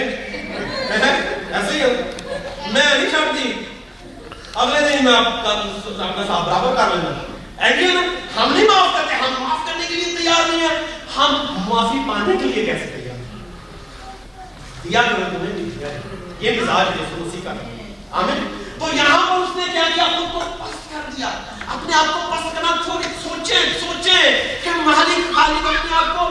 ایسے 1.52 1.72
ہی 1.72 1.82
میں 2.72 2.82
نہیں 2.94 3.10
چھڑ 3.10 3.32
دی 3.34 3.52
اگلے 4.54 4.80
دن 4.80 5.04
میں 5.04 5.16
آپ 5.16 5.24
کا 5.24 5.50
اپنا 5.50 6.24
صاحب 6.26 6.46
برابر 6.46 6.74
کر 6.76 6.94
لینا۔ 6.94 7.10
ایڈیو 7.64 7.90
ہم 8.36 8.52
نہیں 8.52 8.64
معاف 8.64 8.88
کرتے، 8.94 9.14
ہم 9.14 9.42
معاف 9.42 9.66
کرنے 9.66 9.84
کے 9.88 9.94
لیے 9.94 10.16
تیار 10.18 10.48
نہیں 10.48 10.60
ہیں۔ 10.60 10.76
ہم 11.16 11.34
معافی 11.68 11.98
پانے 12.08 12.36
کے 12.36 12.44
لیے 12.44 12.64
کیسے 12.66 12.86
تیار 12.86 13.16
دیا 14.84 15.02
کرو 15.02 15.38
تمہیں 15.38 15.52
دیا 15.56 15.88
یہ 16.40 16.60
مزاج 16.60 16.86
ہے 16.86 17.22
اسی 17.22 17.40
کا۔ 17.44 17.52
آمین۔ 18.10 18.60
تو 18.84 18.90
یہاں 18.96 19.18
پر 19.28 19.36
اس 19.42 19.52
نے 19.56 19.64
کیا 19.72 19.84
کیا؟ 19.94 20.06
خود 20.16 20.32
کو 20.32 20.40
پس 20.58 20.74
کر 20.90 21.04
دیا۔ 21.10 21.28
اپنے 21.74 21.92
آپ 21.96 22.08
کو 22.14 22.20
پس 22.30 22.44
کرنا 22.54 22.72
چھوڑے، 22.84 23.08
سوچے 23.22 23.58
سوچے 23.80 24.16
کہ 24.64 24.70
مالک 24.86 25.20
خالق 25.34 25.66
اپنے 25.66 25.92
آپ 25.96 26.08
کو 26.18 26.24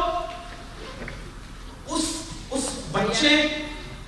اس 1.95 2.03
اس 2.51 2.65
بچے، 2.91 3.33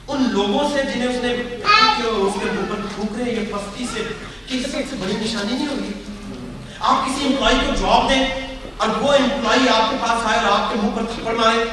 ان 0.07 0.19
لوگوں 0.31 0.63
سے 0.73 0.79
جنہیں 0.83 1.07
اس 1.07 1.17
نے 1.23 1.31
اس 1.31 1.37
کے 1.97 2.03
اوپر 2.49 2.79
پھونک 2.95 3.11
رہے، 3.17 3.29
یہ 3.31 3.45
پستی 3.53 3.83
سے 3.93 4.01
کسی 4.47 4.83
سے 4.89 4.95
بڑی 4.99 5.15
نشانی 5.15 5.53
نہیں 5.53 5.67
ہوگی؟ 5.67 5.91
آپ 6.79 7.05
کسی 7.05 7.21
امپلائی 7.25 7.57
کو 7.65 7.71
جواب 7.75 8.09
دیں 8.09 8.23
اور 8.77 8.89
وہ 9.01 9.13
امپلائی 9.13 9.69
آپ 9.69 9.89
کے 9.91 9.97
پاس 10.01 10.25
آئے 10.25 10.39
اور 10.39 10.49
آپ 10.59 10.65
کے 10.69 10.75
منہ 10.81 10.95
پر 10.95 11.03
تھپڑ 11.15 11.33
مارے 11.35 11.63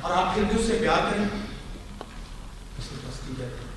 اور 0.00 0.10
آپ 0.16 0.26
پھر 0.34 0.42
بھی 0.42 0.54
اس 0.60 0.66
سے 0.66 0.74
پیار 0.80 1.10
کریں۔ 1.10 1.24
اس 1.24 2.84
سے 2.84 2.94
پستی 3.08 3.32
کرتے 3.38 3.64
ہیں 3.64 3.70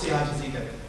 سے 0.00 0.06
آجزی 0.14 0.48
کرتے 0.52 0.76
ہیں 0.76 0.83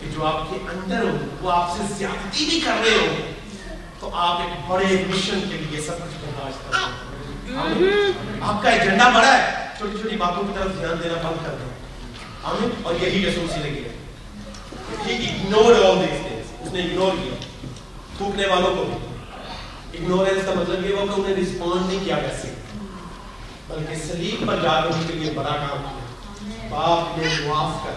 کہ 0.00 0.06
جو 0.10 0.26
آپ 0.26 0.50
کے 0.50 0.56
اندر 0.56 1.02
ہو 1.02 1.16
وہ 1.40 1.52
آپ 1.52 1.76
سے 1.76 1.94
زیادتی 1.94 2.44
بھی 2.44 2.60
کر 2.60 2.72
رہے 2.84 3.06
ہو 3.06 3.14
تو 4.00 4.10
آپ 4.14 4.40
ایک 4.40 4.70
بڑے 4.70 5.04
مشن 5.08 5.40
کے 5.50 5.56
لیے 5.56 5.80
سب 5.80 5.96
کچھ 5.96 6.24
برداشت 6.24 6.72
کریں 6.72 6.84
ہاں۔ 7.56 7.64
ہاں۔ 7.64 8.54
آپ 8.54 8.62
کا 8.62 8.70
ایجنڈا 8.70 9.08
بڑا 9.08 9.38
ہے۔ 9.38 9.66
چھوٹی 9.78 9.98
چھوٹی 10.00 10.16
باتوں 10.16 10.42
کی 10.42 10.52
طرف 10.54 10.78
دھیان 10.78 11.02
دینا 11.04 11.14
بند 11.14 11.46
کر 11.46 11.54
دیں 11.54 11.68
ہاں۔ 12.44 12.50
آمین 12.50 12.70
اور 12.82 12.94
یہی 13.00 13.26
رسول 13.26 13.46
سی 13.48 13.60
لگی 13.60 13.84
ہے۔ 13.84 13.94
یہ 15.06 15.28
اگنور 15.28 15.74
آل 15.74 15.98
دیز 16.00 16.26
تھنگز 16.26 16.66
اس 16.66 16.72
نے 16.72 16.80
اگنور 16.80 17.12
کیا۔ 17.22 17.34
تھوکنے 18.16 18.46
والوں 18.46 18.76
کو 18.76 18.84
بھی۔ 18.84 19.08
اگنورنس 19.98 20.46
کا 20.46 20.52
مطلب 20.54 20.86
یہ 20.86 20.94
ہوا 20.94 21.04
کہ 21.14 21.20
انہیں 21.20 21.34
ریسپونڈ 21.34 21.86
نہیں 21.86 22.04
کیا 22.04 22.16
ویسے۔ 22.16 22.54
بلکہ 23.68 23.94
سلیم 24.06 24.46
پر 24.46 24.56
جا 24.62 24.80
کر 24.80 24.86
ان 24.86 25.06
کے 25.06 25.12
لیے 25.12 25.30
بڑا 25.30 25.48
کام 25.48 25.82
کیا۔ 25.82 26.68
باپ 26.70 27.18
نے 27.18 27.26
معاف 27.46 27.84
کر 27.84 27.90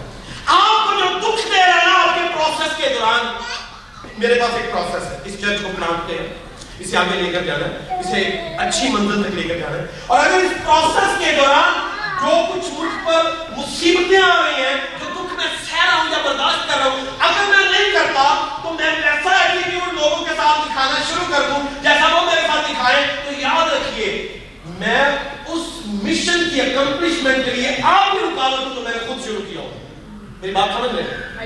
آپ 0.46 0.88
کو 0.88 1.00
جو 1.00 1.18
دکھ 1.18 1.46
دے 1.46 1.58
رہا 1.66 1.82
ہے 1.82 2.08
آپ 2.08 2.14
کے 2.14 2.20
پروسس 2.34 2.76
کے 2.76 2.88
دوران، 2.88 3.26
میرے 4.18 4.34
پاس 4.34 4.50
ایک 4.54 4.72
پروسس 4.72 5.12
ہے۔ 5.12 5.18
اس 5.24 5.40
چرچ 5.40 5.60
کو 5.62 5.68
بنا 5.68 5.86
کے 6.06 6.34
اسے 6.78 6.96
آگے 6.96 7.22
لے 7.22 7.32
کر 7.32 7.42
جانا 7.42 7.66
ہے۔ 7.66 8.00
اسے 8.00 8.20
اچھی 8.58 8.88
منزل 8.88 9.22
تک 9.22 9.30
لے 9.30 9.42
کر 9.42 9.56
جانا 9.58 9.76
ہے۔ 9.76 9.86
اور 10.06 10.20
اگر 10.20 10.38
اس 10.38 10.50
پروسس 10.66 11.24
کے 11.24 11.32
دوران 11.36 11.72
جو 12.20 12.54
کچھ 12.54 12.80
مجھ 12.80 13.06
پر 13.06 13.30
مصیبتیں 13.56 14.18
آ 14.18 14.42
رہی 14.42 14.64
ہیں، 14.64 14.74
جو 14.74 15.08
دکھ 15.12 15.34
میں 15.34 15.46
سہ 15.70 15.84
رہا 15.84 16.02
ہوں 16.02 16.10
یا 16.10 16.18
برداشت 16.24 16.68
کر 16.68 16.78
رہا 16.78 16.86
ہوں، 16.86 17.06
اگر 17.18 17.56
میں 17.56 17.70
نہیں 17.70 17.92
کرتا، 17.92 18.46
تو 18.62 18.72
میں 18.72 18.86
ایسا 18.86 19.30
ایٹیٹیوڈ 19.30 19.94
لوگوں 19.94 20.24
کے 20.24 20.34
ساتھ 20.36 20.68
دکھانا 20.68 20.98
شروع 21.12 21.32
کر 21.32 21.42
دوں۔ 21.42 21.82
جیسا 21.82 22.06
وہ 22.14 22.26
میرے 22.26 22.40
ساتھ 22.40 22.72
دکھائیں 22.72 23.06
تو 23.24 23.40
یاد 23.40 23.72
رکھیے، 23.72 24.38
میں 24.64 25.04
اس 25.46 25.86
مشن 25.86 26.50
کی 26.54 26.60
اکمپلشمنٹ 26.60 27.44
کے 27.44 27.50
لیے 27.50 27.76
آپ 27.82 28.12
کی 28.12 28.18
رکاوٹ 28.18 28.74
کو 28.74 28.80
میں 28.80 28.92
نے 28.92 28.98
خود 29.06 29.24
شروع 29.24 29.40
کیا 29.50 29.60
ہوں 29.60 29.81
میری 30.42 30.54
بات 30.54 30.68
سمجھ 30.78 30.94
رہے 30.94 31.02
ہیں؟ 31.02 31.44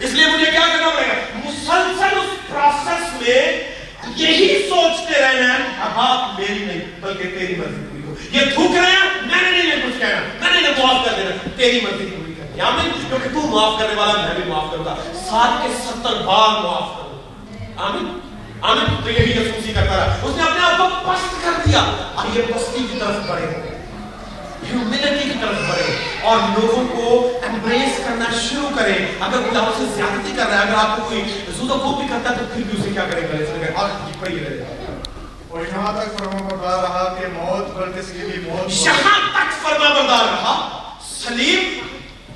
اس 0.00 0.10
لیے 0.10 0.26
مجھے 0.26 0.50
کیا 0.50 0.60
کرنا 0.60 0.88
پڑے 0.88 1.08
گا؟ 1.08 1.14
مسلسل 1.44 2.18
اس 2.18 2.48
پروسیس 2.48 3.22
میں 3.22 3.70
یہی 4.16 4.68
سوچتے 4.68 5.20
رہنا 5.20 5.54
ہے 5.54 5.58
اب 5.80 5.88
ہاں، 5.96 6.22
آپ 6.22 6.40
میری 6.40 6.64
نہیں 6.64 6.80
بلکہ 7.00 7.22
تیری 7.38 7.54
مرضی 7.54 7.84
پوری 7.90 8.02
ہو۔ 8.04 8.14
یہ 8.30 8.40
تھوک 8.54 8.76
رہے 8.76 8.90
ہیں؟ 8.90 9.10
میں 9.22 9.52
نے 9.52 9.62
نہیں 9.62 9.86
کچھ 9.86 9.98
کہنا۔ 9.98 10.20
میں 10.44 10.52
نے 10.52 10.68
انہیں 10.68 10.84
معاف 10.84 11.04
کر 11.04 11.10
دینا۔ 11.16 11.48
تیری 11.56 11.80
مرضی 11.80 12.06
پوری 12.16 12.34
کرنی 12.34 12.58
یا 12.58 12.70
میں 12.70 12.84
کچھ 12.94 13.08
کیونکہ 13.08 13.28
تو 13.28 13.46
معاف 13.46 13.80
کرنے 13.80 13.94
والا 13.94 14.12
میں 14.12 14.34
بھی 14.34 14.52
معاف 14.52 14.70
کروں 14.70 14.84
گا۔ 14.84 14.94
سات 15.14 15.62
کے 15.62 15.68
ستر 15.84 16.14
بار 16.14 16.62
معاف 16.62 16.96
کروں۔ 16.96 17.22
آمین۔ 17.76 18.20
آمین۔ 18.60 18.84
تو 19.04 19.10
یہی 19.10 19.32
جسوسی 19.32 19.72
کرتا 19.72 19.96
رہا۔ 19.96 20.16
اس 20.22 20.36
نے 20.36 20.42
اپنے 20.42 20.60
آپ 20.60 20.78
کو 20.78 21.12
پست 21.12 21.44
کر 21.44 21.50
دیا۔ 21.66 21.80
اور 22.14 22.36
یہ 22.36 22.42
پستی 22.42 22.86
کی 22.92 22.98
طرف 22.98 23.16
بڑھے۔ 23.26 23.46
ہو 23.46 23.62
گئے 23.64 23.73
ہیومینٹی 24.66 25.24
کی 25.24 25.38
طرف 25.40 25.60
بڑھے 25.68 25.94
اور 26.22 26.36
لوگوں 26.50 26.84
کو 26.88 27.08
ایمبریس 27.42 27.98
کرنا 28.04 28.30
شروع 28.40 28.68
کریں 28.76 28.94
اگر 29.20 29.40
کوئی 29.40 29.56
آپ 29.56 29.76
سے 29.78 29.84
زیادتی 29.96 30.32
کر 30.36 30.46
رہا 30.46 30.56
ہے 30.56 30.62
اگر 30.62 30.74
آپ 30.78 30.96
کو 30.96 31.08
کوئی 31.08 31.22
زودہ 31.58 31.78
کوپ 31.82 31.98
بھی 32.00 32.08
کرتا 32.08 32.30
ہے 32.30 32.36
تو 32.36 32.44
پھر 32.54 32.62
بھی 32.62 32.80
اسے 32.80 32.90
کیا 32.90 33.04
کریں 33.10 33.22
گے 33.22 33.72
اور 33.74 33.88
پڑی 34.20 34.38
رہے 34.38 34.72
اور 35.48 35.60
یہاں 35.62 35.92
تک 35.94 36.18
فرما 36.18 36.46
بردار 36.48 36.82
رہا 36.82 37.02
کہ 37.14 37.26
موت 37.32 37.74
بلکہ 37.76 37.98
اس 37.98 38.10
کی 38.12 38.30
بھی 38.30 38.40
موت 38.46 38.72
یہاں 38.78 39.18
تک 39.34 39.52
فرما 39.62 39.88
بردار 39.90 40.24
رہا 40.26 40.54
سلیم 41.10 41.78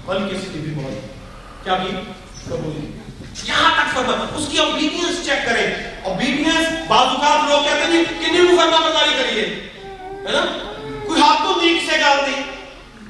بلکہ 0.07 0.35
اس 0.35 0.45
کی 0.53 0.59
بھی 0.59 0.75
موت 0.75 1.65
کیا 1.65 1.75
بھی 1.77 1.91
قبول۔ 2.45 2.77
یہاں 3.47 3.71
تک 3.77 3.95
فرما 3.95 4.25
اس 4.37 4.47
کی 4.51 4.59
اوبیڈینس 4.59 5.25
چیک 5.25 5.45
کریں 5.47 5.67
اوبیڈینس 6.05 6.69
بعض 6.89 7.07
اوقات 7.09 7.51
لوگ 7.51 7.65
کہتے 7.65 7.93
ہیں 7.93 8.05
کہ 8.21 8.33
نہیں 8.33 8.57
فرما 8.59 8.79
برداری 8.79 9.15
کریے 9.19 9.45
ہے 9.45 10.33
نا؟ 10.33 10.45
کوئی 11.09 11.21
ہاتھوں 11.21 11.63
نیک 11.63 11.91
سے 11.91 12.01
گالتے 12.01 12.43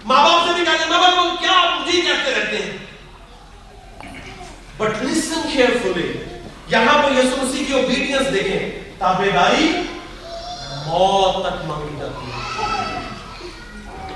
ماں 0.04 0.24
باپ 0.24 0.48
سے 0.48 0.54
بھی 0.54 0.66
گالتے 0.66 0.84
ماں 0.90 0.98
باپ 0.98 1.14
کو 1.14 1.36
کیا 1.40 1.52
آپ 1.52 1.80
مجھے 1.80 2.00
ہی 2.00 2.06
کہتے 2.06 2.34
رہتے 2.34 2.56
ہیں؟ 2.56 2.78
بٹ 4.76 5.02
لسن 5.02 5.40
کیئرفلی 5.52 6.24
یہاں 6.68 7.02
پر 7.02 7.12
یسو 7.12 7.36
مسیح 7.42 7.64
کی 7.66 7.72
اوبیڈینس 7.72 8.34
دیکھیں۔ 8.34 8.94
تابے 8.98 9.30
داری 9.30 9.72
موت 10.86 11.46
تک 11.46 11.64
مانگی 11.64 12.00
جاتی 12.00 12.26
ہے۔ 12.26 12.98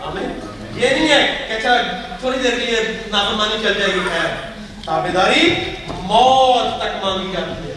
آمین 0.06 0.38
یہ 0.82 0.88
نہیں 0.88 1.08
ہے 1.08 1.44
کہ 1.48 1.52
اچھا 1.52 1.76
تھوڑی 2.20 2.38
دیر 2.38 2.50
کے 2.50 2.66
لیے 2.66 3.02
نافرمانی 3.10 3.54
چل 3.62 3.74
جائے 3.74 3.92
گی۔ 3.94 3.98
خیر 4.08 4.50
تابے 4.84 5.08
داری 5.08 5.54
موت 5.88 6.80
تک 6.80 7.04
مانگی 7.04 7.32
جاتی 7.32 7.68
ہے۔ 7.68 7.74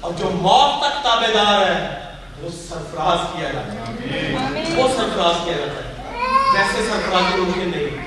اور 0.00 0.12
جو 0.12 0.30
موت 0.30 0.82
تک 0.82 1.04
تابے 1.04 1.26
دار 1.34 1.70
ہے 1.70 2.11
وہ 2.42 2.48
سرفراز 2.68 3.18
کیا 3.32 3.48
جاتا 3.50 3.72
ہے۔ 3.72 4.74
وہ 4.76 4.88
سرفراز 4.88 5.34
کیا 5.44 5.52
جاتا 5.52 5.88
ہے۔ 5.88 5.92
جیسے 6.52 6.88
سرفراز 6.92 7.38
ممکن 7.38 7.70
نہیں 7.76 8.06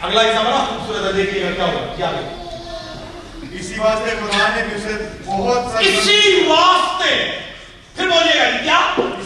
اگلا 0.00 0.20
حصہ 0.20 0.44
بڑا 0.44 0.64
خوبصورت 0.68 1.06
ہے 1.06 1.12
دیکھیے 1.12 1.52
کیا 1.56 1.64
ہوا۔ 1.64 1.94
کیا 1.96 2.10
اسی 3.52 3.74
واسطے 3.78 4.10
قرآن 4.10 4.50
نے 4.56 4.62
بھی 4.64 4.76
اسے 4.76 5.08
بہت 5.26 5.72
سر 5.72 5.78
اسی 5.78 6.44
واسطے۔ 6.48 7.38
پھر 7.96 8.08
بولیے 8.08 8.40
گا 8.40 8.50
کیا؟ 8.62 8.78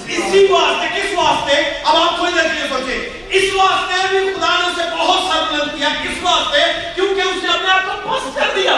اسی 0.06 0.46
واسطے 0.50 1.00
کس 1.00 1.18
واسطے؟ 1.18 1.62
اب 1.84 1.96
آپ 1.96 2.16
تھوڑی 2.16 2.32
دیر 2.32 2.42
کے 2.42 2.52
لیے 2.52 2.68
سوچیں۔ 2.68 3.28
اس 3.28 3.54
واسطے 3.54 4.08
بھی 4.08 4.34
خدا 4.34 4.58
نے 4.58 4.66
اسے 4.66 4.96
بہت 4.96 5.32
سر 5.32 5.42
بلند 5.52 5.78
کیا۔ 5.78 5.88
کس 6.02 6.22
واسطے؟ 6.22 6.90
کیونکہ 6.94 7.20
اس 7.20 7.42
نے 7.42 7.48
اپنے 7.48 7.68
آپ 7.68 8.02
کو 8.02 8.08
پست 8.08 8.36
کر 8.36 8.46
دیا۔ 8.56 8.72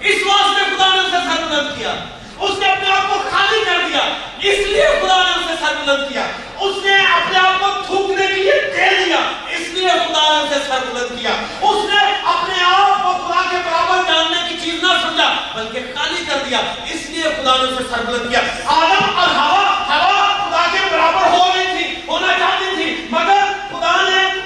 اس 0.00 0.16
واسطے 0.26 0.76
خدا 0.76 0.94
نے 0.94 1.00
اسے 1.00 1.36
سر 1.36 1.42
بلند 1.50 1.78
کیا۔ 1.78 1.94
اس 2.38 2.58
نے 2.58 2.66
اپنے 2.66 2.88
آپ 2.92 3.08
کو 3.08 3.22
خالی 3.30 3.64
کر 3.64 3.78
دیا۔ 3.88 4.31
اس 4.42 4.58
لیے 4.58 4.86
خدا 5.02 5.22
نے 5.22 5.30
اسے 5.30 5.54
سر 5.60 5.74
بلند 5.86 6.12
کیا۔ 6.12 6.26
اس 6.60 6.84
نے 6.84 6.96
اپنے 6.96 7.38
آپ 7.38 7.60
کو 7.60 7.66
تھوکنے 7.86 8.26
کے 8.26 8.32
لیے 8.32 8.52
دے 8.52 9.04
دیا۔ 9.04 9.16
اس 9.48 9.68
لیے 9.68 9.88
خدا 9.88 10.32
نے 10.32 10.38
اسے 10.38 10.60
سر 10.68 10.78
بلند 10.92 11.20
کیا۔ 11.20 11.30
اس 11.60 11.84
نے 11.84 12.00
اپنے 12.24 12.64
آپ 12.64 13.02
کو 13.02 13.26
خدا 13.26 13.42
کے 13.50 13.56
برابر 13.64 14.12
جاننے 14.12 14.48
کی 14.48 14.70
چیز 14.70 14.82
نہ 14.82 14.88
سمجھا، 15.02 15.34
بلکہ 15.54 15.80
خالی 15.94 16.24
کر 16.28 16.36
دیا۔ 16.46 16.58
اس 16.92 17.10
لیے 17.10 17.22
خدا 17.22 17.56
نے 17.56 17.62
اسے 17.62 17.84
سر 17.90 18.02
بلند 18.06 18.30
کیا۔ 18.30 18.40
آدم 18.66 19.18
اور 19.18 19.28
ہوا 19.28 19.86
ہوا 19.88 20.48
خدا 20.48 20.66
کے 20.72 20.78
برابر 20.92 21.38
ہو 21.38 21.50
گئی 21.54 21.66
تھی، 21.66 22.00
ہونا 22.08 22.38
چاہتی 22.38 22.76
تھی، 22.76 23.06
مگر 23.10 23.52
خدا 23.70 24.02
نے 24.02 24.40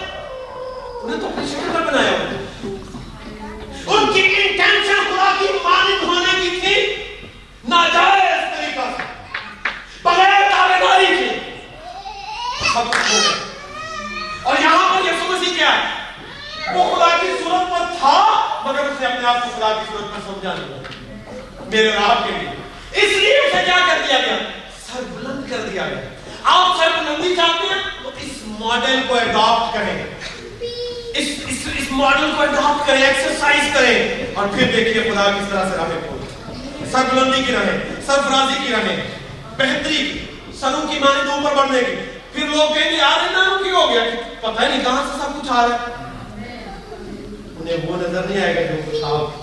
انہیں 1.02 1.20
تو 1.20 1.28
اپنی 1.28 1.46
شکل 1.46 1.70
پر 1.74 1.80
بنایا۔ 1.80 2.10
ان 3.86 4.12
کی 4.12 4.20
انٹینشن 4.20 5.14
خدا 5.14 5.32
کی 5.38 5.46
مالک 5.64 6.04
ہونے 6.04 6.40
کی 6.42 6.60
تھی، 6.60 7.04
ناجائز۔ 7.68 8.25
مخلوق 12.84 13.12
ہو 13.12 13.18
گئے 13.22 13.56
اور 14.42 14.56
یہاں 14.60 14.94
پر 14.94 15.08
یسو 15.08 15.32
مسیح 15.32 15.54
کیا 15.56 15.72
ہے۔ 15.76 16.06
وہ 16.74 16.96
خدا 16.96 17.16
کی 17.20 17.26
صورت 17.26 17.70
میں 17.70 17.98
تھا، 17.98 18.46
مگر 18.64 18.78
اسے 18.78 19.06
اپنے 19.06 19.28
آپ 19.28 19.34
کو 19.34 19.48
خدا 19.56 19.68
کی 19.68 19.92
صورت 19.92 20.02
میں 20.02 20.20
سمجھا 20.26 20.54
دیا۔ 20.54 20.76
میرے 21.66 21.90
اور 21.96 22.16
کے 22.26 22.32
لیے۔ 22.38 22.50
اس 22.92 23.16
لیے 23.16 23.38
اسے 23.38 23.62
کیا 23.64 23.76
کر 23.88 23.94
دیا 24.08 24.18
گیا؟ 24.18 24.38
سر 24.86 25.00
بلند 25.10 25.50
کر 25.50 25.56
دیا 25.56 25.88
گیا۔ 25.88 26.00
آپ 26.42 26.76
سر 26.78 26.90
بلندی 26.98 27.36
چاہتے 27.36 27.66
ہیں 27.66 27.82
تو 28.02 28.10
اس 28.20 28.30
ماڈل 28.46 29.00
کو 29.08 29.14
اڈاپٹ 29.14 29.74
کریں۔ 29.74 30.04
اس 31.14 31.28
اس 31.48 31.58
اس 31.78 31.84
ماڈل 31.90 32.32
کو 32.36 32.42
اڈاپٹ 32.42 32.86
کریں 32.86 33.02
ایکسرسائز 33.02 33.64
کریں۔ 33.74 34.26
اور 34.34 34.46
پھر 34.46 34.62
دیکھیے 34.76 35.10
خدا 35.10 35.30
کس 35.30 35.48
طرح 35.50 35.70
سے 35.70 35.76
راہیں 35.76 36.08
کھولے 36.08 36.86
سر 36.92 37.14
بلندی 37.14 37.42
کی 37.42 37.52
راہیں، 37.52 37.78
سرفرازی 38.06 38.66
کی 38.66 38.72
راہیں، 38.72 39.18
بہتری 39.56 40.26
سروں 40.60 40.88
کی 40.88 40.98
معنی 40.98 41.22
تو 41.26 41.32
اوپر 41.32 41.54
بڑھنے 41.54 41.80
کی۔ 41.80 42.15
پھر 42.36 42.46
لوگ 42.46 42.74
کہیں 42.74 42.90
گے 42.90 42.96
یار 42.96 43.18
انہوں 43.28 43.64
کی 43.64 43.70
ہو 43.70 43.90
گیا؟ 43.90 44.02
پتہ 44.40 44.60
نہیں 44.60 44.84
کہاں 44.84 45.02
سے 45.12 45.18
سب 45.22 45.42
کچھ 45.42 45.52
آ 45.52 45.66
رہا 45.66 45.74
ہے۔ 45.74 46.06
انہیں 47.60 47.76
وہ 47.86 47.96
نظر 47.96 48.22
نہیں 48.22 48.44
آئے 48.44 48.54
گا 48.56 48.60
جو 48.60 48.82
کچھ 48.86 49.04
آپ 49.04 49.38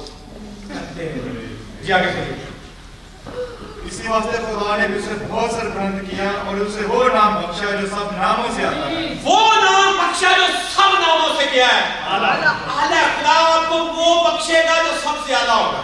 کرتے 0.70 1.10
ہیں۔ 1.10 1.46
جی 1.84 1.94
آگے 1.94 2.04
چلیے 2.04 2.46
اسی 3.86 4.08
واسطے 4.08 4.38
خدا 4.38 4.78
نے 4.78 4.88
بھی 4.88 4.98
اسے 4.98 5.26
بہت 5.30 5.52
سر 5.52 5.70
بلند 5.70 6.10
کیا 6.10 6.32
اور 6.46 6.56
اسے 6.56 6.86
وہ 6.86 7.04
نام 7.14 7.42
بخشا 7.42 7.76
جو 7.76 7.88
سب 7.88 8.18
ناموں 8.18 8.48
سے 8.56 8.66
آتا 8.66 8.88
ہے۔ 8.88 9.14
وہ 9.24 9.54
نام 9.56 9.98
بخشا 9.98 10.30
جو 10.38 10.46
سب 10.76 11.00
ناموں 11.08 11.30
سے 11.38 11.46
کیا 11.52 11.68
ہے۔ 11.68 12.14
اعلیٰ۔ 12.14 12.42
خدا 12.66 13.56
آپ 13.56 13.70
کو 13.70 13.76
وہ 13.76 14.32
بخشے 14.32 14.64
گا 14.64 14.82
جو 14.84 14.92
سب 15.04 15.28
سے 15.28 15.36
اعلیٰ 15.36 15.66
ہوگا۔ 15.66 15.82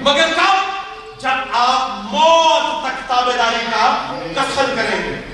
مگر 0.00 0.26
کب؟ 0.36 0.74
جب 1.20 1.30
آپ 1.52 2.04
موت 2.04 2.84
تک 2.84 3.08
تابداری 3.08 3.64
کا 3.70 4.12
قسم 4.34 4.74
کریں 4.76 5.02
گے۔ 5.04 5.33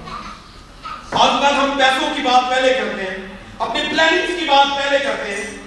بعض 1.11 1.29
اوقات 1.29 1.53
ہم 1.53 1.77
پیسوں 1.77 2.15
کی 2.15 2.21
بات 2.21 2.49
پہلے 2.49 2.73
کرتے 2.73 3.03
ہیں، 3.03 3.17
اپنے 3.59 3.83
پلاننگ 3.89 4.39
کی 4.39 4.45
بات 4.45 4.77
پہلے 4.77 4.99
کرتے 4.99 5.35
ہیں، 5.35 5.57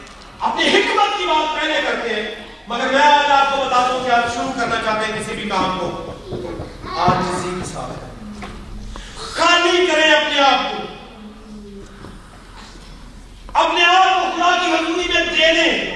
اپنی 0.40 0.68
حکمت 0.68 1.18
کی 1.18 1.24
بات 1.26 1.60
پہلے 1.60 1.80
کرتے 1.86 2.14
ہیں، 2.14 2.34
مگر 2.68 2.86
میں 2.86 3.02
آج 3.02 3.30
آپ 3.30 3.50
کو 3.50 3.64
بتا 3.64 3.88
دوں 3.88 4.04
کہ 4.04 4.10
آپ 4.10 4.34
شروع 4.34 4.60
کرنا 4.60 4.76
چاہتے 4.84 5.12
ہیں 5.12 5.20
کسی 5.20 5.32
بھی 5.34 5.48
کام 5.48 5.78
کو۔ 5.78 6.12
آج 6.96 7.10
کسی 7.10 7.50
کے 7.58 7.64
ساتھ۔ 7.64 8.04
خالی 9.16 9.86
کریں 9.86 10.10
اپنے 10.10 10.40
آپ 10.40 10.70
کو۔ 10.70 10.82
اپنے 13.52 13.84
آپ 13.84 14.20
کو 14.20 14.26
خدا 14.36 14.56
کی 14.64 14.72
حضوری 14.72 15.08
میں 15.14 15.26
دے 15.26 15.52
لیں 15.52 15.94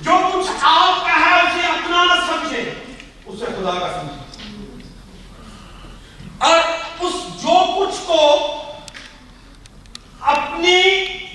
جو 0.00 0.18
کچھ 0.32 0.50
آپ 0.60 1.06
کا 1.06 1.20
ہے، 1.20 1.40
اسے 1.40 1.66
اپنا 1.66 2.04
نہ 2.04 2.20
سمجھیں۔ 2.26 2.64
اسے 3.26 3.44
خدا 3.44 3.78
کا 3.78 4.00
سمجھیں۔ 4.00 4.38
اور 6.38 6.58
اس 7.00 7.12
جو 7.42 7.86
کچھ 7.86 8.00
کو 8.06 8.54
اپنی 10.20 10.82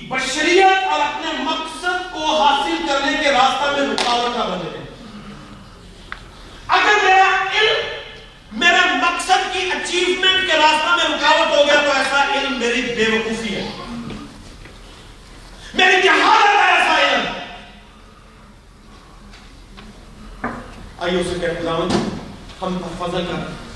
بشریت 0.07 0.83
اور 0.83 0.99
اپنے 0.99 1.43
مقصد 1.43 2.13
کو 2.13 2.41
حاصل 2.41 2.75
کرنے 2.87 3.17
کے 3.23 3.31
راستہ 3.31 3.71
میں 3.71 3.87
رکاوٹ 3.89 4.37
نہ 4.37 4.43
بنے۔ 4.43 4.83
اگر 6.67 6.93
میرا 7.03 7.43
علم 7.53 7.87
میرے 8.51 8.93
مقصد 8.93 9.53
کی 9.53 9.71
اچیومنٹ 9.71 10.51
کے 10.51 10.57
راستہ 10.57 10.95
میں 10.95 11.17
رکاوٹ 11.17 11.47
ہو 11.47 11.63
گیا 11.67 11.81
تو 11.81 11.91
ایسا 11.91 12.33
علم 12.33 12.59
میری 12.59 12.81
بے 12.81 13.17
وقوفی 13.17 13.55
ہے۔ 13.55 13.71
میری 15.73 16.01
جہالت 16.01 16.55
ہے 16.55 16.71
ایسا 16.71 16.97
علم۔ 16.97 17.25
آئیے 20.99 21.19
اسے 21.21 21.39
کہتے 21.41 21.67
ہیں 21.67 21.73
ہم 22.61 22.77
فضل 22.97 23.25
کریں 23.25 23.73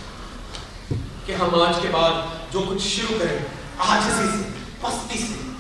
کہ 1.26 1.32
ہم 1.32 1.62
آج 1.62 1.76
کے 1.82 1.88
بعد 1.88 2.12
جو 2.54 2.66
کچھ 2.70 2.88
شروع 2.88 3.20
کریں، 3.20 3.40
آج 3.78 4.00
اسی 4.08 4.44
سے۔ 4.44 4.57
پستی 4.82 5.20
سے 5.20 5.52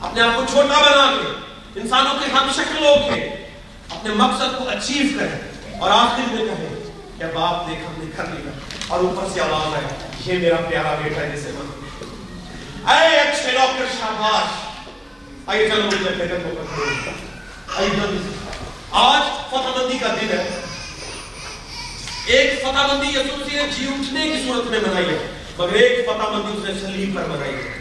اپنے 0.00 0.20
آپ 0.20 0.36
کو 0.36 0.42
چھوٹا 0.50 0.78
بنا 0.80 1.12
کے، 1.22 1.28
انسانوں 1.80 2.14
کے 2.14 2.30
ہم 2.32 2.48
شکل 2.54 2.86
ہو 2.86 2.94
کے 2.94 3.20
اپنے 3.90 4.14
مقصد 4.14 4.58
کو 4.58 4.68
اچیو 4.68 5.18
کریں۔ 5.18 5.38
اور 5.78 5.90
آخر 5.90 6.34
میں 6.34 6.44
کہیں، 6.44 6.90
کہ 7.18 7.24
باپ 7.34 7.70
دیکھ، 7.70 7.80
ہم 7.80 7.92
نے 7.96 8.10
کر 8.16 8.24
لیا۔ 8.24 8.50
اور 8.88 9.00
اوپر 9.00 9.24
سے 9.34 9.40
آواز 9.40 9.74
آئے 9.74 10.08
یہ 10.26 10.38
میرا 10.38 10.56
پیارا 10.68 10.94
بیٹا 11.02 11.20
ہے 11.20 11.36
جسے 11.36 11.50
من 11.54 11.86
اے 12.90 13.20
اچھے 13.20 13.50
ڈاکٹر 13.52 13.84
شاباش، 14.00 14.68
آئیے 15.46 15.68
چلو 15.68 15.82
مجھے 15.86 16.10
پیدل 16.18 16.38
کو 16.42 16.50
کرتے 16.54 17.86
ہیں 17.86 18.18
آج 18.90 19.22
فتح 19.50 19.78
بندی 19.78 19.98
کا 19.98 20.06
دن 20.06 20.28
ہے۔ 20.30 20.60
ایک 22.26 22.62
فتح 22.62 22.86
بندی 22.86 23.08
یسوسی 23.08 23.56
نے 23.56 23.68
جی 23.78 23.86
اٹھنے 23.86 24.22
کی 24.22 24.42
صورت 24.46 24.66
میں 24.66 24.80
منائی 24.80 25.08
ہے، 25.08 25.44
مگر 25.58 25.72
ایک 25.72 26.06
فتح 26.06 26.28
بندی 26.28 26.58
اس 26.58 26.64
نے 26.64 26.86
سلیم 26.86 27.12
پر 27.12 27.24
منائی 27.24 27.54
ہے۔ 27.54 27.79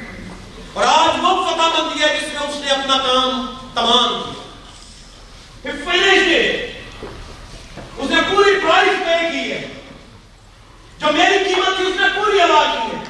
اور 0.79 0.87
آج 0.87 1.17
وہ 1.21 1.45
فتح 1.45 1.81
مندی 1.81 2.03
ہے 2.03 2.19
جس 2.21 2.33
میں 2.33 2.49
اس 2.49 2.55
نے 2.55 2.69
اپنا 2.69 2.97
کام 2.97 3.53
تمام 3.73 4.33
کیا۔ 5.61 5.71
اس 7.97 8.09
نے 8.09 8.21
پوری 8.29 8.59
پرائز 8.59 8.99
پے 9.05 9.29
کی 9.31 9.51
ہے۔ 9.51 9.67
جو 10.99 11.07
میری 11.13 11.43
قیمت 11.43 11.75
تھی 11.75 11.85
اس 11.85 11.99
نے 11.99 12.07
پوری 12.15 12.41
ادا 12.41 12.73
کی 12.73 12.95
ہے۔ 12.95 13.03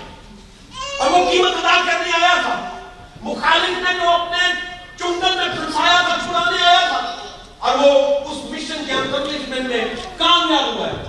اور 0.99 1.11
وہ 1.11 1.31
قیمت 1.31 1.65
ادا 1.65 1.81
کرنے 1.85 2.25
آیا 2.25 2.41
تھا۔ 2.41 2.79
مخالف 3.21 3.77
نے 3.77 3.99
جو 4.01 4.09
اپنے 4.09 4.53
چنگل 4.97 5.35
میں 5.35 5.55
پھنسایا 5.55 6.01
تھا، 6.01 6.15
چھڑانے 6.25 6.65
آیا 6.65 6.87
تھا۔ 6.87 7.15
اور 7.59 7.77
وہ 7.77 8.19
اس 8.19 8.51
مشن 8.51 8.83
کے 8.87 8.93
اکمپلشمنٹ 8.93 9.69
میں 9.69 9.85
کامیاب 10.17 10.65
ہوا 10.65 10.87
ہے۔ 10.87 11.03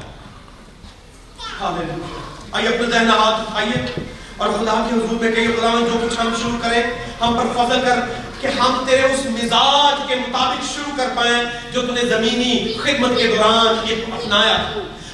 آئیے 2.53 2.69
اپنے 2.69 2.87
ذہن 2.91 3.09
ہاتھ 3.09 3.41
اٹھائیے۔ 3.41 4.11
اور 4.41 4.49
خدا 4.49 4.87
کے 4.91 4.95
حضور 4.95 5.25
میں 5.25 5.33
کہیے، 5.33 5.47
خدا 5.47 5.71
جو 5.81 6.07
کچھ 6.07 6.21
ہم 6.21 6.33
شروع 6.43 6.59
کریں، 6.63 6.83
ہم 7.21 7.39
پر 7.39 7.45
فضل 7.57 7.81
کر 7.81 7.99
کہ 8.41 8.47
ہم 8.47 8.85
تیرے 8.87 9.03
اس 9.03 9.27
مزاج 9.27 10.09
کے 10.09 10.15
مطابق 10.15 10.75
شروع 10.75 10.97
کر 10.97 11.09
پائیں 11.17 11.45
جو 11.73 11.87
تو 11.87 11.93
نے 11.93 12.01
زمینی 12.01 12.75
خدمت 12.83 13.11
کے 13.17 13.27
دوران 13.27 13.91
یہ 13.91 13.97
اپنایا۔ 14.13 14.59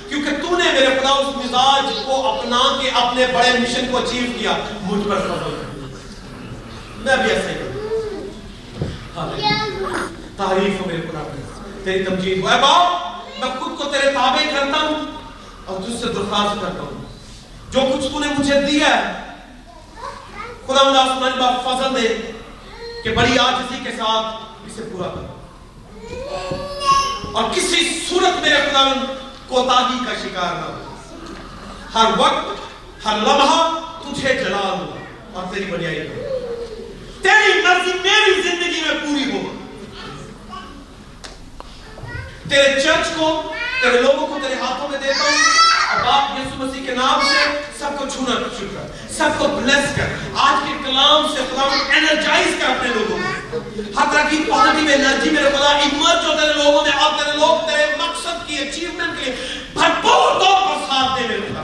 کیونکہ 0.09 0.31
تو 0.31 0.57
نے 0.57 0.73
میرے 0.73 0.87
خدا 0.87 1.09
اس 1.09 1.37
مزاج 1.37 1.85
کو 2.07 2.29
اپنا 2.29 2.61
کے 2.81 2.91
اپنے 2.95 3.27
بڑے 3.27 3.59
مشن 3.59 3.87
کو 3.91 3.99
اچیو 3.99 4.23
کیا۔ 4.39 4.53
مجھ 4.83 5.09
پر 5.09 5.19
فضل 5.19 5.57
کر۔ 5.61 5.87
میں 6.97 7.17
بھی 7.17 7.31
ایسا 7.31 7.49
ہی 7.49 7.55
کروں۔ 7.55 7.89
ہاں۔ 9.17 9.29
تعریف 10.37 10.81
ہو 10.81 10.87
میرے 10.87 11.01
خدا 11.01 11.37
تیری 11.85 12.05
تمجید 12.05 12.43
ہو۔ 12.43 12.49
اے 12.49 12.61
باپ، 12.61 13.17
میں 13.39 13.61
خود 13.61 13.79
کو 13.79 13.85
تیرے 13.85 14.13
تابع 14.13 14.51
کرتا 14.51 14.87
ہوں 14.87 14.95
اور 15.65 15.83
تجھ 15.83 16.01
سے 16.01 16.07
درخواست 16.07 16.61
کرتا 16.61 16.83
ہوں۔ 16.83 16.96
جو 17.73 17.81
کچھ 17.93 18.11
تو 18.13 18.19
نے 18.19 18.27
مجھے 18.39 18.61
دیا 18.63 18.89
ہے 18.89 19.13
خدا 20.67 20.83
مجھے 20.83 20.99
آسمان 20.99 21.39
باپ 21.39 21.65
فضل 21.65 21.95
دے 21.97 22.09
کہ 23.05 23.15
بڑی 23.15 23.39
آجزی 23.39 23.83
کے 23.85 23.91
ساتھ 23.97 24.67
اسے 24.67 24.83
پورا 24.93 25.09
کر 25.15 26.55
اور 27.33 27.51
کسی 27.55 27.89
صورت 28.09 28.41
میرے 28.43 28.61
خدا 28.63 28.85
کوتاہی 29.49 29.99
کا 30.07 30.15
شکار 30.23 30.55
نہ 30.55 30.65
ہو 30.67 30.95
ہر 31.95 32.19
وقت 32.19 33.05
ہر 33.07 33.19
لمحہ 33.19 33.61
تجھے 34.03 34.35
جلال 34.35 34.81
ہو 34.81 34.97
اور 35.33 35.53
تیری 35.55 35.71
بڑیائی 35.71 36.01
ہو 36.01 36.25
تیری 37.23 37.61
مرضی 37.63 37.99
میری 38.03 38.43
زندگی 38.43 38.81
میں 38.81 38.99
پوری 39.01 39.31
ہو 39.31 39.43
تیرے 42.49 42.81
چرچ 42.81 43.17
کو 43.17 43.31
تیرے 43.81 44.01
لوگوں 44.03 44.27
کو 44.27 44.39
تیرے 44.43 44.61
ہاتھوں 44.61 44.89
میں 44.89 44.99
دیتا 44.99 45.25
ہوں 45.25 45.76
اور 45.89 46.05
باپ 46.05 46.39
یسو 46.39 46.57
مسیح 46.57 46.87
کے 46.87 46.95
نام 46.95 47.21
سے 47.29 47.45
سب 47.79 47.99
کو 47.99 48.05
چھونا 48.13 48.35
شروع 48.59 48.69
کر 48.75 49.13
سب 49.13 49.39
کو 49.39 49.49
بلیس 49.49 49.97
کر۔ 49.97 50.09
آج 50.37 50.65
کے 50.67 50.73
کلام 50.85 51.27
سے 51.35 51.43
خدا 51.51 51.67
انرجائز 51.97 52.55
کر 52.61 52.71
اپنے 52.71 52.89
لوگوں 52.89 53.19
کو 53.51 53.59
ہر 53.97 54.13
طرح 54.13 54.29
کی 54.31 54.43
پازیٹیو 54.51 54.95
انرجی 54.95 55.31
میرے 55.31 55.51
خدا 55.57 55.77
ایمرج 55.77 56.25
ہو 56.27 56.35
تیرے 56.41 56.53
لوگوں 56.53 56.83
میں 56.83 56.93
اور 56.93 57.13
تیرے 57.19 57.37
لوگ 57.37 57.69
تیرے 57.69 57.87
مقصد 57.99 58.47
کی 58.47 58.59
اچیومنٹ 58.59 59.19
کے 59.19 59.25
لیے 59.25 59.59
بھرپور 59.75 60.41
طور 60.41 60.61
پر 60.69 60.85
ساتھ 60.89 61.21
دے 61.21 61.29
میرے 61.29 61.41
خدا۔ 61.41 61.63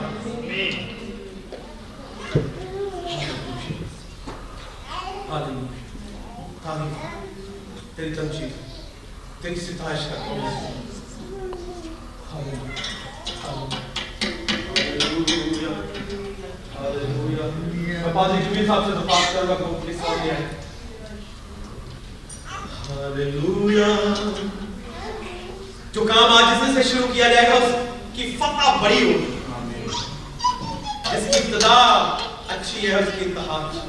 تیری 7.96 8.14
تمجید 8.14 8.52
تیری 9.42 9.54
ستائش 9.54 10.00
کرتا 10.08 10.30
ہوں۔ 13.50 13.81
صاحب 18.66 18.84
سے 18.86 19.64
پلیز 19.82 19.96
سامنے 20.00 20.30
آئے 20.30 20.46
جو 25.94 26.04
کام 26.04 26.32
آج 26.32 26.44
اس 26.44 26.74
سے 26.74 26.82
شروع 26.90 27.06
کیا 27.12 27.28
جائے 27.28 27.48
گا 27.48 27.54
اس 27.56 27.74
کی 28.14 28.30
فتح 28.38 28.76
بڑی 28.82 29.02
ہوگی 29.02 29.38
اس 31.12 31.24
کی 31.24 31.38
ابتدا 31.38 31.76
اچھی 32.48 32.86
ہے 32.86 32.94
اس 32.94 33.08
کی 33.18 33.24
انتہا 33.24 33.56
اچھی 33.58 33.88